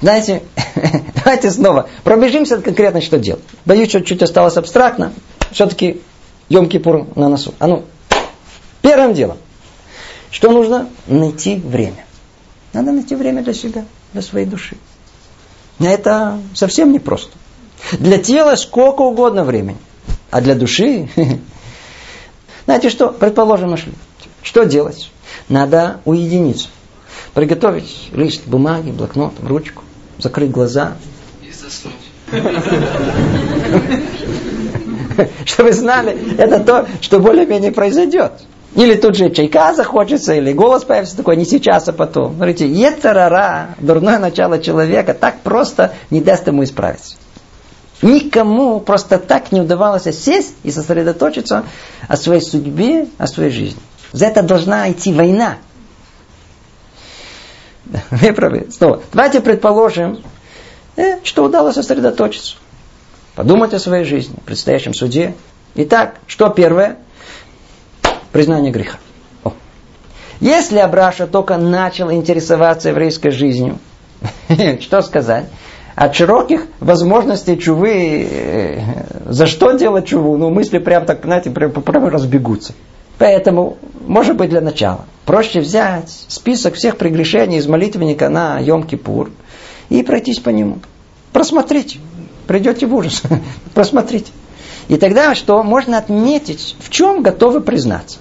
Знаете, 0.00 0.42
давайте 1.14 1.50
снова 1.50 1.88
пробежимся 2.02 2.58
конкретно, 2.60 3.00
что 3.00 3.18
делать. 3.18 3.44
Боюсь, 3.64 3.88
что 3.88 4.00
чуть 4.00 4.22
осталось 4.22 4.56
абстрактно. 4.56 5.12
Все-таки 5.52 6.00
Йом-Кипур 6.48 7.18
на 7.18 7.28
носу. 7.28 7.54
А 7.58 7.66
ну, 7.66 7.84
первым 8.80 9.14
делом, 9.14 9.38
что 10.30 10.50
нужно? 10.50 10.88
Найти 11.06 11.56
время. 11.56 12.04
Надо 12.72 12.92
найти 12.92 13.14
время 13.14 13.42
для 13.42 13.54
себя, 13.54 13.84
для 14.12 14.22
своей 14.22 14.46
души. 14.46 14.76
Это 15.78 16.38
совсем 16.54 16.92
непросто. 16.92 17.32
Для 17.92 18.18
тела 18.18 18.56
сколько 18.56 19.02
угодно 19.02 19.44
времени. 19.44 19.78
А 20.30 20.40
для 20.40 20.54
души... 20.54 21.08
Знаете 22.64 22.90
что? 22.90 23.08
Предположим, 23.08 23.70
нашли. 23.70 23.92
Что 24.42 24.64
делать? 24.64 25.10
Надо 25.48 26.00
уединиться. 26.04 26.68
Приготовить 27.34 28.08
лист 28.12 28.42
бумаги, 28.46 28.90
блокнот, 28.90 29.34
ручку 29.42 29.82
закрыть 30.22 30.50
глаза. 30.50 30.96
И 31.42 31.52
заснуть. 31.52 31.94
Что 35.44 35.64
вы 35.64 35.72
знали, 35.72 36.36
это 36.38 36.60
то, 36.60 36.86
что 37.00 37.20
более-менее 37.20 37.72
произойдет. 37.72 38.32
Или 38.74 38.94
тут 38.94 39.16
же 39.16 39.30
чайка 39.30 39.74
захочется, 39.74 40.32
или 40.32 40.52
голос 40.52 40.84
появится 40.84 41.16
такой, 41.16 41.36
не 41.36 41.44
сейчас, 41.44 41.88
а 41.88 41.92
потом. 41.92 42.34
Смотрите, 42.36 42.66
етарара, 42.66 43.74
дурное 43.78 44.18
начало 44.18 44.58
человека, 44.58 45.12
так 45.12 45.40
просто 45.40 45.92
не 46.10 46.22
даст 46.22 46.46
ему 46.46 46.64
исправиться. 46.64 47.16
Никому 48.00 48.80
просто 48.80 49.18
так 49.18 49.52
не 49.52 49.60
удавалось 49.60 50.04
сесть 50.04 50.54
и 50.62 50.70
сосредоточиться 50.70 51.64
о 52.08 52.16
своей 52.16 52.40
судьбе, 52.40 53.08
о 53.18 53.26
своей 53.26 53.50
жизни. 53.50 53.80
За 54.12 54.26
это 54.26 54.42
должна 54.42 54.90
идти 54.90 55.12
война. 55.12 55.58
Вы 58.10 58.32
правы. 58.32 58.68
Снова. 58.70 59.02
Давайте 59.12 59.40
предположим, 59.40 60.22
э, 60.96 61.18
что 61.24 61.44
удалось 61.44 61.74
сосредоточиться. 61.74 62.56
Подумать 63.34 63.72
о 63.72 63.78
своей 63.78 64.04
жизни, 64.04 64.34
о 64.36 64.40
предстоящем 64.40 64.92
суде. 64.92 65.34
Итак, 65.74 66.16
что 66.26 66.50
первое? 66.50 66.98
Признание 68.30 68.70
греха. 68.72 68.98
О. 69.42 69.52
Если 70.40 70.78
Абраша 70.78 71.26
только 71.26 71.56
начал 71.56 72.12
интересоваться 72.12 72.90
еврейской 72.90 73.30
жизнью, 73.30 73.78
что 74.80 75.00
сказать? 75.00 75.46
От 75.94 76.14
широких 76.14 76.66
возможностей 76.80 77.58
чувы, 77.58 78.28
э, 78.30 78.80
за 79.26 79.46
что 79.46 79.72
делать 79.72 80.06
чуву, 80.06 80.36
ну 80.36 80.50
мысли 80.50 80.78
прям 80.78 81.04
так, 81.06 81.24
знаете, 81.24 81.50
прям, 81.50 81.72
разбегутся. 82.08 82.74
Поэтому, 83.18 83.76
может 84.06 84.36
быть, 84.36 84.50
для 84.50 84.60
начала, 84.60 85.04
проще 85.26 85.60
взять 85.60 86.10
список 86.28 86.74
всех 86.74 86.96
прегрешений 86.96 87.58
из 87.58 87.66
молитвенника 87.66 88.28
на 88.28 88.58
Йом-Кипур 88.60 89.30
и 89.90 90.02
пройтись 90.02 90.40
по 90.40 90.48
нему. 90.48 90.78
Просмотрите. 91.32 91.98
Придете 92.52 92.84
в 92.84 92.94
ужас. 92.94 93.22
Просмотрите. 93.74 94.30
И 94.88 94.98
тогда 94.98 95.34
что? 95.34 95.62
Можно 95.62 95.96
отметить, 95.96 96.76
в 96.80 96.90
чем 96.90 97.22
готовы 97.22 97.62
признаться. 97.62 98.18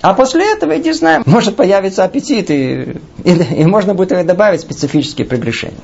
А 0.00 0.14
после 0.14 0.52
этого, 0.52 0.70
не 0.74 0.92
знаю, 0.92 1.24
может 1.26 1.56
появиться 1.56 2.04
аппетит, 2.04 2.48
и, 2.52 3.00
и, 3.24 3.30
и 3.32 3.64
можно 3.64 3.92
будет 3.92 4.24
добавить 4.24 4.60
специфические 4.60 5.26
прегрешения. 5.26 5.80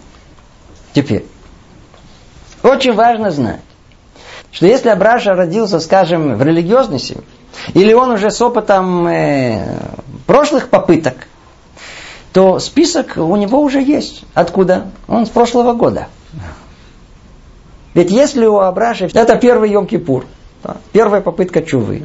Теперь, 0.93 1.24
очень 2.62 2.93
важно 2.93 3.33
знать, 3.33 3.62
что 4.53 4.66
если 4.66 4.89
Абраша 4.89 5.35
родился, 5.35 5.80
скажем, 5.80 6.37
в 6.37 6.43
религиозной 6.45 7.01
семье, 7.01 7.24
или 7.74 7.93
он 7.93 8.12
уже 8.12 8.30
с 8.30 8.41
опытом 8.41 9.09
э, 9.09 9.76
прошлых 10.28 10.68
попыток, 10.68 11.26
то 12.33 12.61
список 12.61 13.16
у 13.16 13.35
него 13.35 13.61
уже 13.61 13.83
есть. 13.83 14.22
Откуда? 14.35 14.87
Он 15.09 15.26
с 15.26 15.30
прошлого 15.30 15.72
года. 15.72 16.07
Ведь 17.95 18.11
если 18.11 18.47
у 18.47 18.59
Абраши 18.59 19.11
это 19.12 19.36
первый 19.36 19.70
Йом-Кипур, 19.72 20.24
да, 20.64 20.76
первая 20.93 21.20
попытка 21.20 21.62
чувы, 21.62 22.03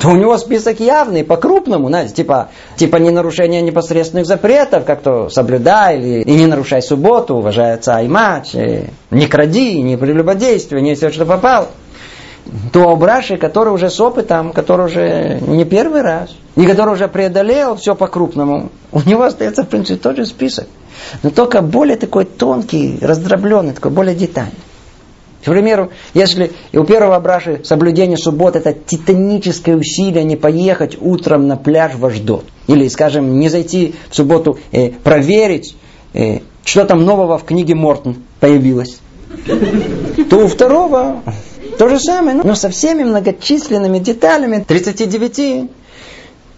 то 0.00 0.08
у 0.08 0.16
него 0.16 0.36
список 0.38 0.80
явный, 0.80 1.24
по-крупному, 1.24 1.88
знаете, 1.88 2.14
типа, 2.14 2.48
типа 2.76 2.96
не 2.96 3.10
нарушение 3.10 3.60
непосредственных 3.60 4.26
запретов, 4.26 4.84
как 4.84 5.02
то 5.02 5.28
соблюдай, 5.28 5.98
или, 5.98 6.22
и 6.22 6.34
не 6.34 6.46
нарушай 6.46 6.82
субботу, 6.82 7.36
уважай 7.36 7.74
отца 7.74 8.00
и 8.00 8.08
мать, 8.08 8.54
и 8.54 8.84
не 9.10 9.26
кради, 9.26 9.80
не 9.82 9.96
прелюбодействуй, 9.96 10.80
не 10.80 10.94
все, 10.94 11.10
что 11.10 11.26
попало. 11.26 11.68
То 12.72 12.96
Браши, 12.96 13.36
который 13.36 13.72
уже 13.72 13.90
с 13.90 14.00
опытом, 14.00 14.52
который 14.52 14.86
уже 14.86 15.38
не 15.46 15.64
первый 15.64 16.00
раз, 16.00 16.30
и 16.56 16.64
который 16.64 16.94
уже 16.94 17.06
преодолел 17.06 17.76
все 17.76 17.94
по-крупному, 17.94 18.70
у 18.92 19.00
него 19.02 19.24
остается, 19.24 19.64
в 19.64 19.68
принципе, 19.68 20.00
тот 20.00 20.16
же 20.16 20.24
список. 20.24 20.66
Но 21.22 21.30
только 21.30 21.60
более 21.60 21.96
такой 21.96 22.24
тонкий, 22.24 22.98
раздробленный, 23.00 23.72
такой 23.72 23.90
более 23.90 24.14
детальный. 24.14 24.54
К 25.42 25.44
примеру, 25.44 25.90
если 26.12 26.52
и 26.72 26.78
у 26.78 26.84
первого 26.84 27.18
браши 27.18 27.60
соблюдение 27.64 28.18
суббот 28.18 28.56
это 28.56 28.74
титаническое 28.74 29.74
усилие 29.74 30.22
не 30.24 30.36
поехать 30.36 30.98
утром 31.00 31.48
на 31.48 31.56
пляж 31.56 31.94
в 31.94 32.04
Аждот. 32.04 32.44
Или, 32.66 32.88
скажем, 32.88 33.38
не 33.38 33.48
зайти 33.48 33.94
в 34.10 34.16
субботу 34.16 34.58
э, 34.70 34.90
проверить, 34.90 35.76
э, 36.12 36.40
что 36.64 36.84
там 36.84 37.04
нового 37.04 37.38
в 37.38 37.44
книге 37.44 37.74
Мортон 37.74 38.16
появилось. 38.38 39.00
То 40.28 40.44
у 40.44 40.48
второго 40.48 41.22
то 41.78 41.88
же 41.88 41.98
самое, 41.98 42.36
но 42.36 42.54
со 42.54 42.68
всеми 42.68 43.04
многочисленными 43.04 43.98
деталями 43.98 44.62
39 44.66 45.70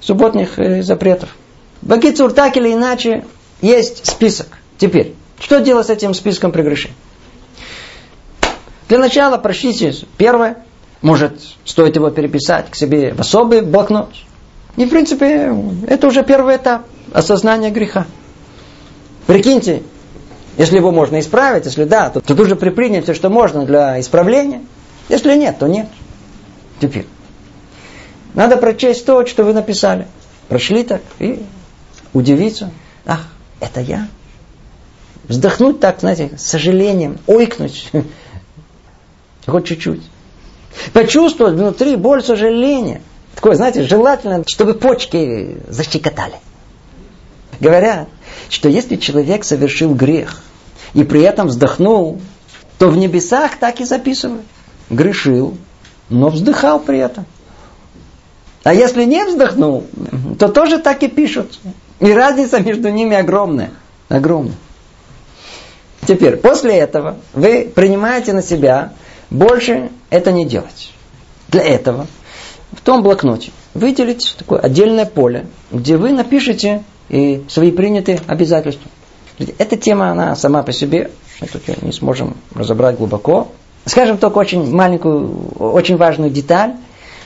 субботних 0.00 0.58
э, 0.58 0.82
запретов. 0.82 1.36
Бакицур 1.82 2.32
так 2.32 2.56
или 2.56 2.72
иначе 2.72 3.24
есть 3.60 4.06
список. 4.06 4.48
Теперь, 4.78 5.14
что 5.38 5.60
делать 5.60 5.86
с 5.86 5.90
этим 5.90 6.14
списком 6.14 6.50
прегрешений? 6.50 6.96
Для 8.88 8.98
начала 8.98 9.38
прочтите 9.38 9.94
первое. 10.16 10.58
Может, 11.00 11.40
стоит 11.64 11.96
его 11.96 12.10
переписать 12.10 12.70
к 12.70 12.76
себе 12.76 13.12
в 13.12 13.20
особый 13.20 13.62
блокнот. 13.62 14.10
И, 14.76 14.84
в 14.84 14.88
принципе, 14.88 15.54
это 15.86 16.06
уже 16.06 16.22
первый 16.22 16.56
этап 16.56 16.86
осознания 17.12 17.70
греха. 17.70 18.06
Прикиньте, 19.26 19.82
если 20.56 20.76
его 20.76 20.90
можно 20.90 21.18
исправить, 21.20 21.64
если 21.64 21.84
да, 21.84 22.10
то, 22.10 22.20
то 22.20 22.34
тут 22.34 22.48
же 22.48 22.56
предпринять 22.56 23.04
все, 23.04 23.14
что 23.14 23.30
можно 23.30 23.64
для 23.64 24.00
исправления. 24.00 24.62
Если 25.08 25.34
нет, 25.34 25.58
то 25.58 25.66
нет. 25.66 25.88
Теперь. 26.80 27.06
Надо 28.34 28.56
прочесть 28.56 29.04
то, 29.04 29.26
что 29.26 29.44
вы 29.44 29.52
написали. 29.52 30.06
Прошли 30.48 30.84
так 30.84 31.02
и 31.18 31.44
удивиться. 32.12 32.70
Ах, 33.06 33.26
это 33.60 33.80
я. 33.80 34.08
Вздохнуть 35.24 35.80
так, 35.80 36.00
знаете, 36.00 36.30
с 36.36 36.42
сожалением, 36.42 37.18
ойкнуть. 37.26 37.90
Хоть 39.46 39.66
чуть-чуть. 39.66 40.02
Почувствовать 40.92 41.54
внутри 41.54 41.96
боль 41.96 42.22
сожаления. 42.22 43.02
Такое, 43.34 43.54
знаете, 43.54 43.82
желательно, 43.82 44.44
чтобы 44.46 44.74
почки 44.74 45.58
защекотали. 45.68 46.34
Говорят, 47.60 48.08
что 48.48 48.68
если 48.68 48.96
человек 48.96 49.44
совершил 49.44 49.94
грех 49.94 50.42
и 50.94 51.04
при 51.04 51.22
этом 51.22 51.48
вздохнул, 51.48 52.20
то 52.78 52.88
в 52.88 52.96
небесах 52.96 53.56
так 53.58 53.80
и 53.80 53.84
записывают. 53.84 54.42
Грешил, 54.90 55.56
но 56.08 56.28
вздыхал 56.28 56.80
при 56.80 56.98
этом. 56.98 57.24
А 58.64 58.74
если 58.74 59.04
не 59.04 59.24
вздохнул, 59.24 59.86
то 60.38 60.48
тоже 60.48 60.78
так 60.78 61.02
и 61.02 61.08
пишут. 61.08 61.58
И 62.00 62.12
разница 62.12 62.60
между 62.60 62.90
ними 62.90 63.16
огромная. 63.16 63.70
Огромная. 64.08 64.56
Теперь, 66.06 66.36
после 66.36 66.76
этого 66.76 67.16
вы 67.32 67.70
принимаете 67.74 68.32
на 68.32 68.42
себя 68.42 68.92
больше 69.32 69.90
это 70.10 70.30
не 70.30 70.44
делать. 70.44 70.92
Для 71.48 71.62
этого 71.62 72.06
в 72.72 72.80
том 72.80 73.02
блокноте 73.02 73.50
выделить 73.74 74.34
такое 74.38 74.60
отдельное 74.60 75.06
поле, 75.06 75.46
где 75.70 75.96
вы 75.96 76.12
напишете 76.12 76.82
и 77.08 77.42
свои 77.48 77.70
принятые 77.70 78.20
обязательства. 78.26 78.90
Эта 79.58 79.76
тема, 79.76 80.10
она 80.10 80.36
сама 80.36 80.62
по 80.62 80.72
себе, 80.72 81.10
что 81.36 81.58
тут 81.58 81.82
не 81.82 81.92
сможем 81.92 82.36
разобрать 82.54 82.96
глубоко. 82.96 83.48
Скажем 83.86 84.18
только 84.18 84.38
очень 84.38 84.70
маленькую, 84.70 85.48
очень 85.58 85.96
важную 85.96 86.30
деталь. 86.30 86.74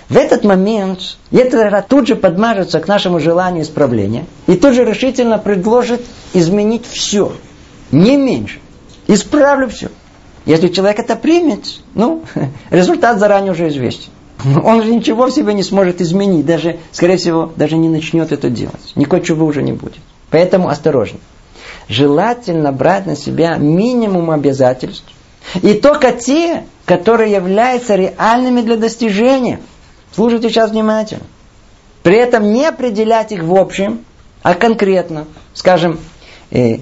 В 0.09 0.17
этот 0.17 0.45
момент 0.45 1.19
это 1.33 1.85
тут 1.87 2.07
же 2.07 2.15
подмажется 2.15 2.79
к 2.79 2.87
нашему 2.87 3.19
желанию 3.19 3.65
исправления 3.65 4.25
и 4.47 4.55
тут 4.55 4.75
же 4.75 4.85
решительно 4.85 5.39
предложит 5.39 6.03
изменить 6.33 6.87
все, 6.87 7.33
не 7.91 8.17
меньше. 8.17 8.61
Исправлю 9.09 9.69
все. 9.69 9.89
Если 10.47 10.69
человек 10.69 11.01
это 11.01 11.17
примет, 11.17 11.67
ну, 11.95 12.23
результат 12.71 13.19
заранее 13.19 13.53
уже 13.53 13.69
известен. 13.69 14.11
Он 14.63 14.83
же 14.83 14.95
ничего 14.95 15.27
в 15.27 15.33
себе 15.33 15.55
не 15.55 15.63
сможет 15.63 16.01
изменить, 16.01 16.47
даже, 16.47 16.79
скорее 16.93 17.17
всего, 17.17 17.53
даже 17.57 17.77
не 17.77 17.89
начнет 17.89 18.33
это 18.33 18.49
делать. 18.49 18.93
Никакой 18.95 19.23
чего 19.23 19.45
уже 19.45 19.63
не 19.63 19.73
будет. 19.73 19.99
Поэтому 20.31 20.69
осторожно. 20.69 21.19
Желательно 21.89 22.71
брать 22.73 23.07
на 23.07 23.17
себя 23.17 23.57
минимум 23.57 24.31
обязательств. 24.31 25.07
И 25.63 25.75
только 25.75 26.13
те, 26.13 26.65
которые 26.85 27.33
являются 27.33 27.97
реальными 27.97 28.61
для 28.61 28.77
достижения. 28.77 29.61
Слушайте 30.13 30.49
сейчас 30.49 30.71
внимательно. 30.71 31.25
При 32.03 32.17
этом 32.17 32.53
не 32.53 32.67
определять 32.67 33.33
их 33.33 33.43
в 33.43 33.55
общем, 33.55 34.05
а 34.43 34.55
конкретно. 34.55 35.27
Скажем, 35.55 35.99
э, 36.51 36.79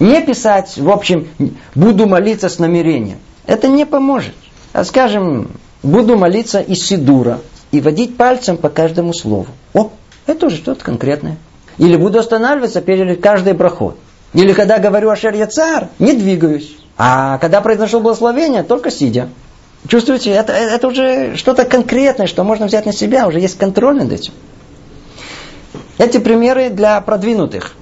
не 0.00 0.22
писать, 0.22 0.76
в 0.76 0.90
общем, 0.90 1.28
буду 1.74 2.06
молиться 2.06 2.48
с 2.48 2.58
намерением. 2.58 3.18
Это 3.46 3.68
не 3.68 3.84
поможет. 3.84 4.34
А 4.72 4.84
скажем, 4.84 5.50
буду 5.82 6.16
молиться 6.16 6.60
из 6.60 6.84
Сидура 6.86 7.40
и 7.70 7.80
водить 7.80 8.16
пальцем 8.16 8.56
по 8.56 8.68
каждому 8.68 9.12
слову. 9.12 9.46
О, 9.74 9.90
это 10.26 10.46
уже 10.46 10.56
что-то 10.56 10.84
конкретное. 10.84 11.36
Или 11.78 11.96
буду 11.96 12.18
останавливаться 12.18 12.80
перед 12.80 13.20
каждой 13.22 13.52
брахой. 13.52 13.94
Или 14.32 14.52
когда 14.52 14.78
говорю 14.78 15.10
о 15.10 15.16
шер 15.16 15.46
цар, 15.46 15.88
не 15.98 16.12
двигаюсь. 16.14 16.76
А 16.96 17.38
когда 17.38 17.60
произношу 17.60 18.00
благословение, 18.00 18.62
только 18.62 18.90
сидя. 18.90 19.28
Чувствуете, 19.88 20.30
это, 20.30 20.52
это 20.52 20.88
уже 20.88 21.36
что-то 21.36 21.64
конкретное, 21.64 22.26
что 22.26 22.44
можно 22.44 22.66
взять 22.66 22.86
на 22.86 22.92
себя, 22.92 23.26
уже 23.26 23.40
есть 23.40 23.58
контроль 23.58 23.96
над 23.96 24.12
этим. 24.12 24.32
Эти 25.98 26.18
примеры 26.18 26.70
для 26.70 27.00
продвинутых. 27.00 27.74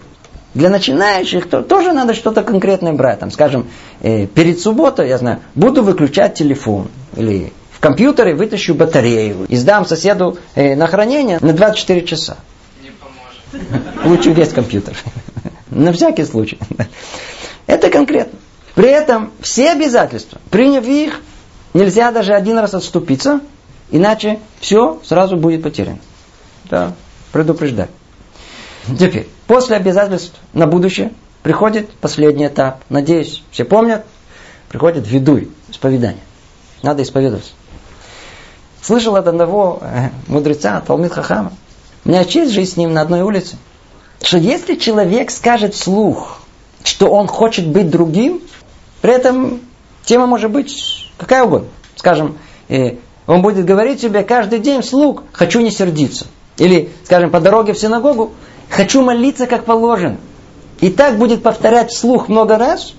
Для 0.55 0.71
начинающих 0.71 1.49
то, 1.49 1.63
тоже 1.63 1.93
надо 1.93 2.15
что-то 2.15 2.43
конкретное 2.43 2.93
брать. 2.93 3.21
Там, 3.21 3.31
скажем, 3.31 3.67
э, 4.01 4.27
перед 4.27 4.61
субботой, 4.61 5.09
я 5.09 5.19
знаю, 5.19 5.41
буду 5.55 5.83
выключать 5.83 6.35
телефон. 6.35 6.89
Или 7.17 7.53
в 7.71 7.81
компьютере 7.81 8.35
вытащу 8.35 8.75
батарею 8.75 9.47
и 9.49 9.57
сдам 9.57 9.87
соседу 9.87 10.39
э, 10.55 10.75
на 10.75 10.87
хранение 10.87 11.39
на 11.41 11.53
24 11.53 12.03
часа. 12.05 12.39
Не 12.83 12.91
поможет. 12.91 14.05
Лучше 14.05 14.33
весь 14.33 14.53
компьютер. 14.53 14.97
На 15.71 15.93
всякий 15.93 16.25
случай. 16.25 16.59
Это 17.67 17.91
конкретно. 17.91 18.39
При 18.75 18.89
этом 18.89 19.33
все 19.41 19.73
обязательства, 19.73 20.41
приняв 20.51 20.87
их, 20.87 21.21
нельзя 21.75 22.11
даже 22.11 22.33
один 22.33 22.59
раз 22.59 22.75
отступиться, 22.75 23.41
иначе 23.91 24.41
все 24.61 25.01
сразу 25.05 25.37
будет 25.37 25.63
потеряно. 25.63 25.99
Да, 26.71 26.95
предупреждаю. 27.33 27.89
Теперь, 28.87 29.29
после 29.49 29.77
обязательств 29.77 30.35
на 30.53 30.69
будущее 30.69 31.13
приходит 31.43 31.91
последний 31.91 32.47
этап. 32.47 32.83
Надеюсь, 32.89 33.43
все 33.51 33.65
помнят. 33.65 34.05
Приходит 34.69 35.09
ведуй, 35.09 35.51
исповедание. 35.71 36.23
Надо 36.83 37.03
исповедоваться. 37.03 37.51
Слышал 38.83 39.17
от 39.17 39.27
одного 39.27 39.81
э, 39.81 40.11
мудреца, 40.29 40.81
Талмит 40.83 41.13
Хахама. 41.13 41.53
У 42.05 42.11
меня 42.11 42.25
честь 42.25 42.53
жить 42.53 42.71
с 42.71 42.77
ним 42.77 42.93
на 42.93 43.01
одной 43.01 43.23
улице. 43.23 43.57
Что 44.23 44.39
если 44.39 44.77
человек 44.77 45.31
скажет 45.31 45.75
вслух, 45.75 46.43
что 46.85 47.09
он 47.11 47.27
хочет 47.27 47.67
быть 47.67 47.91
другим, 47.91 48.43
при 49.01 49.15
этом 49.15 49.63
тема 50.05 50.27
может 50.27 50.51
быть 50.51 51.11
какая 51.17 51.45
угодно. 51.45 51.69
Скажем, 51.97 52.37
э, 52.69 52.97
Он 53.27 53.43
будет 53.43 53.65
говорить 53.65 54.01
себе 54.01 54.23
каждый 54.23 54.59
день 54.59 54.83
вслух, 54.83 55.25
хочу 55.33 55.61
не 55.61 55.71
сердиться. 55.71 56.27
Или, 56.59 56.91
скажем, 57.05 57.31
по 57.31 57.41
дороге 57.41 57.73
в 57.73 57.79
синагогу, 57.79 58.33
хочу 58.71 59.03
молиться 59.03 59.47
как 59.47 59.65
положено. 59.65 60.19
И 60.81 60.91
так 60.91 61.19
будет 61.19 61.43
повторять 61.43 61.91
вслух 61.91 62.29
много 62.29 62.57
раз, 62.57 62.95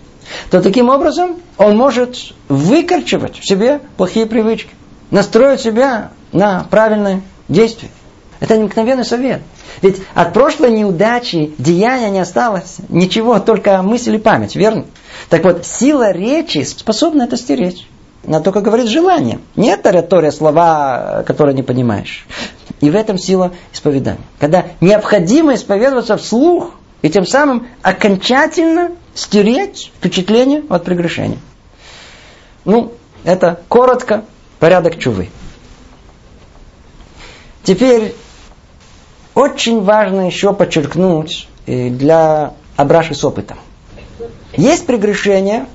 то 0.51 0.61
таким 0.61 0.89
образом 0.89 1.37
он 1.57 1.77
может 1.77 2.33
выкорчевать 2.49 3.39
в 3.39 3.47
себе 3.47 3.81
плохие 3.97 4.25
привычки, 4.25 4.71
настроить 5.11 5.61
себя 5.61 6.11
на 6.31 6.65
правильное 6.69 7.21
действие. 7.47 7.91
Это 8.39 8.57
необыкновенный 8.57 9.05
совет. 9.05 9.41
Ведь 9.81 10.01
от 10.13 10.33
прошлой 10.33 10.71
неудачи 10.71 11.53
деяния 11.57 12.09
не 12.09 12.19
осталось 12.19 12.77
ничего, 12.89 13.39
только 13.39 13.81
мысль 13.81 14.15
и 14.15 14.19
память, 14.19 14.55
верно? 14.55 14.85
Так 15.29 15.43
вот, 15.43 15.65
сила 15.65 16.11
речи 16.11 16.63
способна 16.63 17.23
это 17.23 17.37
стереть. 17.37 17.87
На 18.23 18.41
только 18.41 18.61
говорит 18.61 18.87
желание. 18.87 19.39
Нет 19.55 19.85
оратория 19.85 20.31
слова, 20.31 21.23
которые 21.25 21.55
не 21.55 21.63
понимаешь. 21.63 22.27
И 22.81 22.89
в 22.89 22.95
этом 22.95 23.17
сила 23.17 23.51
исповедания. 23.73 24.21
Когда 24.39 24.65
необходимо 24.79 25.55
исповедоваться 25.55 26.17
вслух, 26.17 26.71
и 27.01 27.09
тем 27.09 27.25
самым 27.25 27.67
окончательно 27.81 28.91
стереть 29.13 29.91
впечатление 29.97 30.63
от 30.69 30.83
прегрешения. 30.83 31.39
Ну, 32.65 32.93
это 33.23 33.61
коротко 33.67 34.25
порядок 34.59 34.97
чувы. 34.97 35.29
Теперь 37.63 38.15
очень 39.33 39.81
важно 39.81 40.27
еще 40.27 40.53
подчеркнуть 40.53 41.47
для 41.65 42.53
Абраши 42.75 43.13
с 43.13 43.23
опытом. 43.23 43.57
Есть 44.55 44.85
прегрешения, 44.85 45.67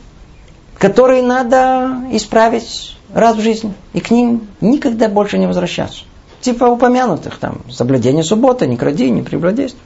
которые 0.79 1.23
надо 1.23 2.03
исправить 2.13 2.97
раз 3.13 3.37
в 3.37 3.41
жизни, 3.41 3.73
и 3.93 4.01
к 4.01 4.11
ним 4.11 4.49
никогда 4.61 5.09
больше 5.09 5.39
не 5.39 5.47
возвращаться. 5.47 6.05
Типа 6.45 6.65
упомянутых, 6.67 7.39
там, 7.39 7.63
соблюдение 7.71 8.23
субботы, 8.23 8.67
не 8.67 8.77
кради, 8.77 9.09
не 9.09 9.23
прелюбодействуй. 9.23 9.81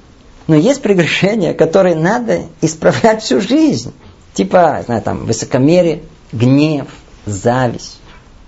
Но 0.49 0.57
есть 0.57 0.83
прегрешения, 0.83 1.55
которые 1.55 1.95
надо 1.95 2.47
исправлять 2.61 3.23
всю 3.23 3.41
жизнь. 3.41 3.93
Типа, 4.35 4.83
знаю, 4.85 5.01
там, 5.03 5.25
высокомерие, 5.25 6.03
гнев, 6.33 6.89
зависть. 7.27 8.01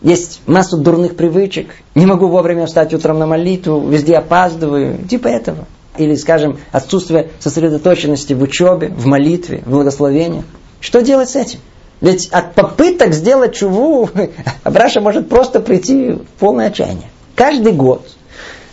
Есть 0.02 0.40
массу 0.46 0.78
дурных 0.78 1.14
привычек. 1.14 1.70
Не 1.94 2.04
могу 2.04 2.26
вовремя 2.26 2.66
встать 2.66 2.92
утром 2.92 3.20
на 3.20 3.28
молитву, 3.28 3.88
везде 3.88 4.16
опаздываю. 4.16 5.06
Типа 5.06 5.28
этого. 5.28 5.68
Или, 5.96 6.16
скажем, 6.16 6.58
отсутствие 6.72 7.30
сосредоточенности 7.38 8.32
в 8.32 8.42
учебе, 8.42 8.88
в 8.88 9.06
молитве, 9.06 9.62
в 9.64 9.70
благословении. 9.70 10.42
Что 10.80 11.00
делать 11.00 11.30
с 11.30 11.36
этим? 11.36 11.60
Ведь 12.00 12.26
от 12.32 12.56
попыток 12.56 13.14
сделать 13.14 13.54
чуву 13.54 14.10
Абраша 14.64 15.00
может 15.00 15.28
просто 15.28 15.60
прийти 15.60 16.10
в 16.10 16.40
полное 16.40 16.70
отчаяние. 16.70 17.09
Каждый 17.40 17.72
год 17.72 18.06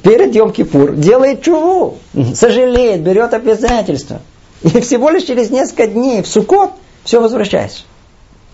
перед 0.04 0.36
Йом 0.36 0.52
Кипур 0.52 0.94
делает 0.94 1.42
чуву, 1.42 2.00
сожалеет, 2.36 3.00
берет 3.00 3.34
обязательства. 3.34 4.20
И 4.62 4.82
всего 4.82 5.10
лишь 5.10 5.24
через 5.24 5.50
несколько 5.52 5.88
дней 5.88 6.22
в 6.22 6.28
Сукот 6.28 6.72
все 7.06 7.22
возвращается. 7.22 7.84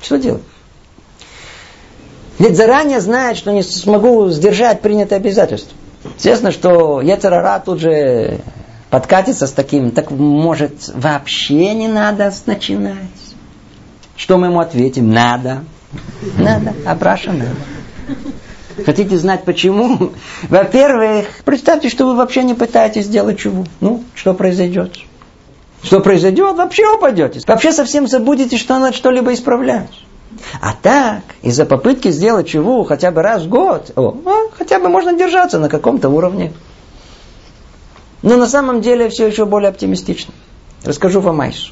Что 0.03 0.19
делать? 0.19 0.43
Ведь 2.37 2.55
заранее 2.55 3.01
знает, 3.01 3.37
что 3.37 3.51
не 3.51 3.63
смогу 3.63 4.29
сдержать 4.29 4.81
принятое 4.81 5.15
обязательство. 5.15 5.75
Естественно, 6.15 6.51
что 6.51 7.01
Ецарара 7.01 7.59
тут 7.65 7.79
же 7.79 8.39
подкатится 8.91 9.47
с 9.47 9.51
таким, 9.51 9.89
так 9.89 10.11
может 10.11 10.91
вообще 10.93 11.73
не 11.73 11.87
надо 11.87 12.31
начинать. 12.45 12.97
Что 14.15 14.37
мы 14.37 14.45
ему 14.45 14.59
ответим? 14.59 15.09
Надо. 15.09 15.63
Надо. 16.37 16.71
Абраша 16.85 17.31
надо. 17.31 17.55
Хотите 18.85 19.17
знать 19.17 19.43
почему? 19.43 20.11
Во-первых, 20.49 21.27
представьте, 21.45 21.89
что 21.89 22.05
вы 22.05 22.15
вообще 22.15 22.43
не 22.43 22.53
пытаетесь 22.53 23.05
сделать 23.05 23.39
чего. 23.39 23.65
Ну, 23.81 24.03
что 24.15 24.33
произойдет? 24.33 24.93
Что 25.83 25.99
произойдет? 25.99 26.55
Вообще 26.55 26.87
упадете. 26.95 27.41
Вообще 27.45 27.71
совсем 27.71 28.07
забудете, 28.07 28.57
что 28.57 28.79
надо 28.79 28.95
что-либо 28.95 29.33
исправлять. 29.33 29.91
А 30.61 30.73
так, 30.81 31.23
из-за 31.41 31.65
попытки 31.65 32.09
сделать 32.09 32.47
чего 32.47 32.83
хотя 32.83 33.11
бы 33.11 33.21
раз 33.21 33.43
в 33.43 33.49
год, 33.49 33.91
о, 33.95 34.11
ну, 34.11 34.49
хотя 34.57 34.79
бы 34.79 34.89
можно 34.89 35.13
держаться 35.13 35.59
на 35.59 35.69
каком-то 35.69 36.09
уровне. 36.09 36.53
Но 38.21 38.37
на 38.37 38.47
самом 38.47 38.81
деле 38.81 39.09
все 39.09 39.27
еще 39.27 39.45
более 39.45 39.69
оптимистично. 39.69 40.33
Расскажу 40.83 41.19
вам 41.21 41.41
Айсу. 41.41 41.71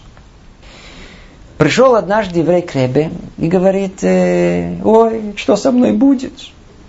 Пришел 1.58 1.96
однажды 1.96 2.40
еврей 2.40 2.62
к 2.62 2.76
Ребе 2.76 3.12
и 3.38 3.48
говорит, 3.48 4.04
э, 4.04 4.78
ой, 4.84 5.34
что 5.38 5.56
со 5.56 5.72
мной 5.72 5.92
будет? 5.92 6.34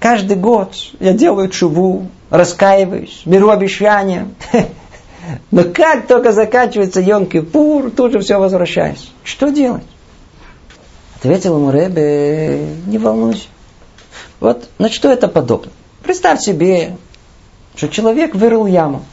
Каждый 0.02 0.36
год 0.36 0.74
я 0.98 1.12
делаю 1.12 1.48
чуву, 1.48 2.08
раскаиваюсь, 2.28 3.22
беру 3.24 3.50
обещания. 3.50 4.26
Но 5.52 5.62
как 5.62 6.08
только 6.08 6.32
заканчивается 6.32 7.00
Йом-Кипур, 7.00 7.90
тут 7.90 8.10
же 8.10 8.18
все 8.18 8.40
возвращается. 8.40 9.06
Что 9.22 9.50
делать? 9.50 9.84
Ответил 11.18 11.56
ему 11.56 11.70
Ребе, 11.70 12.66
не 12.84 12.98
волнуйся. 12.98 13.46
Вот 14.40 14.68
на 14.78 14.90
что 14.90 15.08
это 15.08 15.28
подобно? 15.28 15.70
Представь 16.02 16.40
себе, 16.40 16.96
что 17.76 17.88
человек 17.88 18.34
вырыл 18.34 18.66
яму. 18.66 19.04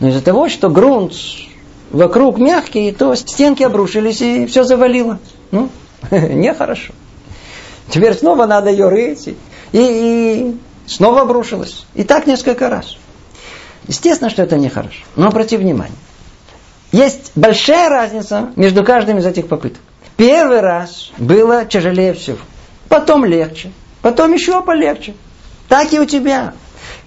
Но 0.00 0.08
из-за 0.08 0.22
того, 0.22 0.48
что 0.48 0.70
грунт 0.70 1.12
вокруг 1.90 2.38
мягкий, 2.38 2.92
то 2.92 3.14
стенки 3.14 3.62
обрушились 3.62 4.22
и 4.22 4.46
все 4.46 4.64
завалило. 4.64 5.18
Ну, 5.50 5.68
нехорошо. 6.10 6.94
Теперь 7.90 8.14
снова 8.14 8.46
надо 8.46 8.70
ее 8.70 8.88
рыть. 8.88 9.36
И, 9.72 9.78
и 9.80 10.56
снова 10.86 11.22
обрушилось. 11.22 11.86
И 11.94 12.04
так 12.04 12.26
несколько 12.26 12.68
раз. 12.68 12.96
Естественно, 13.88 14.30
что 14.30 14.42
это 14.42 14.56
нехорошо. 14.56 15.04
Но 15.16 15.28
обрати 15.28 15.56
внимание. 15.56 15.96
Есть 16.92 17.32
большая 17.34 17.88
разница 17.88 18.50
между 18.54 18.84
каждым 18.84 19.18
из 19.18 19.26
этих 19.26 19.48
попыток. 19.48 19.80
Первый 20.16 20.60
раз 20.60 21.10
было 21.16 21.64
тяжелее 21.64 22.12
всего. 22.12 22.38
Потом 22.88 23.24
легче. 23.24 23.72
Потом 24.02 24.32
еще 24.32 24.62
полегче. 24.62 25.14
Так 25.68 25.92
и 25.92 25.98
у 25.98 26.04
тебя. 26.04 26.52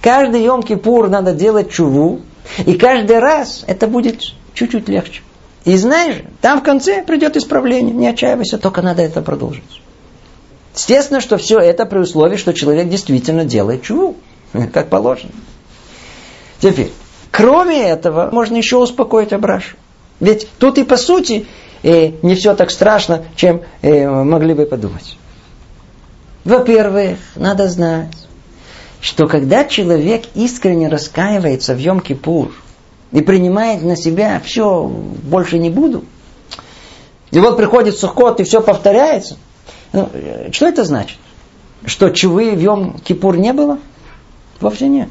Каждый 0.02 0.44
Йом-Кипур 0.46 1.08
надо 1.08 1.34
делать 1.34 1.72
чуву. 1.72 2.22
И 2.66 2.74
каждый 2.74 3.20
раз 3.20 3.64
это 3.68 3.88
будет 3.88 4.22
чуть-чуть 4.54 4.90
легче. 4.90 5.22
И 5.66 5.78
знаешь, 5.78 6.22
там 6.42 6.62
в 6.62 6.64
конце 6.64 7.04
придет 7.04 7.38
исправление. 7.38 7.94
Не 7.94 8.08
отчаивайся, 8.08 8.58
только 8.58 8.82
надо 8.82 9.02
это 9.02 9.22
продолжить. 9.22 9.82
Естественно, 10.76 11.22
что 11.22 11.38
все 11.38 11.60
это 11.60 11.86
при 11.86 12.00
условии, 12.00 12.36
что 12.36 12.54
человек 12.54 12.90
действительно 12.90 13.46
делает 13.46 13.84
чуву. 13.84 14.18
Как 14.74 14.90
положено. 14.90 15.32
Теперь, 16.60 16.92
кроме 17.32 17.82
этого, 17.84 18.30
можно 18.32 18.58
еще 18.58 18.78
успокоить 18.78 19.34
Абрашу. 19.34 19.78
Ведь 20.20 20.48
тут 20.60 20.78
и 20.78 20.84
по 20.84 20.98
сути 20.98 21.48
э, 21.84 22.12
не 22.22 22.36
все 22.36 22.56
так 22.56 22.72
страшно, 22.72 23.26
чем 23.36 23.62
э, 23.82 24.08
могли 24.08 24.54
бы 24.54 24.66
подумать. 24.66 25.18
Во-первых, 26.44 27.20
надо 27.36 27.68
знать, 27.70 28.16
что 29.02 29.28
когда 29.28 29.66
человек 29.66 30.26
искренне 30.36 30.90
раскаивается 30.90 31.74
в 31.74 31.80
Йом-Кипур 31.80 32.52
и 33.12 33.22
принимает 33.22 33.82
на 33.82 33.96
себя 33.96 34.42
все, 34.44 34.84
больше 34.86 35.58
не 35.58 35.70
буду, 35.70 36.06
и 37.32 37.40
вот 37.40 37.58
приходит 37.58 37.98
Сухот, 37.98 38.40
и 38.40 38.44
все 38.44 38.62
повторяется, 38.62 39.38
что 40.52 40.68
это 40.68 40.84
значит? 40.84 41.18
Что 41.86 42.10
чувы 42.10 42.52
в 42.52 42.60
Йом-Кипур 42.60 43.38
не 43.38 43.54
было? 43.54 43.80
Вовсе 44.60 44.88
нет. 44.88 45.10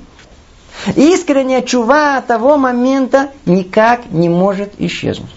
Искренняя 0.96 1.62
чува 1.62 2.20
того 2.20 2.56
момента 2.56 3.30
никак 3.46 4.10
не 4.10 4.28
может 4.28 4.72
исчезнуть. 4.78 5.30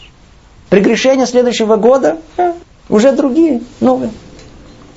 Прегрешения 0.69 1.25
следующего 1.25 1.77
года 1.77 2.17
а, 2.37 2.53
уже 2.89 3.11
другие, 3.13 3.61
новые. 3.79 4.11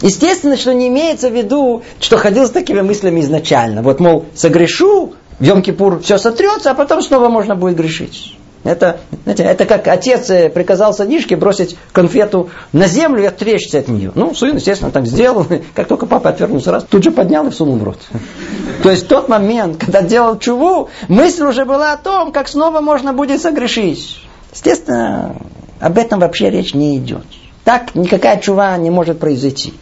Естественно, 0.01 0.57
что 0.57 0.73
не 0.73 0.89
имеется 0.89 1.29
в 1.29 1.35
виду, 1.35 1.83
что 2.01 2.17
ходил 2.17 2.47
с 2.47 2.51
такими 2.51 2.81
мыслями 2.81 3.21
изначально. 3.21 3.83
Вот, 3.83 4.01
мол, 4.01 4.25
согрешу, 4.35 5.15
в 5.39 5.43
Йом-Кипур 5.43 6.01
все 6.01 6.19
сотрется, 6.19 6.71
а 6.71 6.75
потом 6.75 7.03
снова 7.03 7.29
можно 7.29 7.55
будет 7.55 7.77
грешить. 7.77 8.37
Это, 8.63 9.01
знаете, 9.25 9.45
это 9.45 9.65
как 9.65 9.89
отец 9.89 10.29
э, 10.29 10.51
приказал 10.51 10.93
сынишке 10.93 11.35
бросить 11.35 11.79
конфету 11.93 12.51
на 12.73 12.87
землю 12.89 13.23
и 13.23 13.27
отречься 13.27 13.79
от 13.79 13.89
нее. 13.89 14.13
Ну, 14.15 14.35
сын, 14.35 14.57
естественно, 14.57 14.91
так 14.91 15.07
сделал. 15.07 15.47
Как 15.75 15.89
только 15.89 16.05
папа 16.05 16.29
отвернулся 16.29 16.71
раз, 16.71 16.85
тут 16.85 17.03
же 17.03 17.11
поднял 17.11 17.47
и 17.47 17.51
всунул 17.51 17.77
в 17.77 17.85
рот. 17.85 17.99
То 18.83 18.91
есть 18.91 19.05
в 19.05 19.09
тот 19.09 19.31
момент, 19.31 19.79
когда 19.79 20.03
делал 20.03 20.39
чуву, 20.39 20.91
мысль 21.09 21.45
уже 21.45 21.65
была 21.65 21.93
о 21.93 21.97
том, 21.97 22.33
как 22.33 22.49
снова 22.49 22.81
можно 22.83 23.15
будет 23.15 23.41
согрешить. 23.41 24.23
Естественно, 24.53 25.37
об 25.81 25.97
этом 25.97 26.21
вообще 26.21 26.51
речь 26.51 26.75
не 26.75 26.99
идет. 26.99 27.25
Так 27.65 27.95
никакая 27.95 28.39
чува 28.41 28.77
не 28.77 28.91
может 28.91 29.19
произойти. 29.19 29.73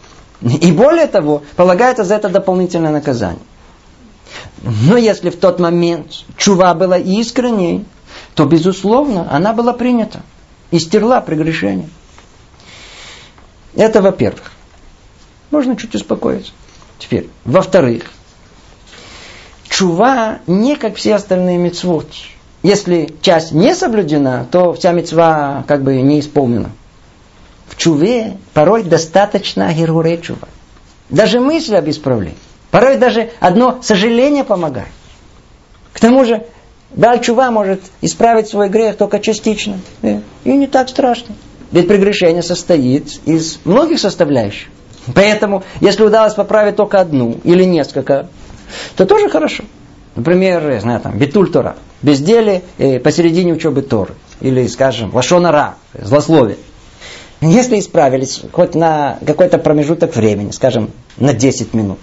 И 0.41 0.71
более 0.71 1.07
того, 1.07 1.43
полагается 1.57 2.05
за 2.05 2.15
это 2.15 2.29
дополнительное 2.29 2.91
наказание. 2.91 3.41
Но 4.61 4.95
если 4.97 5.29
в 5.29 5.37
тот 5.37 5.59
момент 5.59 6.23
чува 6.37 6.73
была 6.73 6.97
искренней, 6.97 7.85
то, 8.39 8.45
безусловно, 8.45 9.27
она 9.29 9.51
была 9.51 9.73
принята 9.73 10.21
и 10.71 10.79
стерла 10.79 11.19
прегрешение. 11.19 11.89
Это 13.75 14.01
во-первых. 14.01 14.53
Можно 15.51 15.75
чуть 15.75 15.93
успокоиться. 15.93 16.53
Теперь, 16.99 17.27
во-вторых, 17.43 18.03
чува 19.67 20.39
не 20.47 20.77
как 20.77 20.95
все 20.95 21.15
остальные 21.15 21.57
мецвод. 21.57 22.07
Если 22.63 23.13
часть 23.19 23.51
не 23.51 23.75
соблюдена, 23.75 24.47
то 24.49 24.71
вся 24.71 24.93
мецва 24.93 25.65
как 25.67 25.83
бы 25.83 26.01
не 26.01 26.21
исполнена. 26.21 26.71
В 27.67 27.75
чуве 27.75 28.37
порой 28.53 28.83
достаточно 28.83 29.73
геруре 29.73 30.17
чува. 30.17 30.47
Даже 31.09 31.41
мысль 31.41 31.75
об 31.75 31.89
исправлении. 31.89 32.37
Порой 32.71 32.95
даже 32.95 33.31
одно 33.41 33.79
сожаление 33.81 34.45
помогает. 34.45 34.87
К 35.91 35.99
тому 35.99 36.23
же, 36.23 36.45
Баль 36.91 37.21
чува 37.21 37.51
может 37.51 37.81
исправить 38.01 38.47
свой 38.47 38.69
грех 38.69 38.97
только 38.97 39.19
частично. 39.19 39.79
И 40.01 40.21
не 40.51 40.67
так 40.67 40.89
страшно. 40.89 41.35
Ведь 41.71 41.87
прегрешение 41.87 42.41
состоит 42.41 43.19
из 43.25 43.59
многих 43.63 43.99
составляющих. 43.99 44.69
Поэтому, 45.13 45.63
если 45.81 46.03
удалось 46.03 46.33
поправить 46.33 46.75
только 46.75 46.99
одну 46.99 47.39
или 47.43 47.63
несколько, 47.63 48.27
то 48.95 49.05
тоже 49.05 49.29
хорошо. 49.29 49.63
Например, 50.15 50.69
я 50.69 50.81
знаю, 50.81 50.99
там, 50.99 51.17
битуль 51.17 51.51
Тора, 51.51 51.75
безделие 52.01 52.63
э, 52.77 52.99
посередине 52.99 53.53
учебы 53.53 53.81
Торы. 53.81 54.15
Или, 54.41 54.65
скажем, 54.67 55.13
лашонара, 55.13 55.75
злословие. 55.93 56.57
Если 57.41 57.79
исправились 57.79 58.41
хоть 58.51 58.75
на 58.75 59.17
какой-то 59.25 59.59
промежуток 59.59 60.15
времени, 60.15 60.51
скажем, 60.51 60.91
на 61.17 61.33
10 61.33 61.73
минут, 61.73 61.99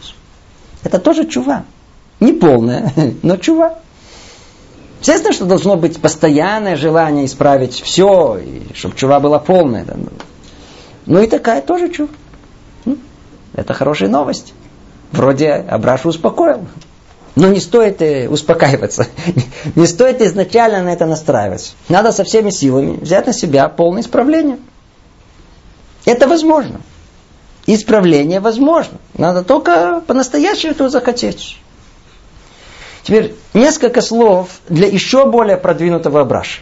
это 0.82 0.98
тоже 0.98 1.26
чува. 1.26 1.64
Не 2.20 2.32
полная, 2.32 2.92
но 3.22 3.36
чува. 3.36 3.78
Естественно, 5.06 5.32
что 5.32 5.44
должно 5.44 5.76
быть 5.76 6.00
постоянное 6.00 6.74
желание 6.74 7.26
исправить 7.26 7.80
все, 7.80 8.38
и 8.38 8.74
чтобы 8.74 8.96
чува 8.96 9.20
была 9.20 9.38
полная. 9.38 9.84
Да. 9.84 9.94
Ну 11.06 11.22
и 11.22 11.28
такая 11.28 11.62
тоже 11.62 11.90
чува. 11.90 12.08
Это 13.54 13.72
хорошая 13.72 14.08
новость. 14.08 14.52
Вроде 15.12 15.52
Абрашу 15.52 16.08
успокоил. 16.08 16.66
Но 17.36 17.46
не 17.46 17.60
стоит 17.60 18.02
э, 18.02 18.28
успокаиваться. 18.28 19.06
Не 19.76 19.86
стоит 19.86 20.20
изначально 20.22 20.82
на 20.82 20.92
это 20.92 21.06
настраиваться. 21.06 21.74
Надо 21.88 22.10
со 22.10 22.24
всеми 22.24 22.50
силами 22.50 22.96
взять 22.96 23.28
на 23.28 23.32
себя 23.32 23.68
полное 23.68 24.02
исправление. 24.02 24.58
Это 26.04 26.26
возможно. 26.26 26.80
Исправление 27.66 28.40
возможно. 28.40 28.98
Надо 29.16 29.44
только 29.44 30.02
по-настоящему 30.04 30.72
этого 30.72 30.88
захотеть. 30.88 31.58
Теперь 33.06 33.36
несколько 33.54 34.00
слов 34.00 34.48
для 34.68 34.88
еще 34.88 35.30
более 35.30 35.56
продвинутого 35.56 36.22
Абраша. 36.22 36.58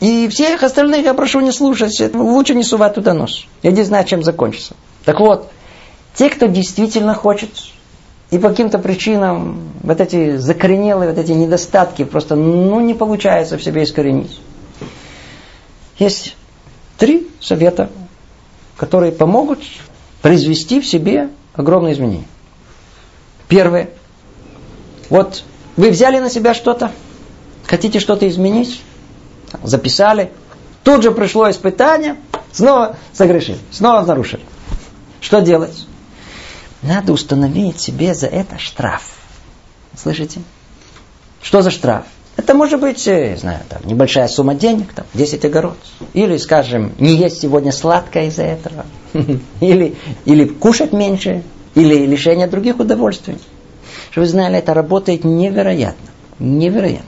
И 0.00 0.28
всех 0.28 0.62
остальных 0.62 1.06
я 1.06 1.14
прошу 1.14 1.40
не 1.40 1.50
слушать. 1.50 1.98
Лучше 2.14 2.54
не 2.54 2.62
сувать 2.62 2.92
туда 2.92 3.14
нос. 3.14 3.46
Я 3.62 3.70
не 3.70 3.84
знаю, 3.84 4.04
чем 4.04 4.22
закончится. 4.22 4.74
Так 5.06 5.18
вот, 5.18 5.50
те, 6.14 6.28
кто 6.28 6.44
действительно 6.44 7.14
хочет, 7.14 7.48
и 8.30 8.38
по 8.38 8.50
каким-то 8.50 8.78
причинам 8.78 9.72
вот 9.82 9.98
эти 9.98 10.36
закоренелые, 10.36 11.08
вот 11.08 11.18
эти 11.18 11.32
недостатки 11.32 12.04
просто 12.04 12.34
ну, 12.34 12.78
не 12.80 12.92
получается 12.92 13.56
в 13.56 13.64
себе 13.64 13.84
искоренить. 13.84 14.42
Есть 15.98 16.36
три 16.98 17.28
совета, 17.40 17.88
которые 18.76 19.12
помогут 19.12 19.60
произвести 20.20 20.82
в 20.82 20.86
себе 20.86 21.30
огромные 21.54 21.94
изменения. 21.94 22.26
Первое. 23.48 23.88
Вот 25.12 25.44
вы 25.76 25.90
взяли 25.90 26.18
на 26.20 26.30
себя 26.30 26.54
что-то, 26.54 26.90
хотите 27.66 28.00
что-то 28.00 28.26
изменить, 28.30 28.80
записали, 29.62 30.32
тут 30.84 31.02
же 31.02 31.10
пришло 31.10 31.50
испытание, 31.50 32.16
снова 32.50 32.96
согрешили, 33.12 33.58
снова 33.70 34.00
нарушили. 34.06 34.42
Что 35.20 35.42
делать? 35.42 35.86
Надо 36.80 37.12
установить 37.12 37.78
себе 37.78 38.14
за 38.14 38.26
это 38.26 38.58
штраф. 38.58 39.02
Слышите? 39.94 40.40
Что 41.42 41.60
за 41.60 41.70
штраф? 41.70 42.06
Это 42.38 42.54
может 42.54 42.80
быть, 42.80 43.06
э, 43.06 43.36
знаю, 43.36 43.60
там, 43.68 43.82
небольшая 43.84 44.28
сумма 44.28 44.54
денег, 44.54 44.94
там, 44.94 45.04
10 45.12 45.44
огород. 45.44 45.76
Или, 46.14 46.38
скажем, 46.38 46.94
не 46.98 47.16
есть 47.16 47.42
сегодня 47.42 47.70
сладкое 47.70 48.28
из-за 48.28 48.44
этого. 48.44 48.86
Или, 49.60 49.94
или 50.24 50.46
кушать 50.46 50.94
меньше. 50.94 51.42
Или 51.74 52.06
лишение 52.06 52.46
других 52.46 52.78
удовольствий. 52.80 53.36
Чтобы 54.12 54.26
вы 54.26 54.30
знали, 54.30 54.58
это 54.58 54.74
работает 54.74 55.24
невероятно. 55.24 56.06
Невероятно. 56.38 57.06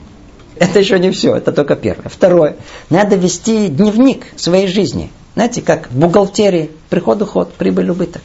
Это 0.57 0.79
еще 0.79 0.99
не 0.99 1.11
все, 1.11 1.37
это 1.37 1.53
только 1.53 1.77
первое. 1.77 2.09
Второе. 2.09 2.57
Надо 2.89 3.17
вести 3.17 3.69
дневник 3.69 4.27
своей 4.37 4.69
жизни. 4.69 5.11
Знаете, 5.35 5.61
как 5.61 5.91
в 5.91 5.99
бухгалтерии, 5.99 6.71
приход, 6.89 7.21
уход, 7.21 7.53
прибыль, 7.53 7.91
убыток. 7.91 8.23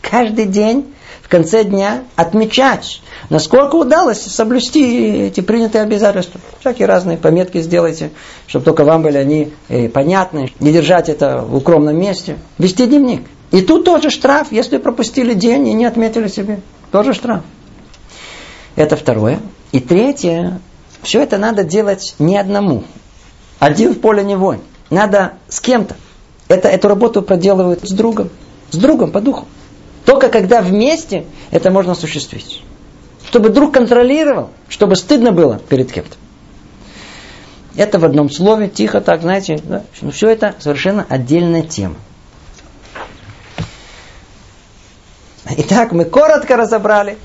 Каждый 0.00 0.46
день 0.46 0.94
в 1.22 1.28
конце 1.28 1.64
дня 1.64 2.04
отмечать, 2.14 3.02
насколько 3.30 3.74
удалось 3.74 4.20
соблюсти 4.20 5.26
эти 5.26 5.40
принятые 5.40 5.82
обязательства. 5.82 6.40
Всякие 6.60 6.86
разные 6.86 7.16
пометки 7.16 7.60
сделайте, 7.60 8.10
чтобы 8.46 8.64
только 8.64 8.84
вам 8.84 9.02
были 9.02 9.16
они 9.16 9.52
э, 9.68 9.88
понятны. 9.88 10.52
Не 10.60 10.72
держать 10.72 11.08
это 11.08 11.38
в 11.38 11.56
укромном 11.56 11.98
месте. 11.98 12.36
Вести 12.58 12.86
дневник. 12.86 13.22
И 13.50 13.62
тут 13.62 13.84
тоже 13.84 14.10
штраф, 14.10 14.52
если 14.52 14.76
пропустили 14.76 15.34
день 15.34 15.66
и 15.66 15.72
не 15.72 15.86
отметили 15.86 16.28
себе. 16.28 16.60
Тоже 16.92 17.12
штраф. 17.14 17.42
Это 18.80 18.96
второе. 18.96 19.40
И 19.72 19.78
третье, 19.78 20.58
все 21.02 21.22
это 21.22 21.36
надо 21.36 21.64
делать 21.64 22.14
не 22.18 22.38
одному. 22.38 22.84
Один 23.58 23.92
в 23.92 24.00
поле 24.00 24.24
не 24.24 24.36
воин. 24.36 24.62
Надо 24.88 25.34
с 25.50 25.60
кем-то. 25.60 25.96
Это, 26.48 26.68
эту 26.68 26.88
работу 26.88 27.20
проделывают 27.20 27.86
с 27.86 27.92
другом. 27.92 28.30
С 28.70 28.78
другом 28.78 29.10
по 29.10 29.20
духу. 29.20 29.44
Только 30.06 30.30
когда 30.30 30.62
вместе 30.62 31.26
это 31.50 31.70
можно 31.70 31.92
осуществить. 31.92 32.62
Чтобы 33.26 33.50
друг 33.50 33.74
контролировал, 33.74 34.48
чтобы 34.70 34.96
стыдно 34.96 35.32
было 35.32 35.58
перед 35.58 35.92
кем-то. 35.92 36.16
Это 37.76 37.98
в 37.98 38.06
одном 38.06 38.30
слове, 38.30 38.70
тихо 38.70 39.02
так, 39.02 39.20
знаете. 39.20 39.60
Да? 39.62 39.84
Но 40.00 40.10
все 40.10 40.30
это 40.30 40.54
совершенно 40.58 41.04
отдельная 41.06 41.64
тема. 41.64 41.96
Итак, 45.58 45.92
мы 45.92 46.06
коротко 46.06 46.56
разобрали, 46.56 47.18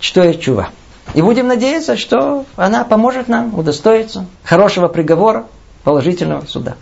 что 0.00 0.22
есть 0.22 0.40
чува. 0.40 0.70
И 1.14 1.22
будем 1.22 1.48
надеяться, 1.48 1.96
что 1.96 2.44
она 2.56 2.84
поможет 2.84 3.28
нам 3.28 3.58
удостоиться 3.58 4.26
хорошего 4.44 4.88
приговора, 4.88 5.46
положительного 5.84 6.44
суда. 6.46 6.76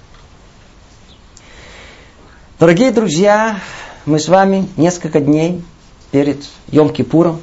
Дорогие 2.59 2.91
друзья, 2.91 3.61
мы 4.05 4.19
с 4.19 4.29
вами 4.29 4.69
несколько 4.77 5.21
дней 5.21 5.63
перед 6.11 6.39
Йом-Кипуром, 6.69 7.39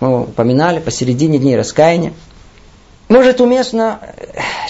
мы 0.00 0.22
упоминали, 0.22 0.80
посередине 0.80 1.38
дней 1.38 1.56
раскаяния. 1.56 2.12
Может 3.08 3.40
уместно, 3.40 4.00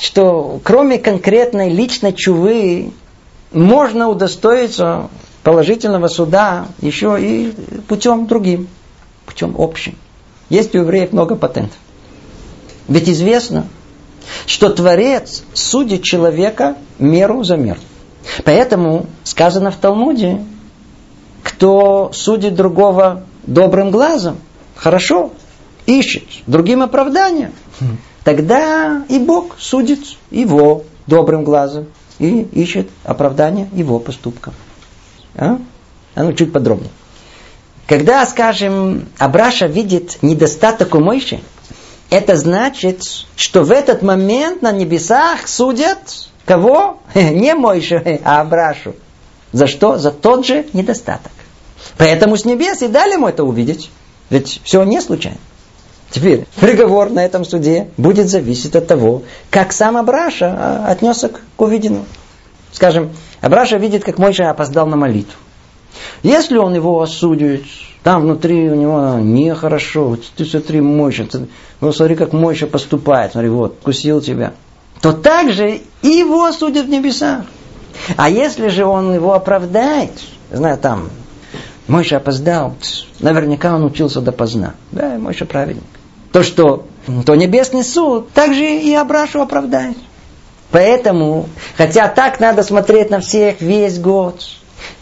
что 0.01 0.60
кроме 0.64 0.98
конкретной 0.98 1.70
личной 1.70 2.12
чувы 2.12 2.93
можно 3.52 4.09
удостоиться 4.09 5.09
положительного 5.43 6.09
суда 6.09 6.66
еще 6.80 7.16
и 7.20 7.52
путем 7.89 8.26
другим, 8.26 8.68
путем 9.26 9.55
общим. 9.59 9.97
Есть 10.52 10.74
у 10.74 10.80
евреев 10.80 11.12
много 11.14 11.34
патентов. 11.34 11.78
Ведь 12.86 13.08
известно, 13.08 13.68
что 14.44 14.68
Творец 14.68 15.44
судит 15.54 16.02
человека 16.02 16.76
меру 16.98 17.42
за 17.42 17.56
меру. 17.56 17.80
Поэтому 18.44 19.06
сказано 19.24 19.70
в 19.70 19.76
Талмуде, 19.76 20.44
кто 21.42 22.10
судит 22.12 22.54
другого 22.54 23.24
добрым 23.44 23.90
глазом, 23.90 24.40
хорошо, 24.76 25.32
ищет 25.86 26.24
другим 26.46 26.82
оправданием, 26.82 27.54
тогда 28.22 29.06
и 29.08 29.18
Бог 29.18 29.56
судит 29.58 30.00
его 30.30 30.84
добрым 31.06 31.44
глазом 31.44 31.86
и 32.18 32.42
ищет 32.42 32.90
оправдание 33.04 33.70
его 33.72 33.98
поступкам. 33.98 34.52
А? 35.34 35.56
А 36.14 36.22
ну 36.22 36.34
чуть 36.34 36.52
подробнее. 36.52 36.90
Когда, 37.93 38.24
скажем, 38.24 39.10
Абраша 39.19 39.66
видит 39.66 40.16
недостаток 40.23 40.94
у 40.94 40.98
Мойши, 40.98 41.40
это 42.09 42.36
значит, 42.36 43.02
что 43.36 43.64
в 43.64 43.70
этот 43.70 44.01
момент 44.01 44.62
на 44.62 44.73
небесах 44.73 45.47
судят 45.47 45.98
Кого? 46.47 47.01
Не 47.14 47.55
Мойше, 47.55 48.19
а 48.24 48.40
Абрашу. 48.40 48.94
За 49.52 49.66
что? 49.66 49.98
За 49.98 50.10
тот 50.10 50.47
же 50.47 50.64
недостаток. 50.73 51.32
Поэтому 51.98 52.39
с 52.39 52.47
небес 52.47 52.81
и 52.81 52.89
дали 52.89 53.12
ему 53.12 53.28
это 53.28 53.44
увидеть. 53.44 53.90
Ведь 54.31 54.62
все 54.64 54.85
не 54.85 55.02
случайно. 55.02 55.36
Теперь 56.10 56.47
приговор 56.59 57.10
на 57.10 57.23
этом 57.23 57.44
суде 57.44 57.89
будет 57.98 58.31
зависеть 58.31 58.74
от 58.74 58.86
того, 58.86 59.23
как 59.51 59.70
сам 59.74 59.98
Абраша 59.98 60.56
а, 60.59 60.86
отнесся 60.90 61.28
к 61.28 61.60
увиденному. 61.60 62.06
Скажем, 62.73 63.12
Абраша 63.43 63.77
видит, 63.77 64.02
как 64.02 64.16
Мойша 64.16 64.48
опоздал 64.48 64.86
на 64.86 64.97
молитву. 64.97 65.36
Если 66.23 66.57
он 66.57 66.74
его 66.74 67.01
осудит, 67.01 67.65
там 68.03 68.23
внутри 68.23 68.69
у 68.70 68.74
него 68.74 69.19
нехорошо, 69.20 70.16
ты 70.36 70.44
смотри, 70.44 70.81
Мойша, 70.81 71.24
ты, 71.24 71.49
ну 71.81 71.93
смотри, 71.93 72.15
как 72.15 72.32
Мойша 72.32 72.66
поступает, 72.66 73.32
смотри, 73.32 73.51
вот, 73.51 73.78
кусил 73.82 74.20
тебя 74.20 74.53
то 75.03 75.12
также 75.12 75.81
его 76.01 76.51
судят 76.53 76.86
в 76.86 76.89
небесах. 76.89 77.43
А 78.16 78.31
если 78.31 78.69
же 78.69 78.86
он 78.86 79.12
его 79.12 79.35
оправдает, 79.35 80.12
знаю, 80.51 80.78
там, 80.78 81.11
Мойша 81.89 82.19
опоздал. 82.19 82.74
Наверняка 83.19 83.74
он 83.74 83.85
учился 83.85 84.20
допоздна. 84.20 84.74
Да, 84.93 85.19
Мойша 85.19 85.44
праведник. 85.44 85.82
То, 86.31 86.43
что 86.43 86.86
то 87.27 87.35
небесный 87.35 87.82
суд 87.82 88.31
также 88.31 88.65
и 88.65 88.94
Абрашу 88.94 89.43
оправдает. 89.43 89.99
Поэтому, 90.70 91.49
хотя 91.77 92.09
так 92.09 92.40
надо 92.40 92.62
смотреть 92.62 93.11
на 93.11 93.20
всех 93.20 93.61
весь 93.61 93.99
год, 93.99 94.40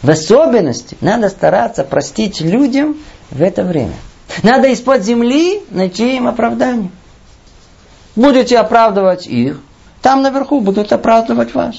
в 0.01 0.09
особенности 0.09 0.97
надо 1.01 1.29
стараться 1.29 1.83
простить 1.83 2.41
людям 2.41 2.97
в 3.29 3.41
это 3.41 3.63
время. 3.63 3.95
Надо 4.43 4.67
из-под 4.69 5.03
земли 5.03 5.61
найти 5.69 6.15
им 6.17 6.27
оправдание. 6.27 6.91
Будете 8.15 8.57
оправдывать 8.57 9.27
их, 9.27 9.59
там 10.01 10.21
наверху 10.21 10.59
будут 10.61 10.91
оправдывать 10.91 11.53
вас. 11.53 11.75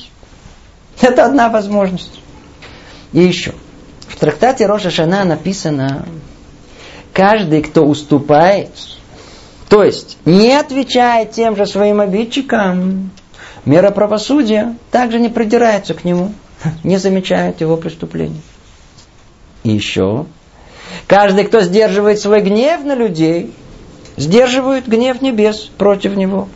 Это 1.01 1.27
одна 1.27 1.49
возможность. 1.49 2.21
И 3.13 3.21
еще. 3.21 3.55
В 4.09 4.17
трактате 4.17 4.67
Роша 4.67 4.91
Шана 4.91 5.25
написано, 5.25 6.07
каждый, 7.13 7.63
кто 7.63 7.85
уступает, 7.85 8.71
то 9.69 9.83
есть 9.83 10.19
не 10.25 10.53
отвечает 10.53 11.33
тем 11.33 11.57
же 11.57 11.67
своим 11.67 12.01
обидчикам, 12.01 13.11
мера 13.65 13.91
правосудия 13.91 14.77
также 14.91 15.19
не 15.19 15.29
придирается 15.29 15.95
к 15.95 16.05
нему, 16.05 16.33
не 16.85 16.99
замечает 16.99 17.61
его 17.61 17.77
преступления. 17.77 18.41
И 19.65 19.71
еще, 19.71 20.27
каждый, 21.07 21.45
кто 21.45 21.61
сдерживает 21.61 22.21
свой 22.21 22.41
гнев 22.41 22.85
на 22.85 22.95
людей, 22.95 23.53
сдерживает 24.17 24.89
гнев 24.89 25.23
небес 25.23 25.71
против 25.79 26.17
него. 26.17 26.49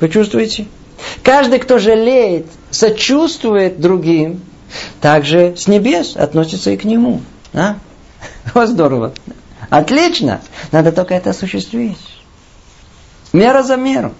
Вы 0.00 0.08
чувствуете? 0.08 0.66
Каждый, 1.22 1.58
кто 1.58 1.78
жалеет, 1.78 2.46
сочувствует 2.70 3.80
другим, 3.80 4.42
также 5.00 5.54
с 5.56 5.66
небес 5.66 6.16
относится 6.16 6.70
и 6.70 6.76
к 6.76 6.84
нему. 6.84 7.22
А? 7.52 7.76
Вот 8.54 8.68
здорово. 8.68 9.12
Отлично. 9.70 10.40
Надо 10.72 10.92
только 10.92 11.14
это 11.14 11.30
осуществить. 11.30 11.98
Мера 13.32 13.62
за 13.62 13.76
меру. 13.76 14.14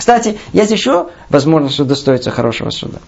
Кстати, 0.00 0.38
есть 0.54 0.70
еще 0.70 1.08
возможность 1.28 1.78
удостоиться 1.78 2.30
хорошего 2.30 2.70
суда. 2.70 3.00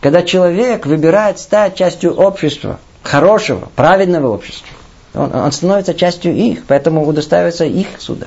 Когда 0.00 0.24
человек 0.24 0.84
выбирает 0.84 1.38
стать 1.38 1.76
частью 1.76 2.12
общества, 2.12 2.80
хорошего, 3.04 3.68
праведного 3.76 4.34
общества, 4.34 4.66
он, 5.14 5.32
он 5.32 5.52
становится 5.52 5.94
частью 5.94 6.34
их, 6.34 6.64
поэтому 6.66 7.06
удостаивается 7.06 7.66
их 7.66 7.86
суда. 8.00 8.26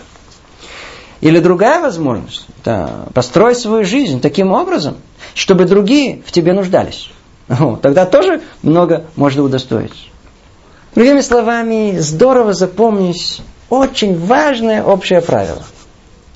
Или 1.19 1.39
другая 1.39 1.81
возможность, 1.81 2.45
да, 2.63 3.07
построить 3.13 3.57
свою 3.57 3.83
жизнь 3.83 4.21
таким 4.21 4.53
образом, 4.53 4.95
чтобы 5.35 5.65
другие 5.65 6.21
в 6.25 6.31
тебе 6.31 6.53
нуждались. 6.53 7.11
О, 7.49 7.75
тогда 7.75 8.05
тоже 8.05 8.41
много 8.61 9.03
можно 9.17 9.43
удостоиться. 9.43 9.99
Другими 10.95 11.19
словами, 11.19 11.97
здорово 11.99 12.53
запомнить 12.53 13.41
очень 13.69 14.17
важное 14.17 14.81
общее 14.81 15.21
правило. 15.21 15.63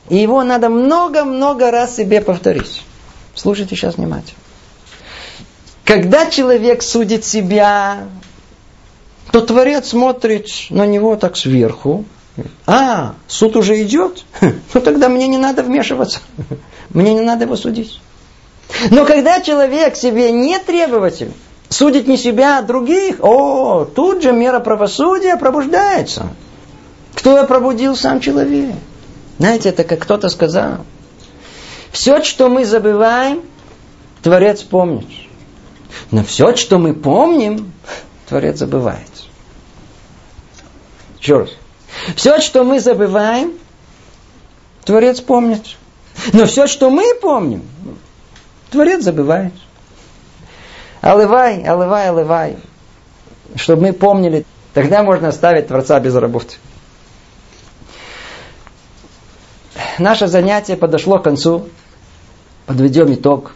И 0.09 0.17
его 0.17 0.43
надо 0.43 0.69
много-много 0.69 1.71
раз 1.71 1.95
себе 1.95 2.21
повторить. 2.21 2.83
Слушайте 3.35 3.75
сейчас 3.75 3.95
внимательно. 3.95 4.39
Когда 5.83 6.29
человек 6.29 6.81
судит 6.81 7.25
себя, 7.25 8.07
то 9.31 9.41
Творец 9.41 9.89
смотрит 9.89 10.47
на 10.69 10.85
него 10.85 11.15
так 11.15 11.37
сверху. 11.37 12.05
А, 12.65 13.15
суд 13.27 13.55
уже 13.55 13.81
идет? 13.83 14.25
Ну 14.41 14.81
тогда 14.81 15.09
мне 15.09 15.27
не 15.27 15.37
надо 15.37 15.63
вмешиваться. 15.63 16.19
Мне 16.89 17.13
не 17.13 17.21
надо 17.21 17.45
его 17.45 17.55
судить. 17.55 17.99
Но 18.91 19.05
когда 19.05 19.41
человек 19.41 19.95
себе 19.95 20.31
не 20.31 20.59
требователь, 20.59 21.31
судит 21.69 22.07
не 22.07 22.17
себя, 22.17 22.59
а 22.59 22.61
других, 22.61 23.17
о, 23.21 23.85
тут 23.85 24.21
же 24.21 24.31
мера 24.31 24.59
правосудия 24.59 25.37
пробуждается. 25.37 26.27
Кто 27.15 27.43
пробудил? 27.45 27.95
Сам 27.95 28.19
человек. 28.19 28.75
Знаете, 29.37 29.69
это 29.69 29.83
как 29.83 29.99
кто-то 29.99 30.29
сказал. 30.29 30.85
Все, 31.91 32.23
что 32.23 32.49
мы 32.49 32.65
забываем, 32.65 33.43
Творец 34.23 34.61
помнит. 34.61 35.07
Но 36.11 36.23
все, 36.23 36.55
что 36.55 36.79
мы 36.79 36.93
помним, 36.93 37.71
Творец 38.27 38.57
забывает. 38.57 39.07
Еще 41.19 41.39
раз. 41.39 41.49
Все, 42.15 42.39
что 42.39 42.63
мы 42.63 42.79
забываем, 42.79 43.53
Творец 44.85 45.21
помнит. 45.21 45.63
Но 46.33 46.45
все, 46.45 46.67
что 46.67 46.89
мы 46.89 47.13
помним, 47.21 47.63
Творец 48.71 49.03
забывает. 49.03 49.53
Алывай, 51.01 51.63
алывай, 51.63 52.09
алывай. 52.09 52.57
Чтобы 53.55 53.83
мы 53.83 53.93
помнили, 53.93 54.45
тогда 54.73 55.03
можно 55.03 55.29
оставить 55.29 55.67
Творца 55.67 55.99
без 55.99 56.15
работы. 56.15 56.55
Наше 59.99 60.27
занятие 60.27 60.75
подошло 60.75 61.19
к 61.19 61.23
концу. 61.23 61.69
Подведем 62.65 63.13
итог. 63.13 63.53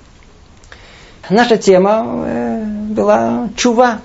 Наша 1.29 1.57
тема 1.57 2.25
э, 2.25 2.63
была 2.89 3.49
чува. 3.55 4.01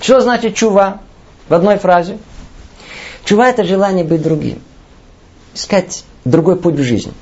Что 0.00 0.20
значит 0.20 0.56
чува? 0.56 1.00
В 1.48 1.54
одной 1.54 1.78
фразе. 1.78 2.18
Чува 3.24 3.48
это 3.48 3.64
желание 3.64 4.04
быть 4.04 4.22
другим. 4.22 4.60
Искать 5.54 6.04
другой 6.24 6.56
путь 6.56 6.74
в 6.74 6.82
жизни. 6.82 7.12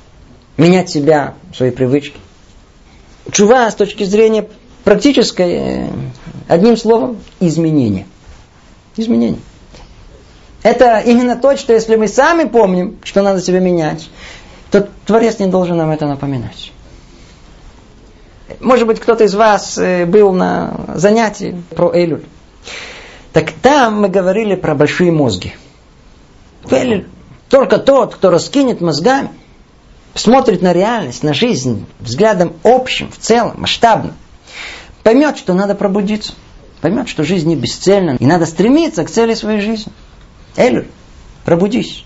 Менять 0.57 0.89
себя, 0.89 1.35
свои 1.55 1.71
привычки. 1.71 2.17
Чува 3.31 3.69
с 3.69 3.75
точки 3.75 4.03
зрения 4.03 4.47
практической, 4.83 5.51
э, 5.51 5.89
одним 6.47 6.75
словом, 6.75 7.17
изменение. 7.39 8.07
Изменение. 8.97 9.39
Это 10.63 10.99
именно 10.99 11.35
то, 11.35 11.55
что 11.57 11.73
если 11.73 11.95
мы 11.95 12.07
сами 12.07 12.47
помним, 12.47 12.97
что 13.03 13.21
надо 13.21 13.41
себя 13.41 13.59
менять, 13.59 14.09
то 14.69 14.87
Творец 15.05 15.39
не 15.39 15.47
должен 15.47 15.77
нам 15.77 15.89
это 15.89 16.07
напоминать. 16.07 16.71
Может 18.59 18.85
быть, 18.85 18.99
кто-то 18.99 19.23
из 19.23 19.33
вас 19.33 19.77
э, 19.77 20.05
был 20.05 20.33
на 20.33 20.73
занятии 20.95 21.61
про 21.75 21.91
Элюль. 21.93 22.25
Так 23.33 23.51
там 23.53 24.01
мы 24.01 24.09
говорили 24.09 24.55
про 24.55 24.75
большие 24.75 25.11
мозги. 25.11 25.53
Элюль 26.69 27.07
только 27.51 27.79
тот, 27.79 28.15
кто 28.15 28.29
раскинет 28.29 28.79
мозгами, 28.79 29.29
смотрит 30.15 30.61
на 30.61 30.71
реальность, 30.71 31.21
на 31.21 31.33
жизнь 31.33 31.85
взглядом 31.99 32.53
общим, 32.63 33.11
в 33.11 33.17
целом, 33.17 33.55
масштабным, 33.57 34.13
поймет, 35.03 35.37
что 35.37 35.53
надо 35.53 35.75
пробудиться. 35.75 36.33
Поймет, 36.79 37.09
что 37.09 37.23
жизнь 37.23 37.47
не 37.49 37.55
бесцельна, 37.57 38.15
и 38.17 38.25
надо 38.25 38.45
стремиться 38.45 39.03
к 39.03 39.11
цели 39.11 39.35
своей 39.35 39.59
жизни. 39.59 39.91
Элюль, 40.55 40.87
пробудись. 41.45 42.05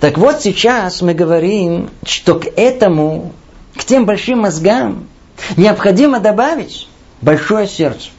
Так 0.00 0.18
вот 0.18 0.42
сейчас 0.42 1.00
мы 1.02 1.14
говорим, 1.14 1.90
что 2.04 2.34
к 2.34 2.46
этому, 2.56 3.32
к 3.76 3.84
тем 3.84 4.04
большим 4.04 4.40
мозгам, 4.40 5.08
необходимо 5.56 6.20
добавить 6.20 6.88
большое 7.20 7.66
сердце. 7.66 8.10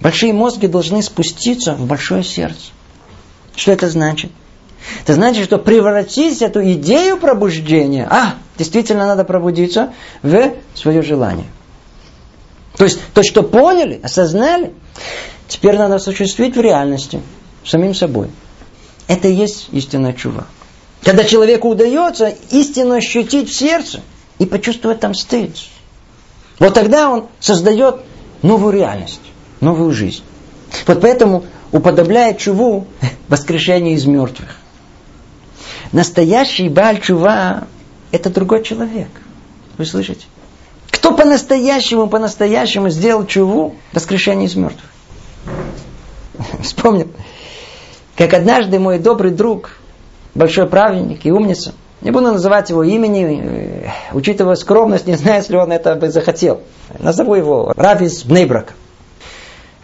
Большие 0.00 0.32
мозги 0.32 0.66
должны 0.68 1.02
спуститься 1.02 1.74
в 1.74 1.86
большое 1.86 2.22
сердце. 2.22 2.70
Что 3.56 3.72
это 3.72 3.90
значит? 3.90 4.30
Это 5.02 5.14
значит, 5.14 5.44
что 5.44 5.58
превратить 5.58 6.40
эту 6.40 6.62
идею 6.72 7.16
пробуждения, 7.18 8.06
а, 8.08 8.34
действительно 8.56 9.06
надо 9.06 9.24
пробудиться, 9.24 9.92
в 10.22 10.52
свое 10.74 11.02
желание. 11.02 11.46
То 12.76 12.84
есть 12.84 13.00
то, 13.12 13.22
что 13.24 13.42
поняли, 13.42 14.00
осознали, 14.02 14.72
теперь 15.48 15.76
надо 15.76 15.96
осуществить 15.96 16.56
в 16.56 16.60
реальности, 16.60 17.20
самим 17.68 17.94
собой. 17.94 18.28
Это 19.06 19.28
и 19.28 19.32
есть 19.32 19.68
истинная 19.72 20.12
чува. 20.12 20.46
Когда 21.02 21.24
человеку 21.24 21.68
удается 21.68 22.34
истинно 22.50 22.96
ощутить 22.96 23.50
в 23.50 23.56
сердце 23.56 24.00
и 24.38 24.46
почувствовать 24.46 25.00
там 25.00 25.14
стыд, 25.14 25.56
вот 26.58 26.74
тогда 26.74 27.10
он 27.10 27.26
создает 27.40 28.00
новую 28.42 28.72
реальность, 28.72 29.20
новую 29.60 29.92
жизнь. 29.92 30.22
Вот 30.86 31.00
поэтому 31.00 31.44
уподобляет 31.72 32.38
чуву 32.38 32.86
воскрешение 33.28 33.94
из 33.94 34.04
мертвых. 34.04 34.56
Настоящий 35.92 36.68
Баль 36.68 37.00
Чува– 37.00 37.66
это 38.12 38.28
другой 38.30 38.62
человек. 38.62 39.08
Вы 39.78 39.86
слышите? 39.86 40.26
Кто 40.90 41.14
по-настоящему, 41.14 42.08
по-настоящему 42.08 42.90
сделал 42.90 43.24
чуву 43.24 43.76
воскрешение 43.92 44.46
из 44.46 44.54
мертвых? 44.54 44.90
Вспомнил, 46.62 47.08
как 48.18 48.34
однажды 48.34 48.80
мой 48.80 48.98
добрый 48.98 49.30
друг, 49.30 49.70
большой 50.34 50.66
праведник 50.66 51.24
и 51.24 51.30
умница, 51.30 51.72
не 52.00 52.10
буду 52.10 52.32
называть 52.32 52.68
его 52.68 52.82
имени, 52.82 53.40
э, 53.40 53.88
учитывая 54.12 54.56
скромность, 54.56 55.06
не 55.06 55.14
знаю, 55.14 55.38
если 55.38 55.56
он 55.56 55.70
это 55.70 55.94
бы 55.94 56.10
захотел. 56.10 56.60
Назову 56.98 57.36
его 57.36 57.72
Раф 57.76 58.02
из 58.02 58.24
Бнейбрака. 58.24 58.72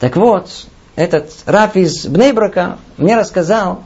Так 0.01 0.17
вот, 0.17 0.51
этот 0.97 1.31
Раф 1.47 1.77
из 1.77 2.07
Бнейбрака 2.07 2.79
мне 2.97 3.17
рассказал, 3.17 3.85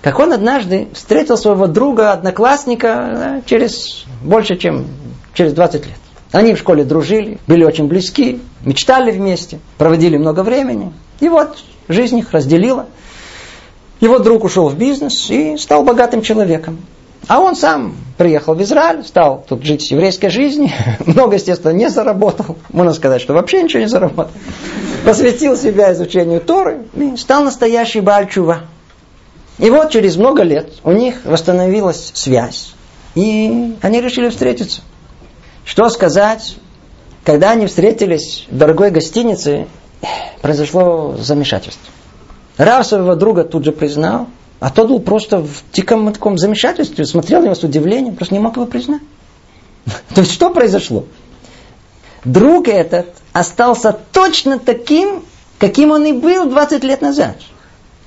как 0.00 0.18
он 0.18 0.32
однажды 0.32 0.88
встретил 0.94 1.36
своего 1.36 1.66
друга, 1.66 2.12
одноклассника 2.12 3.42
через 3.44 4.04
больше, 4.22 4.56
чем 4.56 4.86
через 5.34 5.52
20 5.52 5.86
лет. 5.86 5.98
Они 6.32 6.54
в 6.54 6.58
школе 6.58 6.84
дружили, 6.84 7.38
были 7.46 7.62
очень 7.62 7.88
близки, 7.88 8.40
мечтали 8.64 9.10
вместе, 9.10 9.60
проводили 9.76 10.16
много 10.16 10.42
времени. 10.42 10.94
И 11.20 11.28
вот 11.28 11.58
жизнь 11.88 12.18
их 12.18 12.32
разделила. 12.32 12.86
Его 14.02 14.18
друг 14.18 14.42
ушел 14.42 14.68
в 14.68 14.76
бизнес 14.76 15.30
и 15.30 15.56
стал 15.56 15.84
богатым 15.84 16.22
человеком. 16.22 16.84
А 17.28 17.38
он 17.38 17.54
сам 17.54 17.94
приехал 18.18 18.56
в 18.56 18.60
Израиль, 18.60 19.04
стал 19.04 19.44
тут 19.48 19.62
жить 19.62 19.88
еврейской 19.92 20.28
жизнью. 20.28 20.70
Много, 21.06 21.36
естественно, 21.36 21.70
не 21.70 21.88
заработал. 21.88 22.56
Можно 22.70 22.94
сказать, 22.94 23.22
что 23.22 23.32
вообще 23.32 23.62
ничего 23.62 23.78
не 23.78 23.88
заработал. 23.88 24.32
Посвятил 25.04 25.56
себя 25.56 25.92
изучению 25.92 26.40
Торы 26.40 26.80
и 26.96 27.16
стал 27.16 27.44
настоящий 27.44 28.00
Бальчува. 28.00 28.62
И 29.58 29.70
вот 29.70 29.90
через 29.90 30.16
много 30.16 30.42
лет 30.42 30.72
у 30.82 30.90
них 30.90 31.20
восстановилась 31.24 32.10
связь. 32.12 32.74
И 33.14 33.76
они 33.82 34.00
решили 34.00 34.30
встретиться. 34.30 34.80
Что 35.64 35.88
сказать, 35.90 36.56
когда 37.24 37.52
они 37.52 37.66
встретились 37.66 38.48
в 38.50 38.58
дорогой 38.58 38.90
гостинице, 38.90 39.68
произошло 40.42 41.14
замешательство. 41.20 41.92
Рав 42.56 42.86
своего 42.86 43.14
друга 43.14 43.44
тут 43.44 43.64
же 43.64 43.72
признал, 43.72 44.28
а 44.60 44.70
тот 44.70 44.88
был 44.88 45.00
просто 45.00 45.38
в 45.38 45.64
диком 45.72 46.12
таком 46.12 46.38
замешательстве, 46.38 47.04
смотрел 47.04 47.40
на 47.40 47.46
него 47.46 47.54
с 47.54 47.62
удивлением, 47.62 48.14
просто 48.14 48.34
не 48.34 48.40
мог 48.40 48.56
его 48.56 48.66
признать. 48.66 49.02
То 50.14 50.20
есть 50.20 50.32
что 50.32 50.50
произошло? 50.50 51.04
Друг 52.24 52.68
этот 52.68 53.06
остался 53.32 53.96
точно 54.12 54.58
таким, 54.58 55.24
каким 55.58 55.90
он 55.90 56.04
и 56.06 56.12
был 56.12 56.48
20 56.48 56.84
лет 56.84 57.02
назад. 57.02 57.36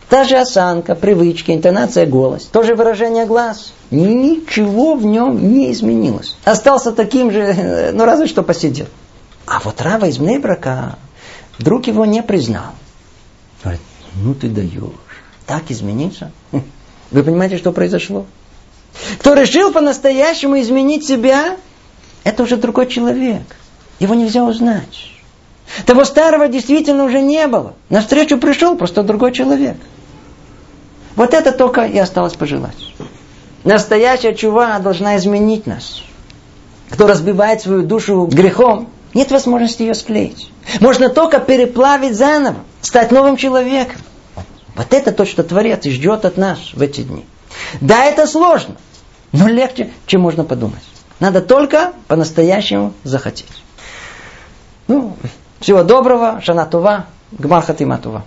Та 0.09 0.23
же 0.23 0.37
осанка, 0.37 0.93
привычки, 0.93 1.51
интонация 1.51 2.05
голос, 2.05 2.45
то 2.45 2.61
же 2.61 2.75
выражение 2.75 3.25
глаз. 3.25 3.73
Ничего 3.89 4.95
в 4.95 5.03
нем 5.03 5.53
не 5.53 5.71
изменилось. 5.73 6.37
Остался 6.45 6.91
таким 6.91 7.31
же, 7.31 7.91
ну 7.93 8.05
разве 8.05 8.27
что 8.27 8.43
посидел. 8.43 8.85
А 9.47 9.59
вот 9.63 9.81
Рава 9.81 10.05
из 10.05 10.19
Мнебрака 10.19 10.97
друг 11.59 11.87
его 11.87 12.05
не 12.05 12.21
признал. 12.21 12.73
Ну 14.15 14.33
ты 14.33 14.49
даешь. 14.49 14.81
Так 15.45 15.63
измениться? 15.69 16.31
Вы 17.11 17.23
понимаете, 17.23 17.57
что 17.57 17.71
произошло? 17.71 18.25
Кто 19.19 19.33
решил 19.33 19.71
по-настоящему 19.71 20.59
изменить 20.59 21.05
себя, 21.05 21.57
это 22.23 22.43
уже 22.43 22.57
другой 22.57 22.87
человек. 22.87 23.43
Его 23.99 24.15
нельзя 24.15 24.43
узнать. 24.43 25.11
Того 25.85 26.05
старого 26.05 26.47
действительно 26.47 27.03
уже 27.03 27.21
не 27.21 27.47
было. 27.47 27.73
На 27.89 28.01
встречу 28.01 28.37
пришел 28.37 28.75
просто 28.77 29.03
другой 29.03 29.31
человек. 29.31 29.77
Вот 31.15 31.33
это 31.33 31.51
только 31.51 31.85
и 31.85 31.97
осталось 31.97 32.33
пожелать. 32.33 32.93
Настоящая 33.63 34.33
чува 34.33 34.79
должна 34.79 35.17
изменить 35.17 35.65
нас. 35.65 36.03
Кто 36.89 37.07
разбивает 37.07 37.61
свою 37.61 37.83
душу 37.83 38.25
грехом, 38.25 38.89
нет 39.15 39.31
возможности 39.31 39.81
ее 39.81 39.95
склеить. 39.95 40.51
Можно 40.79 41.09
только 41.09 41.39
переплавить 41.39 42.15
заново, 42.15 42.57
стать 42.81 43.11
новым 43.11 43.37
человеком. 43.37 43.99
Вот 44.75 44.93
это 44.93 45.11
то, 45.11 45.25
что 45.25 45.43
Творец 45.43 45.85
ждет 45.85 46.25
от 46.25 46.37
нас 46.37 46.59
в 46.73 46.81
эти 46.81 47.01
дни. 47.01 47.25
Да, 47.79 48.03
это 48.03 48.27
сложно, 48.27 48.75
но 49.31 49.47
легче, 49.47 49.89
чем 50.05 50.21
можно 50.21 50.43
подумать. 50.43 50.83
Надо 51.19 51.41
только 51.41 51.93
по-настоящему 52.07 52.93
захотеть. 53.03 53.63
Ну, 54.87 55.15
всего 55.61 55.83
доброго, 55.83 56.41
шанатува, 56.41 57.05
гмархатиматува. 57.31 58.25